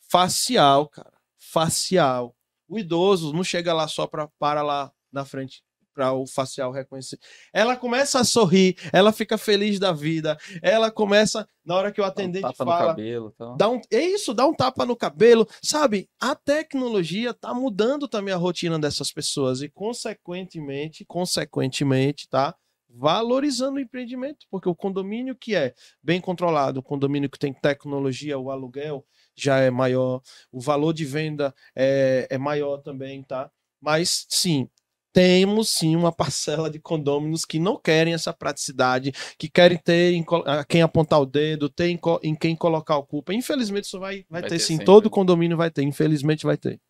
facial, 0.09 0.87
cara, 0.87 1.13
facial. 1.37 2.35
O 2.67 2.79
idoso 2.79 3.31
não 3.33 3.43
chega 3.43 3.73
lá 3.73 3.87
só 3.87 4.07
para 4.07 4.27
para 4.39 4.61
lá 4.61 4.91
na 5.11 5.23
frente 5.23 5.63
para 5.95 6.11
o 6.11 6.27
facial 6.27 6.71
reconhecer. 6.73 7.17
Ela 7.53 7.77
começa 7.77 8.19
a 8.19 8.25
sorrir, 8.25 8.75
ela 8.91 9.13
fica 9.13 9.37
feliz 9.37 9.79
da 9.79 9.93
vida, 9.93 10.37
ela 10.61 10.91
começa 10.91 11.47
na 11.65 11.73
hora 11.75 11.91
que 11.91 12.01
o 12.01 12.03
Dá 12.03 12.07
um 12.07 12.11
atendente 12.11 12.41
tapa 12.41 12.65
no 12.65 12.71
fala, 12.71 12.87
cabelo 12.87 13.29
e 13.29 13.37
tal. 13.37 13.55
dá 13.55 13.69
um, 13.69 13.81
é 13.89 14.01
isso, 14.01 14.33
dá 14.33 14.45
um 14.45 14.53
tapa 14.53 14.85
no 14.85 14.95
cabelo, 14.95 15.47
sabe? 15.63 16.09
A 16.19 16.35
tecnologia 16.35 17.33
tá 17.33 17.53
mudando 17.53 18.09
também 18.09 18.33
a 18.33 18.37
rotina 18.37 18.77
dessas 18.77 19.11
pessoas 19.11 19.61
e 19.61 19.69
consequentemente, 19.69 21.05
consequentemente, 21.05 22.27
tá 22.27 22.53
valorizando 22.97 23.77
o 23.77 23.79
empreendimento, 23.79 24.45
porque 24.49 24.69
o 24.69 24.75
condomínio 24.75 25.35
que 25.35 25.53
é 25.53 25.73
bem 26.01 26.21
controlado, 26.21 26.79
o 26.79 26.83
condomínio 26.83 27.29
que 27.29 27.37
tem 27.37 27.53
tecnologia, 27.53 28.39
o 28.39 28.49
aluguel 28.49 29.05
já 29.35 29.59
é 29.59 29.69
maior, 29.69 30.21
o 30.51 30.61
valor 30.61 30.93
de 30.93 31.03
venda 31.03 31.53
é, 31.75 32.25
é 32.29 32.37
maior 32.37 32.77
também, 32.77 33.21
tá? 33.21 33.51
Mas 33.81 34.25
sim, 34.29 34.69
temos 35.11 35.69
sim 35.69 35.95
uma 35.95 36.11
parcela 36.11 36.69
de 36.69 36.79
condôminos 36.79 37.43
que 37.43 37.59
não 37.59 37.77
querem 37.77 38.13
essa 38.13 38.33
praticidade, 38.33 39.11
que 39.37 39.49
querem 39.49 39.77
ter 39.77 40.13
em 40.13 40.25
quem 40.67 40.81
apontar 40.81 41.21
o 41.21 41.25
dedo, 41.25 41.69
ter 41.69 41.89
em, 41.89 41.99
em 42.23 42.35
quem 42.35 42.55
colocar 42.55 42.97
a 42.97 43.03
culpa. 43.03 43.33
Infelizmente, 43.33 43.85
isso 43.85 43.99
vai, 43.99 44.25
vai, 44.29 44.41
Vai 44.41 44.49
ter, 44.49 44.55
ter 44.55 44.59
sim. 44.59 44.73
sempre. 44.73 44.85
Todo 44.85 45.09
condomínio 45.09 45.57
vai 45.57 45.69
ter. 45.69 45.83
Infelizmente, 45.83 46.45
vai 46.45 46.57
ter. 46.57 46.81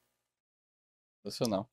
Sensacional. 1.23 1.69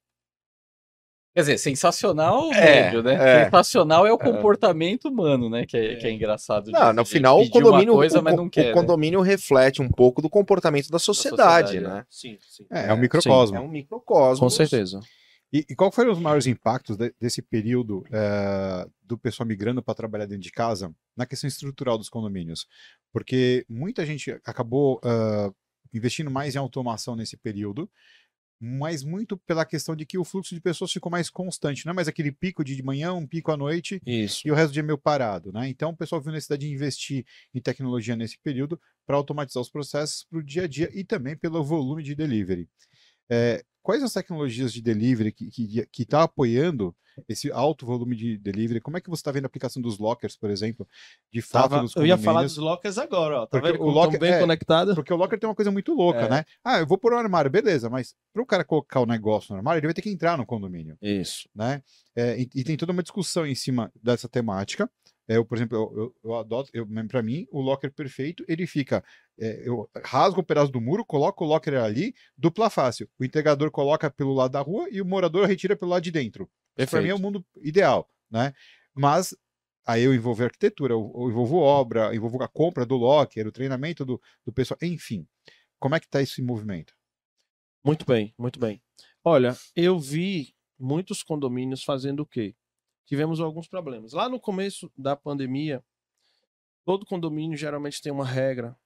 Quer 1.35 1.41
dizer, 1.41 1.59
sensacional, 1.59 2.53
É, 2.53 2.83
médio, 2.83 3.03
né? 3.03 3.15
é. 3.15 3.45
Sensacional 3.45 4.07
é 4.07 4.13
o 4.13 4.19
comportamento 4.19 5.09
humano, 5.09 5.49
né? 5.49 5.65
Que 5.65 5.77
é, 5.77 5.95
que 5.97 6.07
é 6.07 6.11
engraçado. 6.13 6.67
de- 6.67 6.73
Não, 6.73 6.93
no 6.93 7.03
de 7.05 7.09
final 7.11 7.41
o 7.41 7.49
condomínio, 7.49 7.95
coisa, 7.95 8.19
o, 8.19 8.23
não 8.23 8.45
o 8.47 8.51
quer, 8.51 8.67
né? 8.67 8.73
condomínio 8.73 9.21
reflete 9.23 9.81
um 9.81 9.89
pouco 9.89 10.21
do 10.21 10.29
comportamento 10.29 10.89
da 10.91 10.99
sociedade, 10.99 11.69
sociedade, 11.71 11.81
né? 11.81 12.05
Sim, 12.11 12.37
sim. 12.41 12.67
É, 12.71 12.89
é 12.89 12.93
um 12.93 12.99
microcosmo. 12.99 13.57
É 13.57 13.61
um 13.61 13.69
microcosmo. 13.69 14.45
Com 14.45 14.51
certeza. 14.51 15.01
E, 15.51 15.65
e 15.69 15.75
qual 15.75 15.91
foram 15.93 16.13
os 16.13 16.19
maiores 16.19 16.47
impactos 16.47 16.97
de- 16.97 17.15
desse 17.21 17.41
período 17.43 18.05
eh, 18.11 18.87
do 19.03 19.17
pessoal 19.19 19.47
migrando 19.47 19.83
para 19.83 19.95
trabalhar 19.95 20.27
dentro 20.27 20.43
de 20.43 20.51
casa 20.53 20.91
na 21.17 21.25
questão 21.27 21.49
estrutural 21.49 21.97
dos 21.99 22.09
condomínios? 22.11 22.67
Porque 23.13 23.65
muita 23.69 24.05
gente 24.07 24.31
acabou 24.47 24.99
ah, 25.05 25.51
investindo 25.95 26.31
mais 26.31 26.55
em 26.55 26.59
automação 26.59 27.15
nesse 27.15 27.37
período, 27.37 27.89
mas 28.65 29.03
muito 29.03 29.37
pela 29.37 29.65
questão 29.65 29.97
de 29.97 30.07
que 30.07 30.17
o 30.17 30.25
fluxo 30.25 30.55
de 30.55 30.61
pessoas 30.61 30.93
ficou 30.93 31.11
mais 31.11 31.29
constante, 31.29 31.85
não 31.85 31.91
é 31.91 31.97
mais 31.97 32.07
aquele 32.07 32.31
pico 32.31 32.63
de 32.63 32.81
manhã, 32.81 33.13
um 33.13 33.27
pico 33.27 33.51
à 33.51 33.57
noite 33.57 34.01
Isso. 34.07 34.47
e 34.47 34.53
o 34.53 34.55
resto 34.55 34.71
do 34.71 34.75
dia 34.75 34.85
meio 34.85 34.97
parado, 34.97 35.53
né? 35.53 35.69
Então 35.69 35.91
o 35.91 35.97
pessoal 35.97 36.21
viu 36.21 36.31
a 36.31 36.35
necessidade 36.35 36.65
de 36.65 36.73
investir 36.73 37.27
em 37.53 37.61
tecnologia 37.61 38.15
nesse 38.15 38.39
período 38.39 38.81
para 39.05 39.17
automatizar 39.17 39.61
os 39.61 39.69
processos 39.69 40.25
para 40.31 40.39
o 40.39 40.43
dia 40.45 40.63
a 40.63 40.69
dia 40.69 40.89
e 40.95 41.03
também 41.03 41.37
pelo 41.37 41.65
volume 41.65 42.05
de 42.05 42.15
delivery. 42.15 42.69
É, 43.29 43.65
quais 43.83 44.03
as 44.03 44.13
tecnologias 44.13 44.73
de 44.73 44.81
delivery 44.81 45.33
que 45.33 45.47
está 45.49 45.87
que, 45.91 46.05
tá 46.05 46.23
apoiando 46.23 46.95
esse 47.29 47.53
alto 47.53 47.85
volume 47.85 48.17
de 48.17 48.39
delivery? 48.39 48.81
Como 48.81 48.97
é 48.97 49.01
que 49.01 49.11
você 49.11 49.21
está 49.21 49.31
vendo 49.31 49.45
a 49.45 49.47
aplicação 49.47 49.83
dos 49.83 49.99
lockers, 49.99 50.35
por 50.37 50.49
exemplo, 50.51 50.89
de 51.31 51.43
fato 51.43 51.71
Tava- 51.71 51.87
eu 51.97 52.07
ia 52.07 52.17
falar 52.17 52.43
dos 52.43 52.57
lockers 52.57 52.97
agora, 52.97 53.41
ó. 53.41 53.47
Tá 53.47 53.59
Porque 53.61 53.73
vendo 53.73 53.83
o 53.85 53.91
locker- 53.91 54.19
bem 54.19 54.33
é, 54.33 54.39
conectado? 54.41 54.95
Porque 54.95 55.13
o 55.13 55.17
locker 55.17 55.39
tem 55.39 55.47
uma 55.49 55.55
coisa 55.55 55.71
muito 55.71 55.93
louca, 55.93 56.21
É. 56.21 56.29
né? 56.31 56.45
Ah, 56.65 56.79
eu 56.79 56.87
vou 56.87 56.97
pôr 56.97 57.13
um 57.13 57.19
armário, 57.19 57.51
beleza, 57.51 57.91
mas 57.91 58.15
para 58.33 58.43
o 58.43 58.47
cara 58.47 58.65
colocar 58.65 59.01
o 59.01 59.07
negócio 59.07 59.53
no 59.53 59.59
armário, 59.59 59.81
ele 59.81 59.89
vai 59.89 59.95
ter 59.95 60.01
que 60.03 60.09
entrar 60.11 60.39
no 60.39 60.47
condomínio 60.47 60.97
Isso. 61.03 61.49
né? 61.55 61.83
É, 62.17 62.41
e, 62.41 62.49
e 62.55 62.65
tem 62.65 62.77
toda 62.79 62.93
uma 62.93 63.03
discussão 63.03 63.47
em 63.47 63.55
cima 63.55 63.93
dessa 64.03 64.29
temática, 64.29 64.89
eu, 65.29 65.45
por 65.45 65.57
exemplo, 65.57 65.77
eu, 65.77 66.03
eu, 66.03 66.17
eu 66.25 66.35
adoto, 66.35 66.71
para 67.09 67.23
mim, 67.23 67.47
o 67.51 67.61
locker 67.61 67.93
perfeito, 67.93 68.45
ele 68.49 68.67
fica. 68.67 69.05
é, 69.39 69.69
eu 69.69 69.89
rasgo 70.05 70.41
um 70.41 70.45
pedaço 70.45 70.73
do 70.73 70.81
muro, 70.81 71.05
coloco 71.05 71.45
o 71.45 71.49
locker 71.49 71.75
ali, 71.75 72.15
dupla 72.37 72.69
fácil. 72.69 73.09
O 73.19 73.25
entregador 73.25 73.71
coloca 73.71 74.11
pelo 74.11 74.35
lado 74.35 74.53
da 74.53 74.61
rua 74.61 74.89
e 74.91 75.01
o 75.01 75.07
morador 75.07 75.47
retira 75.47 75.77
pelo 75.77 75.93
lado 75.93 76.03
de 76.03 76.11
dentro. 76.11 76.51
Para 76.91 77.03
mim 77.03 77.09
é 77.09 77.15
o 77.15 77.19
mundo 77.19 77.45
ideal, 77.63 78.09
né? 78.31 78.53
Mas 78.95 79.35
aí 79.87 80.03
eu 80.03 80.15
envolvo 80.15 80.45
arquitetura, 80.45 80.95
eu, 80.95 81.13
eu 81.15 81.31
envolvo 81.31 81.57
obra, 81.57 82.15
envolvo 82.15 82.43
a 82.43 82.49
compra 82.49 82.85
do 82.85 82.97
locker, 82.97 83.47
o 83.47 83.53
treinamento 83.53 84.05
do, 84.05 84.21
do 84.45 84.53
pessoal, 84.53 84.79
enfim. 84.83 85.27
Como 85.79 85.95
é 85.95 86.01
que 86.01 86.07
está 86.07 86.21
esse 86.21 86.43
movimento? 86.43 86.95
Muito 87.85 88.05
bem, 88.07 88.35
muito 88.39 88.61
bem. 88.61 88.81
Olha, 89.25 89.57
eu 89.75 89.99
vi 89.99 90.55
muitos 90.79 91.23
condomínios 91.23 91.83
fazendo 91.83 92.21
o 92.21 92.27
quê? 92.27 92.55
Tivemos 93.05 93.41
alguns 93.41 93.69
problemas. 93.69 94.13
Lá 94.13 94.29
no 94.29 94.41
começo 94.41 94.91
da 94.97 95.17
pandemia, 95.17 95.85
todo 96.85 97.07
condomínio 97.07 97.57
geralmente 97.57 98.01
tem 98.01 98.13
uma 98.13 98.25
regra, 98.25 98.77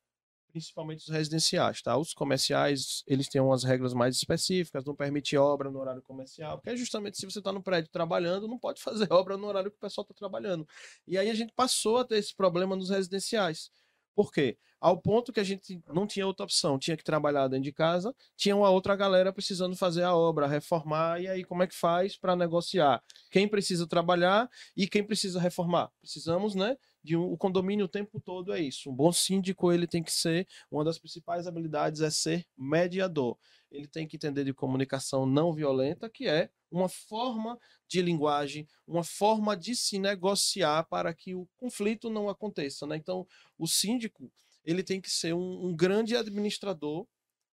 principalmente 0.50 1.00
os 1.00 1.08
residenciais, 1.08 1.82
tá? 1.82 1.96
Os 1.96 2.14
comerciais, 2.14 3.02
eles 3.06 3.28
têm 3.28 3.40
umas 3.40 3.62
regras 3.62 3.92
mais 3.92 4.16
específicas, 4.16 4.84
não 4.84 4.94
permite 4.94 5.36
obra 5.36 5.70
no 5.70 5.78
horário 5.78 6.02
comercial, 6.02 6.56
porque 6.56 6.70
é 6.70 6.76
justamente 6.76 7.18
se 7.18 7.26
você 7.26 7.38
está 7.38 7.52
no 7.52 7.62
prédio 7.62 7.90
trabalhando, 7.90 8.48
não 8.48 8.58
pode 8.58 8.80
fazer 8.82 9.06
obra 9.12 9.36
no 9.36 9.46
horário 9.46 9.70
que 9.70 9.76
o 9.76 9.80
pessoal 9.80 10.02
está 10.02 10.14
trabalhando. 10.14 10.66
E 11.06 11.18
aí 11.18 11.28
a 11.28 11.34
gente 11.34 11.52
passou 11.52 11.98
a 11.98 12.04
ter 12.04 12.16
esse 12.16 12.34
problema 12.34 12.74
nos 12.74 12.90
residenciais. 12.90 13.70
Por 14.16 14.32
quê? 14.32 14.56
Ao 14.80 15.00
ponto 15.00 15.30
que 15.30 15.40
a 15.40 15.44
gente 15.44 15.82
não 15.92 16.06
tinha 16.06 16.26
outra 16.26 16.44
opção, 16.44 16.78
tinha 16.78 16.96
que 16.96 17.04
trabalhar 17.04 17.48
dentro 17.48 17.64
de 17.64 17.72
casa, 17.72 18.14
tinha 18.34 18.56
uma 18.56 18.70
outra 18.70 18.96
galera 18.96 19.30
precisando 19.32 19.76
fazer 19.76 20.02
a 20.04 20.14
obra, 20.14 20.46
reformar, 20.46 21.20
e 21.20 21.28
aí 21.28 21.44
como 21.44 21.62
é 21.62 21.66
que 21.66 21.74
faz 21.74 22.16
para 22.16 22.34
negociar? 22.34 23.02
Quem 23.30 23.46
precisa 23.46 23.86
trabalhar 23.86 24.48
e 24.74 24.88
quem 24.88 25.04
precisa 25.04 25.38
reformar? 25.38 25.90
Precisamos, 26.00 26.54
né, 26.54 26.76
de 27.06 27.16
um, 27.16 27.32
o 27.32 27.36
condomínio 27.36 27.84
o 27.84 27.88
tempo 27.88 28.20
todo 28.20 28.52
é 28.52 28.60
isso. 28.60 28.90
Um 28.90 28.94
bom 28.94 29.12
síndico, 29.12 29.72
ele 29.72 29.86
tem 29.86 30.02
que 30.02 30.12
ser, 30.12 30.46
uma 30.68 30.84
das 30.84 30.98
principais 30.98 31.46
habilidades 31.46 32.00
é 32.00 32.10
ser 32.10 32.44
mediador. 32.58 33.38
Ele 33.70 33.86
tem 33.86 34.08
que 34.08 34.16
entender 34.16 34.44
de 34.44 34.52
comunicação 34.52 35.24
não 35.24 35.54
violenta, 35.54 36.10
que 36.10 36.26
é 36.26 36.50
uma 36.68 36.88
forma 36.88 37.58
de 37.86 38.02
linguagem, 38.02 38.66
uma 38.86 39.04
forma 39.04 39.56
de 39.56 39.76
se 39.76 39.98
negociar 39.98 40.82
para 40.84 41.14
que 41.14 41.32
o 41.34 41.48
conflito 41.56 42.10
não 42.10 42.28
aconteça. 42.28 42.86
Né? 42.86 42.96
Então, 42.96 43.26
o 43.56 43.68
síndico 43.68 44.30
ele 44.64 44.82
tem 44.82 45.00
que 45.00 45.08
ser 45.10 45.32
um, 45.32 45.66
um 45.66 45.76
grande 45.76 46.16
administrador 46.16 47.06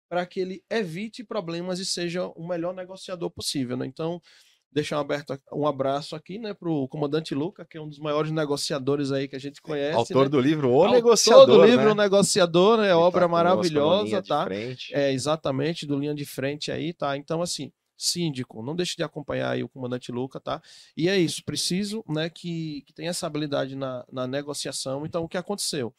para 0.08 0.24
que 0.26 0.38
ele 0.38 0.64
evite 0.70 1.24
problemas 1.24 1.80
e 1.80 1.86
seja 1.86 2.26
o 2.28 2.46
melhor 2.46 2.72
negociador 2.72 3.30
possível. 3.30 3.76
Né? 3.76 3.86
Então, 3.86 4.22
deixar 4.72 4.98
um, 4.98 5.00
aberto, 5.00 5.38
um 5.52 5.66
abraço 5.66 6.14
aqui 6.14 6.38
né, 6.38 6.54
para 6.54 6.70
o 6.70 6.86
comandante 6.86 7.34
Luca, 7.34 7.64
que 7.64 7.76
é 7.76 7.80
um 7.80 7.88
dos 7.88 7.98
maiores 7.98 8.30
negociadores 8.30 9.10
aí 9.10 9.26
que 9.26 9.34
a 9.34 9.40
gente 9.40 9.60
conhece. 9.60 9.96
Autor 9.96 10.24
né? 10.24 10.28
do 10.28 10.40
livro 10.40 10.70
O 10.70 10.74
Autor 10.74 10.92
Negociador. 10.92 11.46
do 11.46 11.64
livro 11.64 11.86
né? 11.86 11.92
O 11.92 11.94
Negociador, 11.94 12.78
né? 12.78 12.84
Ele 12.84 12.92
Obra 12.92 13.22
tá 13.22 13.28
maravilhosa, 13.28 14.04
Linha 14.04 14.22
de 14.22 14.28
tá? 14.28 14.44
Frente. 14.44 14.94
É, 14.94 15.12
exatamente, 15.12 15.86
do 15.86 15.98
linha 15.98 16.14
de 16.14 16.24
frente 16.24 16.70
aí, 16.70 16.92
tá? 16.92 17.16
Então, 17.16 17.42
assim, 17.42 17.72
síndico, 17.96 18.62
não 18.62 18.74
deixe 18.74 18.96
de 18.96 19.02
acompanhar 19.02 19.50
aí 19.50 19.62
o 19.62 19.68
comandante 19.68 20.10
Luca, 20.10 20.40
tá? 20.40 20.62
E 20.96 21.08
é 21.08 21.18
isso, 21.18 21.44
preciso, 21.44 22.04
né, 22.08 22.30
que, 22.30 22.82
que 22.86 22.92
tenha 22.92 23.10
essa 23.10 23.26
habilidade 23.26 23.76
na, 23.76 24.04
na 24.10 24.26
negociação. 24.26 25.04
Então, 25.04 25.24
o 25.24 25.28
que 25.28 25.36
aconteceu? 25.36 25.94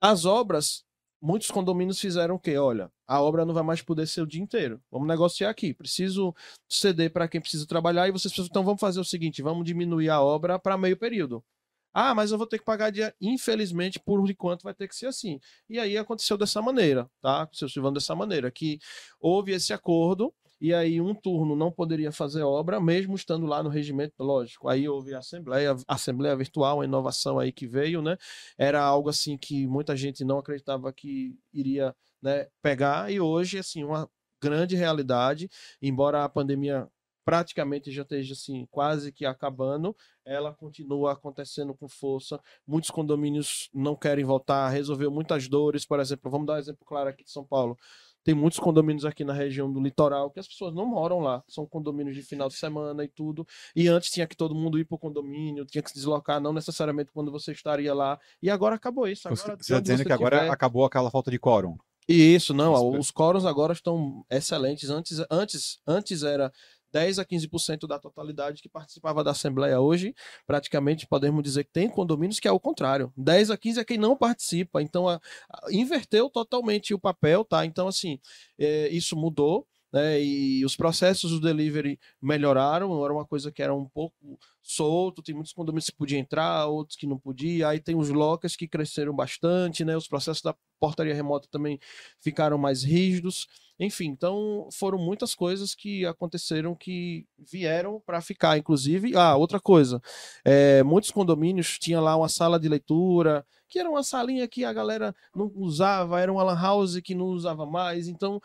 As 0.00 0.24
obras, 0.24 0.84
muitos 1.20 1.50
condomínios 1.50 2.00
fizeram 2.00 2.34
o 2.34 2.38
quê? 2.38 2.56
Olha, 2.56 2.90
a 3.12 3.20
obra 3.20 3.44
não 3.44 3.52
vai 3.52 3.62
mais 3.62 3.82
poder 3.82 4.06
ser 4.06 4.22
o 4.22 4.26
dia 4.26 4.40
inteiro. 4.40 4.80
Vamos 4.90 5.06
negociar 5.06 5.50
aqui. 5.50 5.74
Preciso 5.74 6.34
ceder 6.66 7.12
para 7.12 7.28
quem 7.28 7.42
precisa 7.42 7.66
trabalhar 7.66 8.08
e 8.08 8.10
vocês 8.10 8.32
precisam, 8.32 8.48
então 8.50 8.64
vamos 8.64 8.80
fazer 8.80 9.00
o 9.00 9.04
seguinte, 9.04 9.42
vamos 9.42 9.66
diminuir 9.66 10.08
a 10.08 10.22
obra 10.22 10.58
para 10.58 10.78
meio 10.78 10.96
período. 10.96 11.44
Ah, 11.92 12.14
mas 12.14 12.32
eu 12.32 12.38
vou 12.38 12.46
ter 12.46 12.58
que 12.58 12.64
pagar 12.64 12.90
dia. 12.90 13.14
Infelizmente, 13.20 14.00
por 14.00 14.28
enquanto, 14.30 14.62
vai 14.62 14.72
ter 14.72 14.88
que 14.88 14.96
ser 14.96 15.08
assim. 15.08 15.38
E 15.68 15.78
aí 15.78 15.98
aconteceu 15.98 16.38
dessa 16.38 16.62
maneira, 16.62 17.06
tá? 17.20 17.42
Aconteceu 17.42 17.68
Silvano 17.68 17.94
dessa 17.94 18.14
maneira, 18.14 18.50
que 18.50 18.78
houve 19.20 19.52
esse 19.52 19.74
acordo, 19.74 20.32
e 20.58 20.72
aí 20.72 20.98
um 21.02 21.14
turno 21.14 21.54
não 21.54 21.70
poderia 21.70 22.10
fazer 22.10 22.42
obra, 22.44 22.80
mesmo 22.80 23.14
estando 23.14 23.44
lá 23.44 23.62
no 23.62 23.68
regimento, 23.68 24.14
lógico. 24.20 24.68
Aí 24.70 24.88
houve 24.88 25.12
a 25.14 25.18
assembleia, 25.18 25.76
assembleia 25.86 26.34
virtual, 26.34 26.80
a 26.80 26.84
inovação 26.86 27.38
aí 27.38 27.52
que 27.52 27.66
veio, 27.66 28.00
né? 28.00 28.16
Era 28.56 28.82
algo 28.82 29.10
assim 29.10 29.36
que 29.36 29.66
muita 29.66 29.94
gente 29.94 30.24
não 30.24 30.38
acreditava 30.38 30.90
que 30.94 31.36
iria 31.52 31.94
né, 32.22 32.46
pegar, 32.62 33.10
e 33.12 33.20
hoje, 33.20 33.58
assim, 33.58 33.82
uma 33.84 34.08
grande 34.42 34.76
realidade, 34.76 35.48
embora 35.80 36.24
a 36.24 36.28
pandemia 36.28 36.88
praticamente 37.24 37.92
já 37.92 38.02
esteja 38.02 38.32
assim 38.32 38.66
quase 38.68 39.12
que 39.12 39.24
acabando, 39.24 39.94
ela 40.24 40.52
continua 40.52 41.12
acontecendo 41.12 41.72
com 41.72 41.88
força. 41.88 42.40
Muitos 42.66 42.90
condomínios 42.90 43.68
não 43.72 43.94
querem 43.94 44.24
voltar, 44.24 44.68
resolveu 44.70 45.08
muitas 45.10 45.46
dores, 45.48 45.86
por 45.86 46.00
exemplo, 46.00 46.28
vamos 46.30 46.48
dar 46.48 46.54
um 46.54 46.58
exemplo 46.58 46.84
claro 46.84 47.08
aqui 47.08 47.22
de 47.22 47.30
São 47.30 47.44
Paulo. 47.44 47.78
Tem 48.24 48.34
muitos 48.34 48.58
condomínios 48.58 49.04
aqui 49.04 49.24
na 49.24 49.32
região 49.32 49.72
do 49.72 49.80
litoral 49.80 50.30
que 50.32 50.40
as 50.40 50.48
pessoas 50.48 50.74
não 50.74 50.84
moram 50.86 51.20
lá, 51.20 51.42
são 51.48 51.64
condomínios 51.64 52.16
de 52.16 52.22
final 52.22 52.48
de 52.48 52.54
semana 52.56 53.04
e 53.04 53.08
tudo. 53.08 53.46
E 53.74 53.86
antes 53.86 54.10
tinha 54.10 54.26
que 54.26 54.36
todo 54.36 54.52
mundo 54.54 54.76
ir 54.78 54.84
para 54.84 54.96
o 54.96 54.98
condomínio, 54.98 55.64
tinha 55.64 55.82
que 55.82 55.90
se 55.90 55.94
deslocar, 55.96 56.40
não 56.40 56.52
necessariamente 56.52 57.10
quando 57.12 57.30
você 57.30 57.52
estaria 57.52 57.94
lá. 57.94 58.18
E 58.40 58.50
agora 58.50 58.74
acabou 58.74 59.06
isso. 59.06 59.28
Agora, 59.28 59.40
Você 59.40 59.54
de 59.56 59.62
está 59.62 59.80
dizendo 59.80 59.98
você 59.98 60.04
que 60.04 60.12
agora 60.12 60.38
tiver- 60.38 60.50
acabou 60.50 60.84
aquela 60.84 61.10
falta 61.10 61.30
de 61.30 61.38
quórum. 61.38 61.76
Isso, 62.08 62.52
não, 62.52 62.74
Isso, 62.74 62.98
os 62.98 63.10
quóruns 63.10 63.44
agora 63.44 63.72
estão 63.72 64.24
excelentes. 64.30 64.90
Antes, 64.90 65.18
antes, 65.30 65.78
antes 65.86 66.22
era 66.22 66.52
10 66.92 67.18
a 67.18 67.24
15% 67.24 67.86
da 67.86 67.98
totalidade 67.98 68.60
que 68.60 68.68
participava 68.68 69.24
da 69.24 69.30
Assembleia. 69.30 69.80
Hoje, 69.80 70.14
praticamente 70.46 71.06
podemos 71.06 71.42
dizer 71.42 71.64
que 71.64 71.72
tem 71.72 71.88
condomínios 71.88 72.38
que 72.38 72.46
é 72.46 72.52
o 72.52 72.60
contrário. 72.60 73.10
10 73.16 73.50
a 73.50 73.56
15 73.56 73.80
é 73.80 73.84
quem 73.84 73.96
não 73.96 74.16
participa. 74.16 74.82
Então, 74.82 75.08
a- 75.08 75.18
a- 75.50 75.72
inverteu 75.72 76.28
totalmente 76.28 76.92
o 76.92 76.98
papel, 76.98 77.44
tá? 77.44 77.64
Então, 77.64 77.88
assim, 77.88 78.18
é, 78.58 78.88
isso 78.88 79.16
mudou. 79.16 79.66
Né, 79.92 80.22
e 80.22 80.64
os 80.64 80.74
processos 80.74 81.32
do 81.32 81.40
delivery 81.40 82.00
melhoraram, 82.20 83.04
era 83.04 83.12
uma 83.12 83.26
coisa 83.26 83.52
que 83.52 83.62
era 83.62 83.74
um 83.74 83.86
pouco 83.86 84.38
solto, 84.62 85.22
tem 85.22 85.34
muitos 85.34 85.52
condomínios 85.52 85.90
que 85.90 85.96
podiam 85.96 86.18
entrar, 86.18 86.66
outros 86.66 86.96
que 86.96 87.06
não 87.06 87.18
podiam, 87.18 87.68
aí 87.68 87.78
tem 87.78 87.94
os 87.94 88.08
lockers 88.08 88.56
que 88.56 88.66
cresceram 88.66 89.14
bastante, 89.14 89.84
né, 89.84 89.94
os 89.94 90.08
processos 90.08 90.42
da 90.42 90.54
portaria 90.80 91.14
remota 91.14 91.46
também 91.50 91.78
ficaram 92.20 92.56
mais 92.56 92.82
rígidos, 92.82 93.46
enfim, 93.78 94.06
então 94.06 94.66
foram 94.72 94.96
muitas 94.96 95.34
coisas 95.34 95.74
que 95.74 96.06
aconteceram 96.06 96.74
que 96.74 97.26
vieram 97.36 98.00
para 98.06 98.20
ficar, 98.22 98.56
inclusive, 98.56 99.14
ah, 99.14 99.36
outra 99.36 99.60
coisa, 99.60 100.00
é, 100.44 100.82
muitos 100.82 101.10
condomínios 101.10 101.78
tinha 101.78 102.00
lá 102.00 102.16
uma 102.16 102.28
sala 102.28 102.58
de 102.58 102.68
leitura, 102.68 103.44
que 103.68 103.78
era 103.78 103.90
uma 103.90 104.02
salinha 104.02 104.46
que 104.46 104.64
a 104.64 104.72
galera 104.72 105.14
não 105.34 105.50
usava, 105.54 106.20
era 106.20 106.32
uma 106.32 106.42
lan 106.42 106.60
house 106.60 107.00
que 107.00 107.14
não 107.14 107.26
usava 107.26 107.66
mais, 107.66 108.06
então 108.06 108.40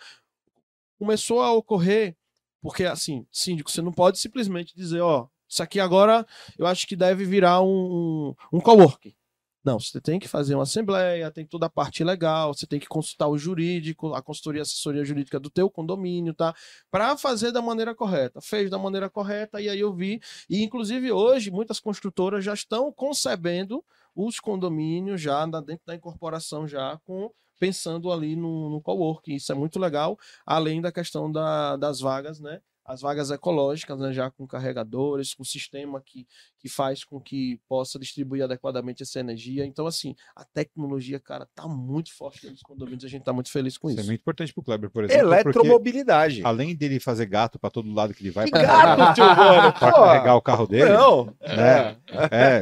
começou 0.98 1.41
a 1.41 1.52
ocorrer, 1.52 2.16
porque 2.62 2.86
assim, 2.86 3.26
síndico, 3.32 3.72
você 3.72 3.82
não 3.82 3.91
pode 3.91 4.20
simplesmente 4.20 4.76
dizer, 4.76 5.02
ó, 5.02 5.28
isso 5.48 5.64
aqui 5.64 5.80
agora 5.80 6.26
eu 6.58 6.68
acho 6.68 6.86
que 6.86 6.95
deve 6.95 7.24
virar 7.24 7.62
um, 7.62 8.36
um, 8.52 8.60
coworking. 8.60 9.16
Não, 9.64 9.80
você 9.80 10.00
tem 10.00 10.20
que 10.20 10.28
fazer 10.28 10.56
uma 10.56 10.64
assembleia, 10.64 11.32
tem 11.32 11.45
toda 11.45 11.66
a 11.66 11.70
parte 11.70 12.04
legal, 12.04 12.54
você 12.54 12.66
tem 12.66 12.80
que 12.80 12.88
consultar 12.88 13.28
o 13.28 13.38
jurídico, 13.38 14.14
a 14.14 14.22
consultoria, 14.22 14.62
assessoria 14.62 15.04
jurídica 15.04 15.39
do 15.39 15.50
teu 15.50 15.70
condomínio, 15.70 16.34
tá? 16.34 16.56
Para 16.89 17.18
fazer 17.18 17.52
da 17.52 17.62
maneira 17.62 17.93
correta. 17.93 18.39
Fez 18.41 18.70
da 18.70 18.78
maneira 18.78 19.10
correta 19.10 19.60
e 19.62 19.70
aí 19.70 19.80
eu 19.80 19.93
vi, 19.93 20.22
e 20.50 20.64
inclusive 20.64 21.12
hoje 21.12 21.52
muitas 21.52 21.80
construtoras 21.80 22.45
já 22.45 22.54
estão 22.54 22.91
concebendo 22.91 23.84
os 24.16 24.39
condomínios 24.39 25.22
já 25.22 25.45
dentro 25.45 25.86
da 25.86 25.95
incorporação 25.95 26.68
já 26.68 26.98
com 27.06 27.32
pensando 27.60 28.12
ali 28.12 28.36
no, 28.36 28.70
no 28.70 28.82
coworking. 28.82 29.36
Isso 29.36 29.51
é 29.51 29.55
muito 29.55 29.80
legal, 29.80 30.18
além 30.45 30.82
da 30.82 30.91
questão 30.91 31.32
da- 31.32 31.76
das 31.78 31.99
vagas, 31.99 32.39
né? 32.39 32.62
As 32.88 33.02
vagas 33.02 33.30
ecológicas, 33.32 34.00
né? 34.00 34.14
Já 34.14 34.32
com 34.32 34.48
carregadores, 34.48 35.34
com 35.34 35.44
sistema 35.44 36.02
que, 36.02 36.26
que 36.58 36.70
faz 36.70 37.04
com 37.04 37.20
que 37.20 37.60
possa 37.68 38.00
distribuir 38.00 38.44
adequadamente 38.46 39.04
essa 39.04 39.20
energia. 39.20 39.66
Então, 39.66 39.86
assim, 39.86 40.16
a 40.34 40.46
tecnologia, 40.46 41.20
cara, 41.20 41.46
tá 41.54 41.68
muito 41.68 42.14
forte 42.16 42.50
dos 42.50 42.62
condomínios. 42.62 43.04
A 43.04 43.10
gente 43.10 43.24
tá 43.24 43.34
muito 43.34 43.52
feliz 43.52 43.78
com 43.78 43.90
Isso 43.90 44.00
isso. 44.00 44.08
é 44.08 44.12
muito 44.12 44.22
importante 44.22 44.54
pro 44.54 44.64
Kleber, 44.64 44.90
por 44.90 45.04
exemplo. 45.04 45.28
porque 45.28 45.36
Eletromobilidade. 45.50 46.42
além 46.46 46.74
dele 46.76 46.98
fazer 47.00 47.26
gato 47.26 47.60
para 47.60 47.70
todo 47.70 47.94
lado 47.94 48.14
que 48.14 48.24
ele 48.24 48.32
vai 48.32 48.46
Que 48.46 48.52
pra, 48.52 48.62
gato, 48.96 49.16
tio 49.16 49.26
Mano. 49.26 49.74
pra 49.74 49.92
carregar 49.92 50.36
o 50.36 50.42
carro 50.42 50.66
dele, 50.66 50.90
Não. 50.90 51.26
né? 51.42 51.98
É, 52.32 52.62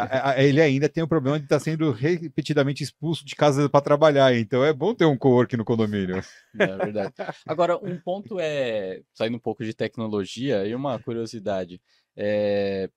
a- 0.00 0.42
ele 0.42 0.60
ainda 0.62 0.88
tem 0.88 1.02
o 1.02 1.08
problema 1.08 1.38
de 1.38 1.44
estar 1.44 1.60
sendo 1.60 1.90
repetidamente 1.90 2.82
expulso 2.82 3.24
de 3.26 3.36
casa 3.36 3.68
para 3.68 3.80
trabalhar, 3.80 4.34
então 4.34 4.64
é 4.64 4.72
bom 4.72 4.94
ter 4.94 5.04
um 5.04 5.18
co-work 5.18 5.54
no 5.56 5.64
condomínio. 5.66 6.22
É 6.58 6.66
verdade. 6.76 7.12
Agora, 7.46 7.76
um 7.76 7.98
ponto 8.00 8.38
é, 8.40 9.02
saindo 9.18 9.36
um 9.36 9.40
pouco 9.40 9.64
de 9.64 9.74
tecnologia, 9.74 10.64
e 10.64 10.74
uma 10.76 10.96
curiosidade. 11.00 11.80
é, 12.16 12.88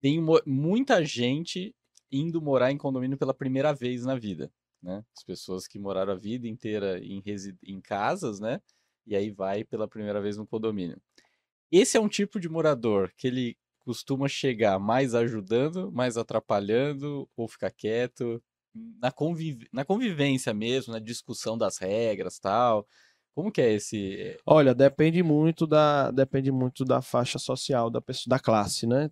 tem 0.00 0.24
muita 0.46 1.04
gente 1.04 1.74
indo 2.10 2.40
morar 2.40 2.70
em 2.70 2.78
condomínio 2.78 3.18
pela 3.18 3.34
primeira 3.34 3.72
vez 3.74 4.04
na 4.04 4.14
vida, 4.14 4.48
né? 4.80 5.04
As 5.16 5.24
pessoas 5.24 5.66
que 5.66 5.76
moraram 5.76 6.12
a 6.12 6.16
vida 6.16 6.46
inteira 6.46 7.00
em, 7.00 7.20
em 7.64 7.80
casas, 7.80 8.38
né? 8.38 8.60
E 9.04 9.16
aí 9.16 9.32
vai 9.32 9.64
pela 9.64 9.88
primeira 9.88 10.20
vez 10.20 10.36
no 10.36 10.46
condomínio. 10.46 11.00
Esse 11.70 11.96
é 11.96 12.00
um 12.00 12.08
tipo 12.08 12.38
de 12.38 12.48
morador 12.48 13.12
que 13.16 13.26
ele 13.26 13.56
costuma 13.80 14.28
chegar 14.28 14.78
mais 14.78 15.16
ajudando, 15.16 15.90
mais 15.90 16.16
atrapalhando 16.16 17.28
ou 17.36 17.48
ficar 17.48 17.72
quieto? 17.72 18.40
Na, 19.00 19.10
conviv... 19.10 19.66
na 19.72 19.84
convivência 19.84 20.54
mesmo, 20.54 20.92
na 20.92 21.00
discussão 21.00 21.58
das 21.58 21.78
regras 21.78 22.38
tal. 22.38 22.86
Como 23.34 23.52
que 23.52 23.60
é 23.60 23.72
esse. 23.72 24.36
Olha, 24.44 24.74
depende 24.74 25.22
muito 25.22 25.66
da, 25.66 26.10
depende 26.10 26.50
muito 26.50 26.84
da 26.84 27.00
faixa 27.00 27.38
social 27.38 27.88
da 27.90 28.00
pessoa, 28.00 28.30
da 28.30 28.38
classe, 28.38 28.86
né? 28.86 29.10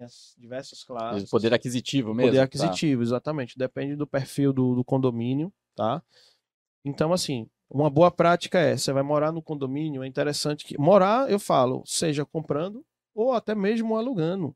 As 0.00 0.34
diversas 0.38 0.84
classes. 0.84 1.28
Poder 1.30 1.54
aquisitivo 1.54 2.14
mesmo? 2.14 2.30
Poder 2.30 2.38
tá. 2.38 2.44
aquisitivo, 2.44 3.02
exatamente. 3.02 3.58
Depende 3.58 3.96
do 3.96 4.06
perfil 4.06 4.52
do, 4.52 4.74
do 4.74 4.84
condomínio, 4.84 5.52
tá? 5.74 6.02
Então, 6.84 7.12
assim, 7.12 7.48
uma 7.68 7.90
boa 7.90 8.10
prática 8.10 8.58
é, 8.58 8.76
você 8.76 8.92
vai 8.92 9.02
morar 9.02 9.32
no 9.32 9.42
condomínio, 9.42 10.02
é 10.02 10.06
interessante 10.06 10.64
que 10.64 10.78
morar, 10.78 11.30
eu 11.30 11.38
falo, 11.38 11.82
seja 11.84 12.24
comprando 12.24 12.84
ou 13.14 13.32
até 13.32 13.54
mesmo 13.54 13.96
alugando. 13.96 14.54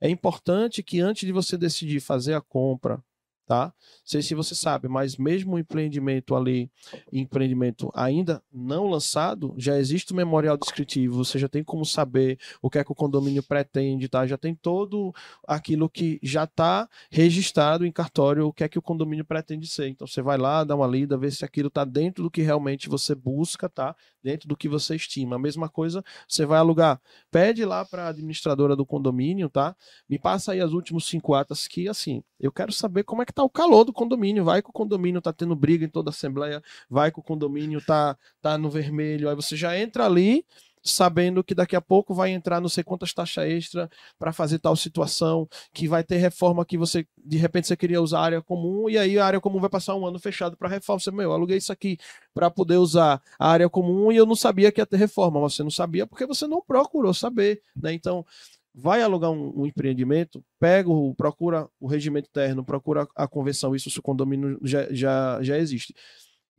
É 0.00 0.10
importante 0.10 0.82
que 0.82 1.00
antes 1.00 1.24
de 1.24 1.32
você 1.32 1.56
decidir 1.56 2.00
fazer 2.00 2.34
a 2.34 2.40
compra, 2.40 3.02
tá? 3.50 3.74
Sei 4.04 4.22
se 4.22 4.32
você 4.32 4.54
sabe, 4.54 4.86
mas 4.86 5.16
mesmo 5.16 5.56
o 5.56 5.58
empreendimento 5.58 6.36
ali, 6.36 6.70
empreendimento 7.12 7.90
ainda 7.92 8.40
não 8.52 8.86
lançado, 8.86 9.52
já 9.58 9.76
existe 9.76 10.12
o 10.12 10.16
memorial 10.16 10.56
descritivo, 10.56 11.24
você 11.24 11.36
já 11.36 11.48
tem 11.48 11.64
como 11.64 11.84
saber 11.84 12.38
o 12.62 12.70
que 12.70 12.78
é 12.78 12.84
que 12.84 12.92
o 12.92 12.94
condomínio 12.94 13.42
pretende, 13.42 14.08
tá? 14.08 14.24
Já 14.24 14.38
tem 14.38 14.54
todo 14.54 15.12
aquilo 15.44 15.90
que 15.90 16.20
já 16.22 16.44
está 16.44 16.88
registrado 17.10 17.84
em 17.84 17.90
cartório, 17.90 18.46
o 18.46 18.52
que 18.52 18.62
é 18.62 18.68
que 18.68 18.78
o 18.78 18.82
condomínio 18.82 19.24
pretende 19.24 19.66
ser. 19.66 19.88
Então 19.88 20.06
você 20.06 20.22
vai 20.22 20.38
lá, 20.38 20.62
dá 20.62 20.76
uma 20.76 20.86
lida, 20.86 21.18
vê 21.18 21.28
se 21.28 21.44
aquilo 21.44 21.66
está 21.66 21.84
dentro 21.84 22.22
do 22.22 22.30
que 22.30 22.42
realmente 22.42 22.88
você 22.88 23.16
busca, 23.16 23.68
tá? 23.68 23.96
Dentro 24.22 24.48
do 24.48 24.56
que 24.56 24.68
você 24.68 24.96
estima. 24.96 25.36
A 25.36 25.38
mesma 25.38 25.68
coisa, 25.68 26.04
você 26.28 26.44
vai 26.44 26.58
alugar, 26.58 27.00
pede 27.30 27.64
lá 27.64 27.84
para 27.84 28.04
a 28.04 28.08
administradora 28.08 28.76
do 28.76 28.84
condomínio, 28.84 29.48
tá? 29.48 29.74
Me 30.08 30.18
passa 30.18 30.52
aí 30.52 30.60
as 30.60 30.72
últimas 30.72 31.04
cinco 31.04 31.34
atas 31.34 31.66
que, 31.66 31.88
assim, 31.88 32.22
eu 32.38 32.52
quero 32.52 32.72
saber 32.72 33.04
como 33.04 33.22
é 33.22 33.26
que 33.26 33.32
tá 33.32 33.42
o 33.42 33.50
calor 33.50 33.84
do 33.84 33.92
condomínio. 33.92 34.44
Vai 34.44 34.62
que 34.62 34.70
o 34.70 34.72
condomínio 34.72 35.20
tá 35.20 35.32
tendo 35.32 35.56
briga 35.56 35.84
em 35.84 35.88
toda 35.88 36.10
a 36.10 36.12
assembleia, 36.12 36.62
vai 36.88 37.10
que 37.10 37.18
o 37.18 37.22
condomínio 37.22 37.80
tá, 37.84 38.16
tá 38.40 38.58
no 38.58 38.68
vermelho. 38.68 39.28
Aí 39.28 39.34
você 39.34 39.56
já 39.56 39.78
entra 39.78 40.04
ali 40.06 40.44
sabendo 40.82 41.44
que 41.44 41.54
daqui 41.54 41.76
a 41.76 41.80
pouco 41.80 42.14
vai 42.14 42.30
entrar 42.30 42.60
não 42.60 42.68
sei 42.68 42.82
quantas 42.82 43.12
taxas 43.12 43.48
extra 43.48 43.90
para 44.18 44.32
fazer 44.32 44.58
tal 44.58 44.74
situação, 44.76 45.48
que 45.72 45.88
vai 45.88 46.02
ter 46.02 46.16
reforma 46.16 46.64
que 46.64 46.78
você, 46.78 47.06
de 47.18 47.36
repente, 47.36 47.66
você 47.66 47.76
queria 47.76 48.00
usar 48.00 48.20
a 48.20 48.22
área 48.22 48.42
comum, 48.42 48.88
e 48.88 48.98
aí 48.98 49.18
a 49.18 49.26
área 49.26 49.40
comum 49.40 49.60
vai 49.60 49.70
passar 49.70 49.94
um 49.94 50.06
ano 50.06 50.18
fechado 50.18 50.56
para 50.56 50.68
reforma. 50.68 51.00
Você, 51.00 51.10
meu, 51.10 51.24
eu 51.24 51.32
aluguei 51.32 51.56
isso 51.58 51.72
aqui 51.72 51.98
para 52.34 52.50
poder 52.50 52.76
usar 52.76 53.20
a 53.38 53.48
área 53.50 53.68
comum 53.68 54.10
e 54.10 54.16
eu 54.16 54.26
não 54.26 54.36
sabia 54.36 54.72
que 54.72 54.80
ia 54.80 54.86
ter 54.86 54.96
reforma, 54.96 55.40
você 55.40 55.62
não 55.62 55.70
sabia 55.70 56.06
porque 56.06 56.26
você 56.26 56.46
não 56.46 56.62
procurou 56.62 57.12
saber, 57.12 57.62
né? 57.76 57.92
Então, 57.92 58.24
vai 58.74 59.02
alugar 59.02 59.30
um, 59.30 59.60
um, 59.60 59.66
empreendimento, 59.66 60.44
pega 60.58 60.88
o, 60.90 61.14
procura 61.14 61.68
o 61.80 61.86
regimento 61.86 62.28
interno, 62.28 62.64
procura 62.64 63.06
a 63.16 63.26
convenção, 63.26 63.74
isso 63.74 63.90
se 63.90 63.98
o 63.98 64.02
condomínio 64.02 64.58
já, 64.62 64.86
já, 64.92 65.42
já 65.42 65.58
existe. 65.58 65.94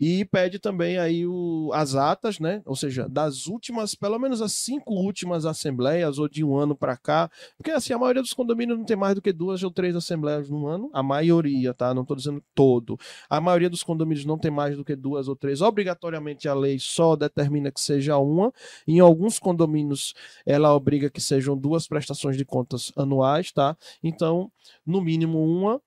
E 0.01 0.25
pede 0.25 0.57
também 0.57 0.97
aí 0.97 1.27
o, 1.27 1.69
as 1.75 1.93
atas, 1.93 2.39
né? 2.39 2.63
Ou 2.65 2.75
seja, 2.75 3.07
das 3.07 3.45
últimas, 3.45 3.93
pelo 3.93 4.17
menos 4.17 4.41
as 4.41 4.51
cinco 4.53 4.95
últimas 4.95 5.45
assembleias, 5.45 6.17
ou 6.17 6.27
de 6.27 6.43
um 6.43 6.57
ano 6.57 6.75
para 6.75 6.97
cá. 6.97 7.29
Porque 7.55 7.69
assim, 7.69 7.93
a 7.93 7.99
maioria 7.99 8.23
dos 8.23 8.33
condomínios 8.33 8.79
não 8.79 8.83
tem 8.83 8.97
mais 8.97 9.13
do 9.13 9.21
que 9.21 9.31
duas 9.31 9.61
ou 9.61 9.69
três 9.69 9.95
assembleias 9.95 10.49
no 10.49 10.65
ano. 10.65 10.89
A 10.91 11.03
maioria, 11.03 11.71
tá? 11.71 11.93
Não 11.93 12.01
estou 12.01 12.17
dizendo 12.17 12.43
todo. 12.55 12.97
A 13.29 13.39
maioria 13.39 13.69
dos 13.69 13.83
condomínios 13.83 14.25
não 14.25 14.39
tem 14.39 14.49
mais 14.49 14.75
do 14.75 14.83
que 14.83 14.95
duas 14.95 15.27
ou 15.27 15.35
três. 15.35 15.61
Obrigatoriamente 15.61 16.49
a 16.49 16.55
lei 16.55 16.79
só 16.79 17.15
determina 17.15 17.71
que 17.71 17.79
seja 17.79 18.17
uma. 18.17 18.51
Em 18.87 18.99
alguns 18.99 19.37
condomínios 19.37 20.15
ela 20.47 20.73
obriga 20.73 21.11
que 21.11 21.21
sejam 21.21 21.55
duas 21.55 21.87
prestações 21.87 22.35
de 22.35 22.43
contas 22.43 22.91
anuais, 22.95 23.51
tá? 23.51 23.77
Então, 24.03 24.51
no 24.83 24.99
mínimo 24.99 25.45
uma 25.45 25.79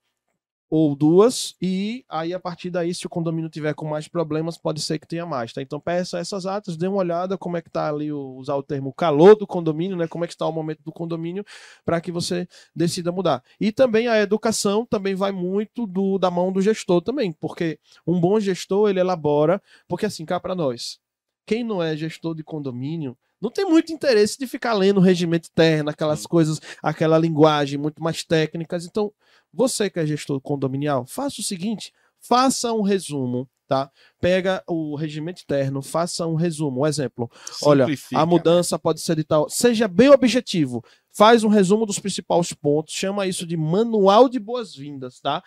ou 0.77 0.97
duas, 0.97 1.55
e 1.63 2.05
aí 2.09 2.35
a 2.35 2.41
partir 2.41 2.69
daí, 2.69 2.93
se 2.93 3.07
o 3.07 3.09
condomínio 3.09 3.49
tiver 3.49 3.73
com 3.75 3.87
mais 3.87 4.09
problemas, 4.09 4.59
pode 4.59 4.81
ser 4.81 4.99
que 4.99 5.07
tenha 5.07 5.25
mais, 5.25 5.53
tá? 5.53 5.63
Então 5.63 5.79
peça 5.79 6.19
essas 6.19 6.47
atas, 6.47 6.77
dê 6.77 6.89
uma 6.89 6.97
olhada 6.97 7.39
como 7.39 7.57
é 7.57 7.63
que 7.63 7.71
tá 7.71 7.89
ali, 7.89 8.11
o, 8.11 8.35
usar 8.35 8.57
o 8.57 8.63
termo 8.63 8.93
calor 8.93 9.37
do 9.37 9.47
condomínio, 9.47 9.97
né? 9.97 10.09
Como 10.09 10.25
é 10.25 10.27
que 10.27 10.33
está 10.33 10.45
o 10.49 10.51
momento 10.51 10.83
do 10.83 10.91
condomínio, 10.91 11.45
para 11.85 12.01
que 12.01 12.11
você 12.11 12.49
decida 12.75 13.13
mudar. 13.13 13.41
E 13.61 13.71
também 13.71 14.09
a 14.09 14.21
educação 14.21 14.85
também 14.85 15.15
vai 15.15 15.31
muito 15.31 15.87
do, 15.87 16.19
da 16.19 16.29
mão 16.29 16.51
do 16.51 16.61
gestor 16.61 17.01
também, 17.01 17.31
porque 17.31 17.79
um 18.05 18.21
bom 18.21 18.41
gestor, 18.41 18.91
ele 18.91 18.99
elabora, 18.99 19.63
porque 19.87 20.07
assim, 20.07 20.25
cá 20.25 20.41
para 20.41 20.57
nós, 20.57 20.99
quem 21.47 21.63
não 21.63 21.81
é 21.81 21.97
gestor 21.97 22.35
de 22.35 22.43
condomínio 22.43 23.17
não 23.45 23.51
tem 23.51 23.67
muito 23.67 23.93
interesse 23.93 24.39
de 24.39 24.47
ficar 24.47 24.73
lendo 24.73 24.97
o 24.97 25.03
regimento 25.03 25.51
interno, 25.53 25.91
aquelas 25.91 26.27
coisas, 26.27 26.59
aquela 26.83 27.19
linguagem 27.19 27.79
muito 27.79 28.03
mais 28.03 28.25
técnicas. 28.25 28.87
Então, 28.87 29.13
você 29.55 29.89
que 29.89 29.99
é 30.01 30.07
gestor 30.07 30.41
condominial, 30.41 31.07
faça 31.07 31.41
o 31.41 31.45
seguinte: 31.45 31.93
faça 32.21 32.73
um 32.73 32.83
resumo, 32.83 33.49
tá? 33.67 33.91
Pega 34.21 34.63
o 34.67 34.95
regimento 34.97 35.43
interno, 35.43 35.83
faça 35.83 36.27
um 36.27 36.35
resumo. 36.35 36.83
Um 36.83 36.87
exemplo. 36.87 37.31
Olha, 37.63 37.87
a 38.15 38.27
mudança 38.27 38.79
pode 38.79 39.01
ser 39.01 39.17
de 39.17 39.25
tal. 39.25 39.49
Seja 39.49 39.89
bem 39.89 40.11
objetivo. 40.11 40.85
Faz 41.17 41.45
um 41.45 41.49
resumo 41.49 41.87
dos 41.87 41.99
principais 41.99 42.53
pontos, 42.53 42.93
chama 42.93 43.27
isso 43.27 43.47
de 43.47 43.57
manual 43.57 44.29
de 44.29 44.41
boas-vindas, 44.41 45.21
tá? 45.21 45.43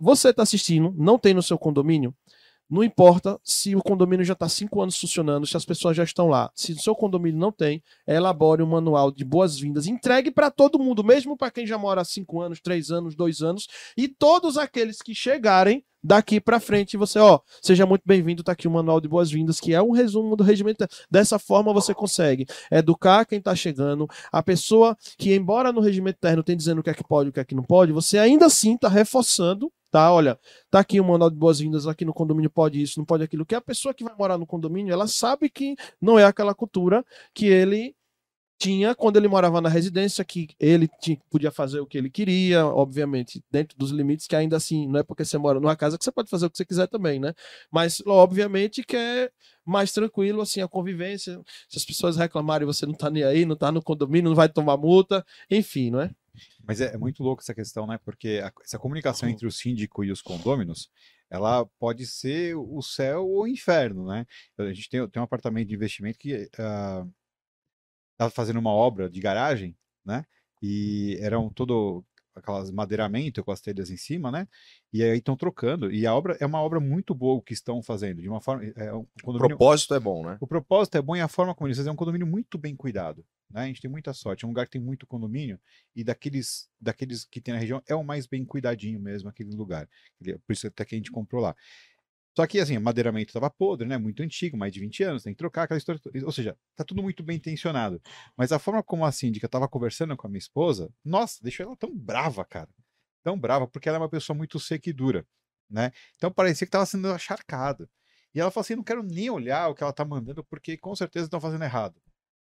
Você 0.00 0.28
está 0.28 0.44
assistindo, 0.44 0.94
não 0.96 1.18
tem 1.18 1.34
no 1.34 1.42
seu 1.42 1.58
condomínio? 1.58 2.14
Não 2.70 2.84
importa 2.84 3.40
se 3.42 3.74
o 3.74 3.82
condomínio 3.82 4.24
já 4.24 4.34
está 4.34 4.48
cinco 4.48 4.82
anos 4.82 4.98
funcionando, 4.98 5.46
se 5.46 5.56
as 5.56 5.64
pessoas 5.64 5.96
já 5.96 6.04
estão 6.04 6.28
lá. 6.28 6.50
Se 6.54 6.72
o 6.72 6.78
seu 6.78 6.94
condomínio 6.94 7.40
não 7.40 7.50
tem, 7.50 7.82
elabore 8.06 8.62
um 8.62 8.66
manual 8.66 9.10
de 9.10 9.24
boas-vindas. 9.24 9.86
Entregue 9.86 10.30
para 10.30 10.50
todo 10.50 10.78
mundo, 10.78 11.02
mesmo 11.02 11.36
para 11.36 11.50
quem 11.50 11.66
já 11.66 11.78
mora 11.78 12.02
há 12.02 12.04
cinco 12.04 12.42
anos, 12.42 12.60
três 12.60 12.90
anos, 12.90 13.14
dois 13.14 13.40
anos. 13.40 13.66
E 13.96 14.06
todos 14.06 14.58
aqueles 14.58 15.00
que 15.00 15.14
chegarem 15.14 15.82
daqui 16.02 16.40
para 16.40 16.60
frente, 16.60 16.96
você, 16.96 17.18
ó, 17.18 17.40
seja 17.60 17.84
muito 17.86 18.02
bem-vindo, 18.04 18.42
tá 18.42 18.52
aqui 18.52 18.68
o 18.68 18.70
manual 18.70 19.00
de 19.00 19.08
boas-vindas, 19.08 19.58
que 19.58 19.74
é 19.74 19.82
um 19.82 19.90
resumo 19.90 20.36
do 20.36 20.44
regimento. 20.44 20.86
Dessa 21.10 21.38
forma 21.38 21.72
você 21.72 21.94
consegue 21.94 22.46
educar 22.70 23.24
quem 23.24 23.40
tá 23.40 23.54
chegando, 23.54 24.06
a 24.30 24.42
pessoa 24.42 24.96
que, 25.16 25.34
embora 25.34 25.72
no 25.72 25.80
regimento 25.80 26.18
interno 26.18 26.42
tem 26.42 26.56
dizendo 26.56 26.80
o 26.80 26.82
que 26.82 26.90
é 26.90 26.94
que 26.94 27.04
pode 27.04 27.28
e 27.28 27.30
o 27.30 27.32
que 27.32 27.40
é 27.40 27.44
que 27.44 27.54
não 27.54 27.62
pode, 27.62 27.92
você 27.92 28.18
ainda 28.18 28.46
assim 28.46 28.76
tá 28.76 28.88
reforçando 28.88 29.72
tá? 29.90 30.12
Olha, 30.12 30.38
tá 30.70 30.80
aqui 30.80 31.00
o 31.00 31.04
manual 31.04 31.30
de 31.30 31.36
boas-vindas 31.36 31.86
aqui 31.86 32.04
no 32.04 32.14
condomínio 32.14 32.50
pode 32.50 32.80
isso, 32.80 32.98
não 32.98 33.04
pode 33.06 33.22
aquilo. 33.22 33.46
Que 33.46 33.54
a 33.54 33.60
pessoa 33.60 33.94
que 33.94 34.04
vai 34.04 34.14
morar 34.16 34.38
no 34.38 34.46
condomínio, 34.46 34.92
ela 34.92 35.06
sabe 35.06 35.48
que 35.50 35.76
não 36.00 36.18
é 36.18 36.24
aquela 36.24 36.54
cultura 36.54 37.04
que 37.34 37.46
ele 37.46 37.94
tinha 38.58 38.94
quando 38.94 39.16
ele 39.16 39.28
morava 39.28 39.60
na 39.60 39.68
residência, 39.68 40.24
que 40.24 40.48
ele 40.58 40.88
tinha, 41.00 41.16
podia 41.30 41.50
fazer 41.50 41.80
o 41.80 41.86
que 41.86 41.96
ele 41.96 42.10
queria, 42.10 42.66
obviamente, 42.66 43.42
dentro 43.50 43.78
dos 43.78 43.90
limites, 43.90 44.26
que 44.26 44.34
ainda 44.34 44.56
assim, 44.56 44.88
não 44.88 44.98
é 45.00 45.02
porque 45.04 45.24
você 45.24 45.38
mora 45.38 45.60
numa 45.60 45.76
casa 45.76 45.96
que 45.96 46.04
você 46.04 46.10
pode 46.10 46.28
fazer 46.28 46.46
o 46.46 46.50
que 46.50 46.56
você 46.56 46.64
quiser 46.64 46.88
também, 46.88 47.20
né? 47.20 47.32
Mas, 47.70 48.02
obviamente, 48.04 48.82
que 48.82 48.96
é 48.96 49.30
mais 49.64 49.92
tranquilo, 49.92 50.40
assim, 50.40 50.60
a 50.60 50.68
convivência. 50.68 51.40
Se 51.68 51.78
as 51.78 51.84
pessoas 51.84 52.16
reclamarem, 52.16 52.66
você 52.66 52.84
não 52.84 52.94
tá 52.94 53.08
nem 53.08 53.22
aí, 53.22 53.44
não 53.44 53.56
tá 53.56 53.70
no 53.70 53.82
condomínio, 53.82 54.30
não 54.30 54.36
vai 54.36 54.48
tomar 54.48 54.76
multa, 54.76 55.24
enfim, 55.50 55.90
não 55.90 56.00
é? 56.00 56.10
Mas 56.68 56.82
é, 56.82 56.94
é 56.94 56.98
muito 56.98 57.22
louco 57.22 57.40
essa 57.40 57.54
questão, 57.54 57.86
né? 57.86 57.98
Porque 58.04 58.42
a, 58.44 58.52
essa 58.62 58.78
comunicação 58.78 59.26
entre 59.26 59.46
o 59.46 59.50
síndico 59.50 60.04
e 60.04 60.12
os 60.12 60.20
condôminos, 60.20 60.90
ela 61.30 61.64
pode 61.78 62.06
ser 62.06 62.54
o 62.56 62.82
céu 62.82 63.26
ou 63.26 63.44
o 63.44 63.48
inferno, 63.48 64.06
né? 64.06 64.26
A 64.58 64.70
gente 64.70 64.90
tem, 64.90 65.08
tem 65.08 65.20
um 65.20 65.24
apartamento 65.24 65.68
de 65.68 65.74
investimento 65.74 66.18
que 66.18 66.34
uh, 66.34 67.10
estava 68.12 68.30
fazendo 68.30 68.58
uma 68.58 68.70
obra 68.70 69.08
de 69.08 69.18
garagem, 69.18 69.74
né? 70.04 70.26
E 70.62 71.16
eram 71.22 71.48
todo 71.48 72.04
aquelas 72.34 72.70
madeiramento 72.70 73.42
com 73.42 73.50
as 73.50 73.60
telhas 73.62 73.90
em 73.90 73.96
cima, 73.96 74.30
né? 74.30 74.46
E 74.92 75.02
aí 75.02 75.18
estão 75.18 75.36
trocando. 75.36 75.90
E 75.90 76.06
a 76.06 76.14
obra 76.14 76.36
é 76.38 76.44
uma 76.44 76.60
obra 76.60 76.78
muito 76.78 77.14
boa 77.14 77.36
o 77.36 77.42
que 77.42 77.54
estão 77.54 77.82
fazendo. 77.82 78.20
De 78.20 78.28
uma 78.28 78.42
forma. 78.42 78.64
É 78.76 78.92
um 78.92 79.06
condomínio... 79.22 79.54
O 79.54 79.58
propósito 79.58 79.94
é 79.94 80.00
bom, 80.00 80.22
né? 80.22 80.36
O 80.38 80.46
propósito 80.46 80.98
é 80.98 81.02
bom 81.02 81.16
e 81.16 81.20
a 81.20 81.28
forma 81.28 81.54
como 81.54 81.66
eles 81.66 81.78
fazem 81.78 81.88
é 81.88 81.92
um 81.92 81.96
condomínio 81.96 82.26
muito 82.26 82.58
bem 82.58 82.76
cuidado. 82.76 83.24
Né? 83.50 83.62
A 83.62 83.66
gente 83.66 83.80
tem 83.80 83.90
muita 83.90 84.12
sorte. 84.12 84.44
É 84.44 84.46
um 84.46 84.50
lugar 84.50 84.66
que 84.66 84.72
tem 84.72 84.80
muito 84.80 85.06
condomínio 85.06 85.58
e 85.94 86.04
daqueles, 86.04 86.68
daqueles 86.80 87.24
que 87.24 87.40
tem 87.40 87.54
na 87.54 87.60
região 87.60 87.82
é 87.86 87.94
o 87.94 88.04
mais 88.04 88.26
bem 88.26 88.44
cuidadinho 88.44 89.00
mesmo, 89.00 89.28
aquele 89.28 89.54
lugar. 89.54 89.88
Por 90.46 90.52
isso 90.52 90.66
até 90.66 90.84
que 90.84 90.94
a 90.94 90.98
gente 90.98 91.10
comprou 91.10 91.42
lá. 91.42 91.56
Só 92.36 92.46
que, 92.46 92.60
assim, 92.60 92.76
o 92.76 92.80
madeiramento 92.80 93.30
estava 93.30 93.50
podre, 93.50 93.88
né? 93.88 93.98
Muito 93.98 94.22
antigo, 94.22 94.56
mais 94.56 94.72
de 94.72 94.78
20 94.78 95.02
anos, 95.02 95.24
tem 95.24 95.32
que 95.32 95.38
trocar 95.38 95.64
aquela 95.64 95.76
história. 95.76 96.00
Ou 96.24 96.30
seja, 96.30 96.56
tá 96.76 96.84
tudo 96.84 97.02
muito 97.02 97.20
bem 97.20 97.36
intencionado. 97.36 98.00
Mas 98.36 98.52
a 98.52 98.60
forma 98.60 98.80
como 98.80 99.04
a 99.04 99.10
síndica 99.10 99.46
estava 99.46 99.66
conversando 99.66 100.16
com 100.16 100.26
a 100.26 100.30
minha 100.30 100.38
esposa, 100.38 100.88
nossa, 101.04 101.42
deixou 101.42 101.66
ela 101.66 101.76
tão 101.76 101.92
brava, 101.92 102.44
cara. 102.44 102.68
Tão 103.24 103.36
brava, 103.36 103.66
porque 103.66 103.88
ela 103.88 103.98
é 103.98 104.00
uma 104.00 104.08
pessoa 104.08 104.36
muito 104.36 104.60
seca 104.60 104.88
e 104.88 104.92
dura, 104.92 105.26
né? 105.68 105.90
Então 106.14 106.30
parecia 106.30 106.64
que 106.64 106.68
estava 106.68 106.86
sendo 106.86 107.10
acharcada. 107.10 107.90
E 108.32 108.40
ela 108.40 108.52
falou 108.52 108.62
assim: 108.62 108.76
não 108.76 108.84
quero 108.84 109.02
nem 109.02 109.28
olhar 109.28 109.68
o 109.68 109.74
que 109.74 109.82
ela 109.82 109.92
tá 109.92 110.04
mandando, 110.04 110.44
porque 110.44 110.76
com 110.76 110.94
certeza 110.94 111.26
estão 111.26 111.40
fazendo 111.40 111.64
errado. 111.64 112.00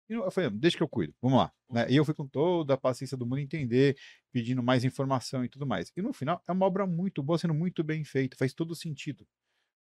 Eu 0.08 0.30
falei, 0.30 0.48
deixa 0.50 0.76
que 0.76 0.82
eu 0.82 0.88
cuido, 0.88 1.14
vamos 1.20 1.38
lá. 1.38 1.52
Né? 1.70 1.86
E 1.90 1.96
eu 1.96 2.04
fui 2.04 2.14
com 2.14 2.26
toda 2.26 2.74
a 2.74 2.76
paciência 2.78 3.16
do 3.16 3.26
mundo 3.26 3.40
entender, 3.40 3.96
pedindo 4.32 4.62
mais 4.62 4.84
informação 4.84 5.44
e 5.44 5.48
tudo 5.48 5.66
mais. 5.66 5.92
E 5.96 6.00
no 6.00 6.12
final, 6.12 6.42
é 6.48 6.52
uma 6.52 6.64
obra 6.66 6.86
muito 6.86 7.22
boa, 7.22 7.38
sendo 7.38 7.52
muito 7.54 7.84
bem 7.84 8.02
feita, 8.04 8.36
faz 8.36 8.54
todo 8.54 8.74
sentido 8.74 9.26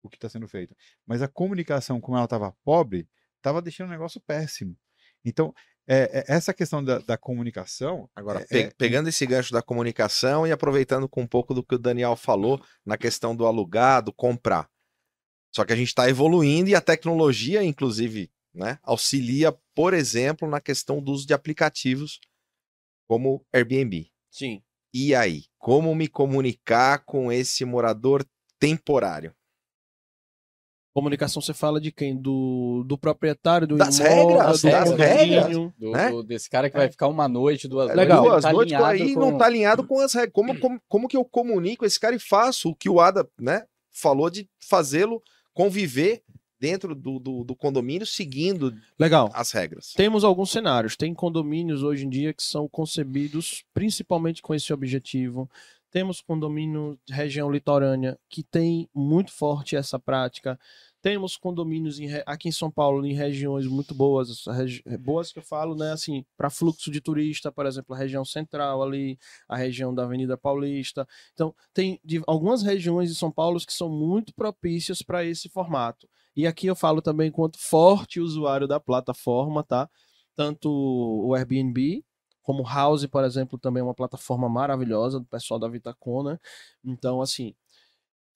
o 0.03 0.09
que 0.09 0.17
está 0.17 0.29
sendo 0.29 0.47
feito. 0.49 0.75
Mas 1.07 1.23
a 1.23 1.29
comunicação, 1.29 2.01
como 2.01 2.17
ela 2.17 2.25
estava 2.25 2.55
pobre, 2.65 3.09
estava 3.37 3.61
deixando 3.61 3.89
o 3.89 3.93
negócio 3.93 4.21
péssimo. 4.21 4.77
Então, 5.25 5.55
é, 5.87 6.21
é, 6.21 6.25
essa 6.35 6.55
questão 6.55 6.83
da, 6.83 6.99
da 6.99 7.17
comunicação. 7.19 8.09
Agora, 8.15 8.41
é- 8.41 8.45
pe- 8.47 8.59
é- 8.61 8.71
pegando 8.71 9.09
esse 9.09 9.27
gancho 9.27 9.53
da 9.53 9.63
comunicação 9.63 10.47
e 10.47 10.53
aproveitando 10.53 11.09
com 11.09 11.23
um 11.23 11.27
pouco 11.27 11.53
do 11.53 11.63
que 11.63 11.75
o 11.75 11.79
Daniel 11.79 12.17
falou 12.17 12.63
na 12.85 12.97
questão 12.97 13.37
do 13.37 13.47
alugar, 13.47 14.03
do 14.03 14.13
comprar. 14.13 14.71
Só 15.55 15.65
que 15.65 15.73
a 15.73 15.77
gente 15.77 15.89
está 15.89 16.09
evoluindo 16.09 16.69
e 16.71 16.75
a 16.75 16.81
tecnologia, 16.81 17.63
inclusive, 17.63 18.31
né, 18.53 18.79
auxilia, 18.83 19.57
por 19.75 19.93
exemplo, 19.95 20.49
na 20.49 20.61
questão 20.61 21.03
do 21.03 21.13
uso 21.13 21.27
de 21.27 21.35
aplicativos 21.35 22.21
como 23.09 23.45
Airbnb. 23.53 24.11
Sim. 24.31 24.63
E 24.93 25.15
aí, 25.15 25.45
como 25.59 25.95
me 25.95 26.07
comunicar 26.09 27.05
com 27.05 27.31
esse 27.33 27.65
morador 27.65 28.25
temporário? 28.59 29.35
Comunicação 30.95 31.43
você 31.43 31.53
fala 31.53 31.81
de 31.81 31.91
quem? 31.91 32.17
Do, 32.17 32.85
do 32.87 32.97
proprietário 32.97 33.67
do 33.67 33.77
Das 33.77 33.99
imóvel, 33.99 34.29
regras, 34.29 34.63
do 34.63 34.71
das 34.71 34.91
condomínio. 34.91 35.75
Do, 35.77 35.91
né? 35.91 36.11
do- 36.11 36.23
desse 36.23 36.49
cara 36.49 36.71
que 36.71 36.77
vai 36.77 36.89
ficar 36.89 37.09
uma 37.09 37.27
noite, 37.27 37.67
duas 37.67 37.93
Legal. 37.93 38.19
noites. 38.23 38.31
Duas 38.31 38.43
tá 38.45 38.53
noites 38.53 38.75
aí 38.75 39.15
com- 39.15 39.21
não 39.21 39.37
tá 39.37 39.47
alinhado 39.47 39.85
com 39.85 39.99
as 39.99 40.15
regras. 40.15 40.33
Como, 40.33 40.57
como, 40.61 40.81
como 40.89 41.09
que 41.09 41.17
eu 41.17 41.25
comunico 41.25 41.85
esse 41.85 41.99
cara 41.99 42.15
e 42.15 42.21
faço 42.21 42.69
o 42.71 42.77
que 42.77 42.89
o 42.89 43.01
Ada 43.01 43.29
né, 43.41 43.67
falou 43.91 44.31
de 44.31 44.49
fazê-lo 44.69 45.21
conviver 45.53 46.23
dentro 46.65 46.95
do, 46.95 47.19
do, 47.19 47.45
do 47.45 47.55
condomínio 47.55 48.07
seguindo 48.07 48.75
Legal. 48.99 49.31
as 49.35 49.51
regras? 49.53 49.93
Temos 49.93 50.25
alguns 50.25 50.51
cenários. 50.51 50.97
Tem 50.97 51.13
condomínios 51.13 51.83
hoje 51.83 52.07
em 52.07 52.09
dia 52.09 52.33
que 52.33 52.43
são 52.43 52.67
concebidos 52.67 53.65
principalmente 53.75 54.41
com 54.41 54.55
esse 54.55 54.73
objetivo. 54.73 55.51
Temos 55.91 56.21
condomínio 56.23 56.99
de 57.07 57.13
região 57.15 57.51
litorânea 57.51 58.19
que 58.29 58.43
tem 58.43 58.89
muito 58.95 59.31
forte 59.31 59.77
essa 59.77 59.99
prática. 59.99 60.59
Temos 61.01 61.37
condomínios 61.37 62.01
em 62.01 62.09
aqui 62.27 62.49
em 62.49 62.53
São 62.53 62.71
Paulo 62.71 63.05
em 63.07 63.13
regiões 63.13 63.67
muito 63.67 63.95
boas, 63.95 64.45
regi- 64.47 64.83
boas 65.01 65.31
que 65.31 65.39
eu 65.39 65.43
falo, 65.43 65.77
né, 65.77 65.93
assim, 65.93 66.25
para 66.37 66.49
fluxo 66.51 66.91
de 66.91 67.01
turista, 67.01 67.53
por 67.53 67.67
exemplo, 67.67 67.95
a 67.95 67.99
região 67.99 68.25
central 68.25 68.83
ali, 68.83 69.19
a 69.47 69.55
região 69.57 69.95
da 69.95 70.03
Avenida 70.05 70.37
Paulista. 70.37 71.07
Então, 71.35 71.55
tem 71.75 72.01
de- 72.03 72.23
algumas 72.27 72.63
regiões 72.63 73.11
de 73.11 73.15
São 73.15 73.31
Paulo 73.31 73.61
que 73.61 73.73
são 73.73 73.89
muito 73.91 74.35
propícias 74.35 75.03
para 75.03 75.25
esse 75.25 75.49
formato. 75.51 76.09
E 76.37 76.47
aqui 76.47 76.67
eu 76.67 76.75
falo 76.75 77.01
também 77.01 77.31
quanto 77.31 77.59
forte 77.59 78.21
usuário 78.21 78.67
da 78.67 78.81
plataforma, 78.81 79.63
tá? 79.63 79.89
Tanto 80.35 80.69
o 80.71 81.35
Airbnb, 81.35 82.05
como 82.43 82.63
o 82.63 82.67
House, 82.67 83.07
por 83.07 83.25
exemplo, 83.25 83.59
também 83.59 83.81
é 83.81 83.85
uma 83.85 83.95
plataforma 83.95 84.49
maravilhosa 84.49 85.19
do 85.21 85.27
pessoal 85.27 85.59
da 85.59 85.69
Vitacona. 85.69 86.41
Então, 86.85 87.23
assim, 87.23 87.55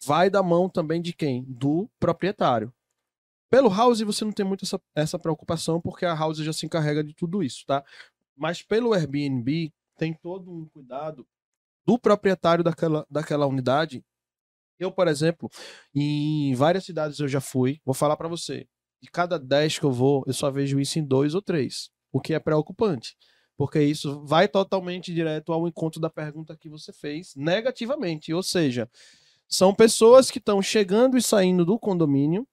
vai 0.05 0.31
da 0.31 0.43
mão 0.43 0.69
também 0.69 1.03
de 1.03 1.13
quem? 1.13 1.45
Do 1.45 1.91
proprietário. 1.99 2.73
Pelo 3.51 3.69
House 3.69 4.01
você 4.01 4.25
não 4.25 4.33
tem 4.33 4.47
muito 4.47 4.65
essa, 4.65 4.81
essa 4.95 5.19
preocupação, 5.19 5.81
porque 5.81 6.05
a 6.05 6.15
House 6.15 6.39
já 6.39 6.53
se 6.53 6.67
encarrega 6.67 7.03
de 7.03 7.15
tudo 7.15 7.43
isso, 7.43 7.65
tá? 7.67 7.85
Mas 8.37 8.63
pelo 8.63 8.93
Airbnb 8.93 9.73
tem 9.97 10.15
todo 10.15 10.51
um 10.51 10.67
cuidado 10.67 11.27
do 11.87 11.99
proprietário 11.99 12.63
daquela, 12.63 13.07
daquela 13.11 13.47
unidade. 13.47 14.05
Eu, 14.79 14.93
por 14.93 15.09
exemplo, 15.09 15.51
em 15.95 16.55
várias 16.55 16.85
cidades 16.85 17.19
eu 17.19 17.29
já 17.29 17.41
fui, 17.41 17.81
vou 17.85 17.95
falar 17.95 18.17
para 18.17 18.29
você, 18.29 18.67
de 19.03 19.11
cada 19.11 19.39
10 19.39 19.79
que 19.79 19.85
eu 19.85 19.93
vou, 19.93 20.25
eu 20.27 20.33
só 20.33 20.51
vejo 20.51 20.79
isso 20.79 20.99
em 20.99 21.05
dois 21.05 21.35
ou 21.35 21.43
três, 21.43 21.91
o 22.13 22.21
que 22.21 22.35
é 22.35 22.39
preocupante. 22.39 23.17
Porque 23.57 23.83
isso 23.83 24.25
vai 24.25 24.47
totalmente 24.47 25.13
direto 25.13 25.53
ao 25.53 25.67
encontro 25.67 26.01
da 26.01 26.09
pergunta 26.09 26.57
que 26.57 26.69
você 26.69 26.93
fez 26.93 27.35
negativamente. 27.35 28.33
Ou 28.33 28.43
seja, 28.43 28.89
são 29.49 29.75
pessoas 29.75 30.31
que 30.31 30.39
estão 30.39 30.63
chegando 30.63 31.19
e 31.19 31.23
saindo 31.23 31.65
do 31.65 31.77
condomínio 31.77 32.47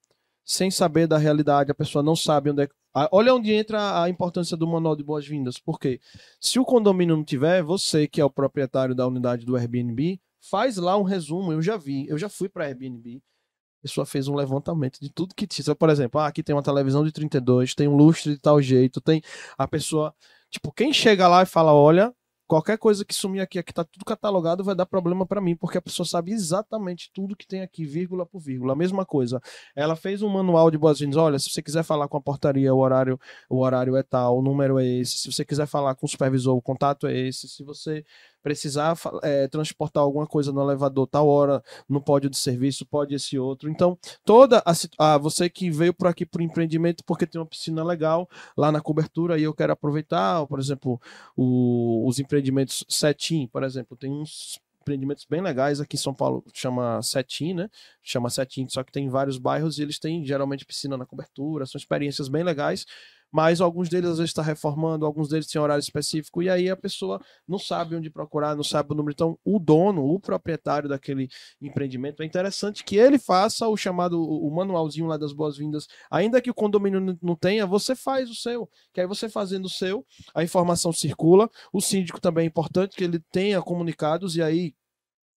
sem 0.45 0.69
saber 0.69 1.07
da 1.07 1.17
realidade, 1.17 1.71
a 1.71 1.75
pessoa 1.75 2.03
não 2.03 2.15
sabe 2.15 2.51
onde 2.51 2.63
é. 2.63 2.69
Olha 3.11 3.33
onde 3.33 3.51
entra 3.51 4.03
a 4.03 4.09
importância 4.09 4.55
do 4.55 4.65
manual 4.65 4.95
de 4.95 5.03
boas-vindas. 5.03 5.59
Porque 5.59 5.99
se 6.39 6.59
o 6.59 6.63
condomínio 6.63 7.17
não 7.17 7.25
tiver, 7.25 7.61
você 7.61 8.07
que 8.07 8.21
é 8.21 8.25
o 8.25 8.29
proprietário 8.29 8.95
da 8.95 9.05
unidade 9.05 9.45
do 9.45 9.57
Airbnb, 9.57 10.21
faz 10.49 10.77
lá 10.77 10.97
um 10.97 11.03
resumo. 11.03 11.51
Eu 11.51 11.61
já 11.61 11.77
vi, 11.77 12.07
eu 12.07 12.17
já 12.17 12.29
fui 12.29 12.49
para 12.49 12.65
Airbnb. 12.65 13.21
A 13.79 13.87
pessoa 13.87 14.05
fez 14.05 14.27
um 14.27 14.35
levantamento 14.35 14.99
de 14.99 15.09
tudo 15.11 15.35
que 15.35 15.45
tinha. 15.45 15.75
Por 15.75 15.89
exemplo, 15.89 16.19
ah, 16.19 16.27
aqui 16.27 16.41
tem 16.41 16.55
uma 16.55 16.63
televisão 16.63 17.03
de 17.03 17.11
32, 17.11 17.75
tem 17.75 17.87
um 17.87 17.95
lustre 17.95 18.33
de 18.33 18.39
tal 18.39 18.61
jeito, 18.61 18.99
tem 18.99 19.21
a 19.57 19.67
pessoa. 19.67 20.13
Tipo, 20.49 20.71
quem 20.71 20.91
chega 20.91 21.27
lá 21.27 21.43
e 21.43 21.45
fala: 21.45 21.71
olha, 21.73 22.13
qualquer 22.47 22.77
coisa 22.77 23.05
que 23.05 23.13
sumir 23.13 23.41
aqui, 23.41 23.59
aqui 23.59 23.73
tá 23.73 23.83
tudo 23.83 24.05
catalogado, 24.05 24.63
vai 24.63 24.75
dar 24.75 24.85
problema 24.85 25.25
para 25.25 25.41
mim, 25.41 25.55
porque 25.55 25.77
a 25.77 25.81
pessoa 25.81 26.05
sabe 26.05 26.31
exatamente 26.31 27.11
tudo 27.13 27.35
que 27.35 27.47
tem 27.47 27.61
aqui, 27.61 27.85
vírgula 27.85 28.25
por 28.25 28.39
vírgula. 28.39 28.73
A 28.73 28.75
mesma 28.75 29.05
coisa. 29.05 29.39
Ela 29.75 29.95
fez 29.95 30.21
um 30.21 30.29
manual 30.29 30.71
de 30.71 30.77
boas-vindas. 30.77 31.17
Olha, 31.17 31.37
se 31.39 31.49
você 31.49 31.61
quiser 31.61 31.83
falar 31.83 32.07
com 32.07 32.17
a 32.17 32.21
portaria, 32.21 32.73
o 32.73 32.79
horário, 32.79 33.19
o 33.49 33.59
horário 33.59 33.95
é 33.95 34.03
tal, 34.03 34.39
o 34.39 34.41
número 34.41 34.79
é 34.79 34.85
esse. 34.85 35.19
Se 35.19 35.31
você 35.31 35.45
quiser 35.45 35.67
falar 35.67 35.95
com 35.95 36.05
o 36.05 36.09
supervisor, 36.09 36.55
o 36.55 36.61
contato 36.61 37.07
é 37.07 37.15
esse. 37.15 37.47
Se 37.47 37.63
você 37.63 38.03
precisar 38.45 38.95
eh, 39.23 39.47
transportar 39.47 40.03
alguma 40.03 40.27
coisa 40.27 40.51
no 40.51 40.61
elevador, 40.61 41.07
tal 41.07 41.27
hora, 41.27 41.63
no 41.89 41.99
pódio 41.99 42.29
de 42.29 42.37
serviço, 42.37 42.85
pode 42.85 43.15
esse 43.15 43.39
outro. 43.39 43.67
Então, 43.71 43.97
toda 44.23 44.59
a, 44.63 44.73
ah, 44.99 45.17
você 45.17 45.49
que 45.49 45.71
veio 45.71 45.95
por 45.95 46.05
aqui 46.05 46.27
por 46.27 46.41
empreendimento 46.41 47.03
porque 47.03 47.25
tem 47.25 47.41
uma 47.41 47.47
piscina 47.47 47.83
legal 47.83 48.29
lá 48.55 48.71
na 48.71 48.79
cobertura 48.79 49.39
e 49.39 49.41
eu 49.41 49.51
quero 49.53 49.73
aproveitar, 49.73 50.45
por 50.45 50.59
exemplo, 50.59 51.01
o- 51.35 52.07
os 52.07 52.19
empreendimentos 52.19 52.85
Setim, 52.87 53.47
por 53.47 53.63
exemplo, 53.63 53.97
tem 53.97 54.11
uns 54.11 54.59
empreendimentos 54.81 55.25
bem 55.27 55.41
legais 55.41 55.81
aqui 55.81 55.95
em 55.95 55.99
São 55.99 56.13
Paulo, 56.13 56.43
chama 56.53 57.01
Setim, 57.01 57.55
né? 57.55 57.67
Chama 58.03 58.29
Setim, 58.29 58.67
só 58.69 58.83
que 58.83 58.91
tem 58.91 59.05
em 59.07 59.09
vários 59.09 59.39
bairros 59.39 59.79
e 59.79 59.81
eles 59.81 59.97
têm 59.97 60.23
geralmente 60.23 60.63
piscina 60.63 60.95
na 60.95 61.05
cobertura, 61.07 61.65
são 61.65 61.79
experiências 61.79 62.27
bem 62.29 62.43
legais, 62.43 62.85
mas 63.35 63.59
alguns 63.59 63.89
deles 63.89 64.11
às 64.11 64.17
vezes 64.17 64.29
está 64.29 64.41
reformando, 64.41 65.05
alguns 65.05 65.27
deles 65.27 65.45
têm 65.45 65.61
horário 65.61 65.81
específico 65.81 66.41
e 66.41 66.49
aí 66.49 66.69
a 66.69 66.77
pessoa 66.77 67.19
não 67.45 67.59
sabe 67.59 67.93
onde 67.93 68.09
procurar, 68.09 68.55
não 68.55 68.63
sabe 68.63 68.93
o 68.93 68.95
número. 68.95 69.11
Então, 69.11 69.37
o 69.43 69.59
dono, 69.59 70.05
o 70.05 70.17
proprietário 70.21 70.87
daquele 70.87 71.27
empreendimento, 71.61 72.23
é 72.23 72.25
interessante 72.25 72.81
que 72.81 72.95
ele 72.95 73.19
faça 73.19 73.67
o 73.67 73.75
chamado, 73.75 74.23
o 74.23 74.49
manualzinho 74.55 75.05
lá 75.05 75.17
das 75.17 75.33
boas-vindas, 75.33 75.85
ainda 76.09 76.39
que 76.39 76.49
o 76.49 76.53
condomínio 76.53 77.19
não 77.21 77.35
tenha, 77.35 77.65
você 77.67 77.93
faz 77.93 78.29
o 78.29 78.35
seu, 78.35 78.69
que 78.93 79.01
aí 79.01 79.07
você 79.07 79.27
fazendo 79.27 79.65
o 79.65 79.69
seu, 79.69 80.05
a 80.33 80.41
informação 80.41 80.93
circula, 80.93 81.49
o 81.73 81.81
síndico 81.81 82.21
também 82.21 82.45
é 82.45 82.47
importante 82.47 82.95
que 82.95 83.03
ele 83.03 83.19
tenha 83.33 83.61
comunicados 83.61 84.37
e 84.37 84.41
aí 84.41 84.73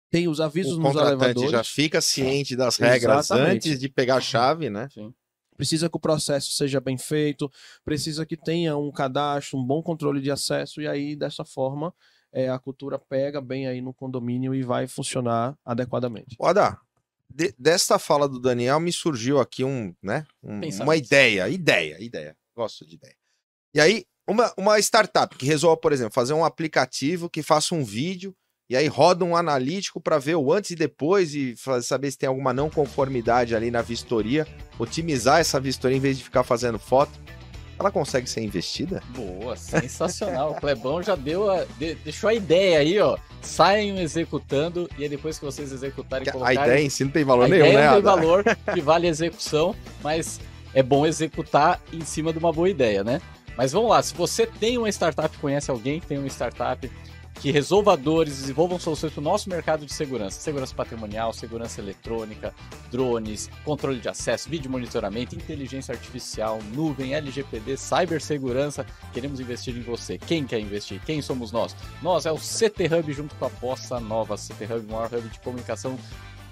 tem 0.09 0.29
os 0.29 0.41
avisos 0.41 0.79
O 0.79 0.81
nos 0.81 0.95
elevadores. 0.95 1.51
já 1.51 1.65
fica 1.65 2.01
ciente 2.01 2.55
das 2.55 2.77
regras 2.77 3.27
Exatamente. 3.27 3.71
antes 3.71 3.81
de 3.81 3.89
pegar 3.89 4.19
a 4.19 4.21
chave, 4.21 4.71
né? 4.71 4.89
Sim. 4.95 5.13
Precisa 5.59 5.91
que 5.91 5.97
o 5.97 6.01
processo 6.01 6.53
seja 6.53 6.81
bem 6.81 6.97
feito, 6.97 7.51
precisa 7.85 8.25
que 8.25 8.37
tenha 8.37 8.77
um 8.79 8.91
cadastro, 8.91 9.59
um 9.59 9.65
bom 9.65 9.83
controle 9.83 10.23
de 10.23 10.31
acesso, 10.31 10.81
e 10.81 10.87
aí, 10.89 11.15
dessa 11.17 11.45
forma, 11.45 11.93
é, 12.33 12.49
a 12.49 12.59
cultura 12.59 12.99
pega 12.99 13.41
bem 13.41 13.67
aí 13.67 13.81
no 13.83 13.93
condomínio 13.93 14.55
e 14.55 14.63
vai 14.63 14.87
funcionar 14.87 15.59
adequadamente. 15.65 16.37
Oda, 16.39 16.79
de- 17.29 17.55
desta 17.59 17.99
fala 17.99 18.29
do 18.29 18.39
Daniel 18.41 18.79
me 18.79 18.93
surgiu 18.93 19.41
aqui 19.41 19.65
um, 19.65 19.93
né, 20.03 20.25
um- 20.43 20.61
uma 20.85 20.97
ideia, 20.97 21.49
ideia, 21.49 22.01
ideia. 22.03 22.37
Gosto 22.57 22.87
de 22.87 22.95
ideia. 22.95 23.17
E 23.75 23.81
aí, 23.81 24.05
uma, 24.29 24.53
uma 24.57 24.79
startup 24.79 25.37
que 25.37 25.45
resolva, 25.47 25.77
por 25.77 25.93
exemplo, 25.93 26.13
fazer 26.15 26.35
um 26.35 26.45
aplicativo 26.45 27.29
que 27.29 27.43
faça 27.43 27.75
um 27.75 27.85
vídeo 27.85 28.35
e 28.69 28.77
aí 28.77 28.87
roda 28.87 29.25
um 29.25 29.35
analítico 29.35 30.01
para 30.01 30.19
ver 30.19 30.37
o 30.37 30.53
antes 30.53 30.73
e 30.73 30.77
depois 30.77 31.35
e 31.35 31.55
saber 31.83 32.11
se 32.11 32.19
tem 32.19 32.29
alguma 32.29 32.53
não 32.53 32.69
conformidade 32.69 33.55
ali 33.57 33.71
na 33.71 33.81
vistoria, 33.81 34.47
otimizar 34.79 35.41
essa 35.41 35.59
vistoria 35.59 35.97
em 35.97 36.01
vez 36.01 36.19
de 36.19 36.25
ficar 36.25 36.43
fazendo 36.45 36.79
foto. 36.79 37.12
Ela 37.81 37.91
consegue 37.93 38.29
ser 38.29 38.43
investida? 38.43 39.01
Boa, 39.11 39.57
sensacional. 39.57 40.51
O 40.51 40.55
Clebão 40.61 41.01
já 41.03 41.14
deu 41.14 41.49
a, 41.49 41.64
de- 41.79 41.95
deixou 41.95 42.29
a 42.29 42.35
ideia 42.35 42.81
aí, 42.81 42.99
ó. 43.01 43.16
Saiam 43.41 43.97
executando 43.99 44.91
e 44.99 45.05
aí 45.05 45.09
depois 45.09 45.39
que 45.39 45.45
vocês 45.45 45.71
executarem 45.73 46.27
e 46.27 46.29
A 46.29 46.33
colocarem... 46.33 46.61
ideia 46.61 46.85
em 46.85 46.91
si 46.91 47.05
não 47.05 47.11
tem 47.12 47.25
valor 47.25 47.45
a 47.45 47.49
nenhum, 47.49 47.66
ideia 47.66 47.79
né? 47.79 47.87
não 47.87 47.95
tem 47.95 48.03
valor 48.03 48.45
que 48.75 48.81
vale 48.81 49.07
a 49.07 49.11
execução, 49.11 49.77
mas 50.03 50.41
é 50.75 50.83
bom 50.83 51.07
executar 51.07 51.81
em 51.93 52.05
cima 52.05 52.33
de 52.33 52.39
uma 52.41 52.53
boa 52.53 52.69
ideia, 52.69 53.05
né? 53.05 53.23
Mas 53.57 53.73
vamos 53.73 53.91
lá, 53.91 54.03
se 54.03 54.12
você 54.12 54.45
tem 54.45 54.77
uma 54.77 54.89
startup, 54.89 55.37
conhece 55.39 55.71
alguém 55.71 56.01
que 56.01 56.07
tem 56.07 56.19
uma 56.19 56.27
startup 56.29 56.91
que 57.41 57.53
resolva 57.53 57.97
dores, 57.97 58.39
desenvolvam 58.39 58.78
soluções 58.78 59.12
para 59.12 59.20
o 59.20 59.24
nosso 59.24 59.49
mercado 59.49 59.86
de 59.86 59.93
segurança, 59.93 60.41
segurança 60.41 60.74
patrimonial, 60.74 61.32
segurança 61.32 61.80
eletrônica, 61.80 62.53
drones, 62.91 63.49
controle 63.64 64.01
de 64.01 64.09
acesso, 64.09 64.49
vídeo 64.49 64.70
monitoramento, 64.70 65.36
inteligência 65.36 65.95
artificial, 65.95 66.59
nuvem, 66.74 67.14
LGPD, 67.14 67.76
cibersegurança, 67.76 68.84
queremos 69.12 69.39
investir 69.39 69.76
em 69.76 69.82
você. 69.82 70.18
Quem 70.18 70.45
quer 70.45 70.59
investir? 70.59 71.01
Quem 71.05 71.22
somos 71.22 71.53
nós? 71.53 71.76
Nós 72.03 72.26
é 72.26 72.32
o 72.32 72.36
CT 72.36 72.86
Hub 72.93 73.12
junto 73.12 73.34
com 73.36 73.45
a 73.45 73.49
Bossa 73.49 74.01
Nova. 74.01 74.36
CT 74.36 74.64
Hub, 74.64 74.86
o 74.89 74.93
maior 74.93 75.12
hub 75.12 75.28
de 75.28 75.39
comunicação 75.41 75.97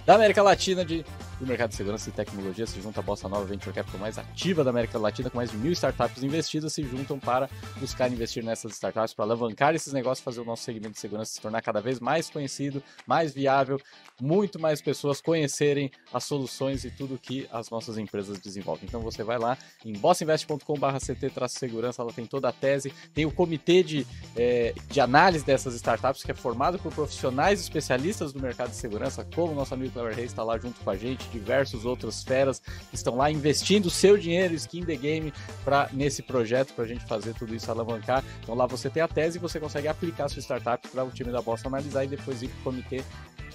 da 0.07 0.15
América 0.15 0.41
Latina 0.41 0.85
de 0.85 1.05
do 1.39 1.47
mercado 1.47 1.71
de 1.71 1.77
segurança 1.77 2.09
e 2.09 2.13
tecnologia 2.13 2.67
se 2.67 2.81
junta 2.81 3.01
a 3.01 3.03
Bossa 3.03 3.29
Nova 3.29 3.45
Venture 3.45 3.75
Capital 3.75 4.01
mais 4.01 4.19
ativa 4.19 4.65
da 4.65 4.71
América 4.71 4.99
Latina, 4.99 5.29
com 5.29 5.37
mais 5.37 5.51
de 5.51 5.59
mil 5.59 5.73
startups 5.73 6.23
investidas, 6.23 6.73
se 6.73 6.83
juntam 6.83 7.19
para 7.19 7.51
buscar 7.77 8.11
investir 8.11 8.43
nessas 8.43 8.73
startups, 8.73 9.13
para 9.13 9.27
alavancar 9.27 9.75
esses 9.75 9.93
negócios, 9.93 10.25
fazer 10.25 10.41
o 10.41 10.45
nosso 10.45 10.63
segmento 10.63 10.93
de 10.93 11.01
segurança 11.01 11.33
se 11.33 11.41
tornar 11.41 11.61
cada 11.61 11.81
vez 11.81 11.99
mais 12.01 12.31
conhecido, 12.31 12.83
mais 13.07 13.35
viável, 13.35 13.79
muito 14.21 14.59
mais 14.59 14.81
pessoas 14.81 15.21
conhecerem 15.21 15.91
as 16.13 16.25
soluções 16.25 16.85
e 16.85 16.91
tudo 16.91 17.19
que 17.19 17.49
as 17.53 17.69
nossas 17.69 17.99
empresas 17.99 18.39
desenvolvem. 18.39 18.87
Então 18.89 19.03
você 19.03 19.23
vai 19.23 19.39
lá 19.39 19.59
em 19.85 19.93
bossinvest.com/ct-segurança, 19.93 22.01
ela 22.01 22.13
tem 22.13 22.25
toda 22.25 22.49
a 22.49 22.53
tese, 22.53 22.95
tem 23.13 23.27
o 23.27 23.31
comitê 23.31 23.83
de, 23.83 24.07
é, 24.35 24.73
de 24.89 25.01
análise 25.01 25.45
dessas 25.45 25.75
startups 25.75 26.23
que 26.23 26.31
é 26.31 26.35
formado 26.35 26.79
por 26.79 26.95
profissionais 26.95 27.61
especialistas 27.61 28.33
do 28.33 28.41
mercado 28.41 28.71
de 28.71 28.77
segurança, 28.77 29.23
como 29.35 29.53
o 29.53 29.55
nosso 29.55 29.75
amigo 29.75 29.93
Clever 29.97 30.15
Reis 30.15 30.31
está 30.31 30.43
lá 30.43 30.59
junto 30.59 30.79
com 30.81 30.91
a 30.91 30.97
gente 30.97 31.27
diversos 31.31 31.87
outros 31.87 32.23
feras 32.23 32.61
estão 32.93 33.17
lá 33.17 33.31
investindo 33.31 33.89
seu 33.89 34.19
dinheiro, 34.19 34.55
skin 34.55 34.85
the 34.85 34.97
game, 34.97 35.33
para 35.65 35.89
nesse 35.93 36.23
projeto, 36.23 36.75
para 36.75 36.85
a 36.85 36.89
gente 36.89 37.05
fazer 37.07 37.35
tudo 37.35 37.55
isso 37.55 37.71
alavancar. 37.71 38.23
Então 38.43 38.55
lá 38.55 38.67
você 38.67 38.91
tem 38.91 39.03
a 39.03 39.09
tese 39.09 39.39
e 39.39 39.41
você 39.41 39.59
consegue 39.59 39.89
aplicar 39.89 40.29
sua 40.29 40.43
startup 40.43 40.87
para 40.89 41.05
o 41.05 41.11
time 41.11 41.33
da 41.33 41.41
Bosta 41.41 41.69
analisar 41.69 42.05
e 42.05 42.09
depois 42.09 42.43
ir 42.43 42.49
para 42.49 42.61
o 42.61 42.63
comitê 42.65 43.03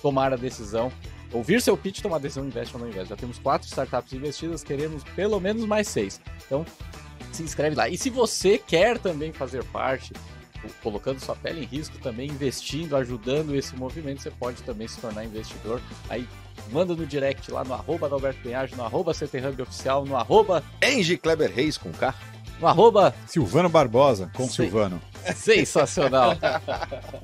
tomar 0.02 0.34
a 0.34 0.36
decisão 0.36 0.92
ouvir 1.32 1.62
seu 1.62 1.78
pitch, 1.78 2.02
tomar 2.02 2.18
a 2.18 2.20
decisão, 2.20 2.46
investe 2.46 2.76
ou 2.76 2.82
não 2.82 2.90
investe. 2.90 3.10
Já 3.10 3.16
temos 3.16 3.40
quatro 3.40 3.68
startups 3.68 4.12
investidas, 4.14 4.64
queremos 4.64 5.04
pelo 5.16 5.40
menos 5.40 5.66
mais 5.66 5.88
seis. 5.88 6.20
Então, 6.46 6.66
se 7.32 7.44
inscreve 7.44 7.76
lá. 7.76 7.88
E 7.88 7.98
se 7.98 8.10
você 8.10 8.58
quer 8.58 8.98
também 8.98 9.32
fazer 9.32 9.64
parte, 9.66 10.12
colocando 10.82 11.20
sua 11.20 11.36
pele 11.36 11.62
em 11.62 11.66
risco, 11.66 11.98
também 12.00 12.30
investindo, 12.30 12.96
ajudando 12.96 13.56
esse 13.56 13.76
movimento, 13.76 14.22
você 14.22 14.32
pode 14.32 14.62
também 14.64 14.88
se 14.88 15.00
tornar 15.00 15.26
investidor. 15.26 15.82
Aí 16.10 16.28
manda 16.72 16.96
no 16.96 17.06
direct 17.06 17.52
lá 17.52 17.64
no 17.64 17.74
arroba 17.74 18.08
da 18.08 18.16
Alberto 18.16 18.42
Penhage, 18.42 18.76
no 18.76 18.84
arroba 18.84 19.12
Oficial, 19.12 20.06
no 20.06 20.16
arroba 20.16 20.64
Engie 20.82 21.18
Kleber 21.18 21.52
Reis 21.54 21.78
com 21.78 21.92
K. 21.92 22.14
No 22.62 22.68
arroba 22.68 23.14
Silvano 23.28 23.68
Barbosa, 23.70 24.30
com 24.36 24.48
Sei. 24.48 24.66
Silvano. 24.68 25.02
sensacional. 25.36 26.38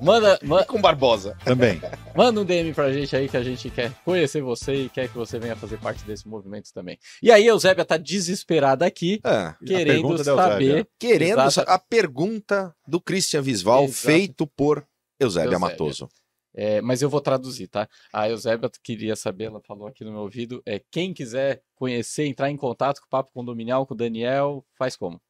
manda, 0.00 0.38
ma- 0.42 0.62
E 0.62 0.64
com 0.64 0.80
Barbosa. 0.80 1.36
Também. 1.44 1.80
manda 2.14 2.40
um 2.40 2.44
DM 2.44 2.72
pra 2.74 2.92
gente 2.92 3.14
aí 3.14 3.28
que 3.28 3.36
a 3.36 3.42
gente 3.42 3.70
quer 3.70 3.92
conhecer 4.04 4.42
você 4.42 4.74
e 4.84 4.88
quer 4.88 5.08
que 5.08 5.14
você 5.16 5.38
venha 5.38 5.54
fazer 5.56 5.78
parte 5.78 6.04
desse 6.04 6.26
movimento 6.28 6.72
também. 6.72 6.98
E 7.22 7.30
aí, 7.30 7.44
a 7.44 7.52
Eusébia 7.52 7.84
tá 7.84 7.96
desesperada 7.96 8.84
aqui, 8.84 9.20
É, 9.24 9.54
querendo 9.64 10.22
saber. 10.24 10.88
querendo 10.98 11.40
Exata- 11.42 11.70
a 11.72 11.78
pergunta 11.78 12.74
do 12.86 13.00
Christian 13.00 13.42
Visval 13.42 13.84
Exato. 13.84 13.98
feito 14.06 14.46
por 14.46 14.84
Eusébia 15.20 15.44
Eusébia. 15.46 15.58
Matoso. 15.58 16.08
É, 16.54 16.80
mas 16.80 17.02
eu 17.02 17.08
vou 17.10 17.20
traduzir, 17.20 17.68
tá? 17.68 17.88
A 18.12 18.28
Eusébia 18.28 18.68
queria 18.82 19.14
saber, 19.14 19.44
ela 19.44 19.60
falou 19.60 19.86
aqui 19.86 20.02
no 20.02 20.10
meu 20.10 20.22
ouvido, 20.22 20.60
é, 20.66 20.80
quem 20.90 21.12
quiser 21.14 21.62
conhecer, 21.76 22.26
entrar 22.26 22.50
em 22.50 22.56
contato 22.56 22.98
com 23.00 23.06
o 23.06 23.10
Papo 23.10 23.30
Condominial, 23.32 23.86
com 23.86 23.94
o 23.94 23.96
Daniel, 23.96 24.64
faz 24.76 24.96
como? 24.96 25.20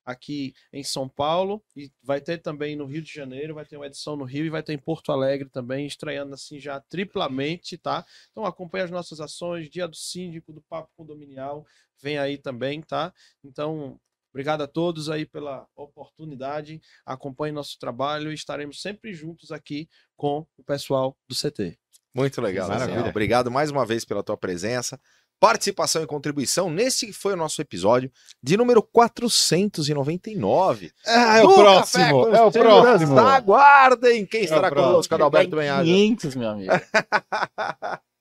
Aqui 0.04 0.54
em 0.72 0.84
São 0.84 1.08
Paulo 1.08 1.64
e 1.74 1.90
vai 2.00 2.20
ter 2.20 2.38
também 2.38 2.76
no 2.76 2.86
Rio 2.86 3.02
de 3.02 3.12
Janeiro, 3.12 3.54
vai 3.54 3.64
ter 3.64 3.76
uma 3.76 3.86
edição 3.86 4.16
no 4.16 4.24
Rio 4.24 4.44
e 4.44 4.50
vai 4.50 4.62
ter 4.62 4.72
em 4.72 4.78
Porto 4.78 5.10
Alegre 5.10 5.48
também, 5.48 5.86
estreando 5.86 6.34
assim 6.34 6.60
já 6.60 6.80
triplamente, 6.80 7.76
tá? 7.76 8.04
Então 8.30 8.44
acompanhe 8.44 8.84
as 8.84 8.90
nossas 8.90 9.20
ações, 9.20 9.68
dia 9.68 9.88
do 9.88 9.96
síndico, 9.96 10.52
do 10.52 10.62
Papo 10.62 10.90
Condominial, 10.96 11.66
vem 12.00 12.18
aí 12.18 12.38
também, 12.38 12.82
tá? 12.82 13.12
Então, 13.42 13.98
Obrigado 14.36 14.60
a 14.60 14.66
todos 14.66 15.08
aí 15.08 15.24
pela 15.24 15.66
oportunidade. 15.74 16.78
Acompanhe 17.06 17.54
nosso 17.54 17.78
trabalho 17.78 18.30
e 18.30 18.34
estaremos 18.34 18.82
sempre 18.82 19.14
juntos 19.14 19.50
aqui 19.50 19.88
com 20.14 20.46
o 20.58 20.62
pessoal 20.62 21.16
do 21.26 21.34
CT. 21.34 21.78
Muito 22.14 22.42
legal. 22.42 22.68
Maravilha. 22.68 23.08
Obrigado 23.08 23.50
mais 23.50 23.70
uma 23.70 23.86
vez 23.86 24.04
pela 24.04 24.22
tua 24.22 24.36
presença, 24.36 25.00
participação 25.40 26.02
e 26.02 26.06
contribuição 26.06 26.68
nesse 26.68 27.14
foi 27.14 27.32
o 27.32 27.36
nosso 27.36 27.62
episódio 27.62 28.12
de 28.42 28.58
número 28.58 28.82
499. 28.82 30.92
Ah, 31.06 31.38
é 31.38 31.42
o 31.42 31.54
próximo. 31.54 32.28
É 32.28 32.42
o 32.42 32.52
próximo. 32.52 33.18
Aguardem 33.18 34.26
quem 34.26 34.44
estará 34.44 34.68
próximo. 34.68 34.92
conosco, 34.92 35.14
Adalberto 35.14 35.56
Benhaja. 35.56 35.84
500, 35.84 36.34
meu 36.34 36.50
amigo. 36.50 36.72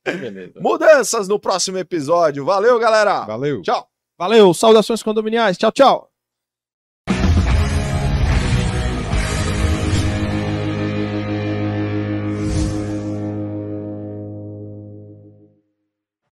Beleza. 0.06 0.62
Mudanças 0.62 1.28
no 1.28 1.38
próximo 1.38 1.78
episódio. 1.78 2.46
Valeu, 2.46 2.80
galera. 2.80 3.26
Valeu. 3.26 3.62
Tchau. 3.62 3.86
Valeu, 4.18 4.54
saudações 4.54 5.04
condominiais. 5.04 5.58
Tchau, 5.58 5.72
tchau. 5.72 6.15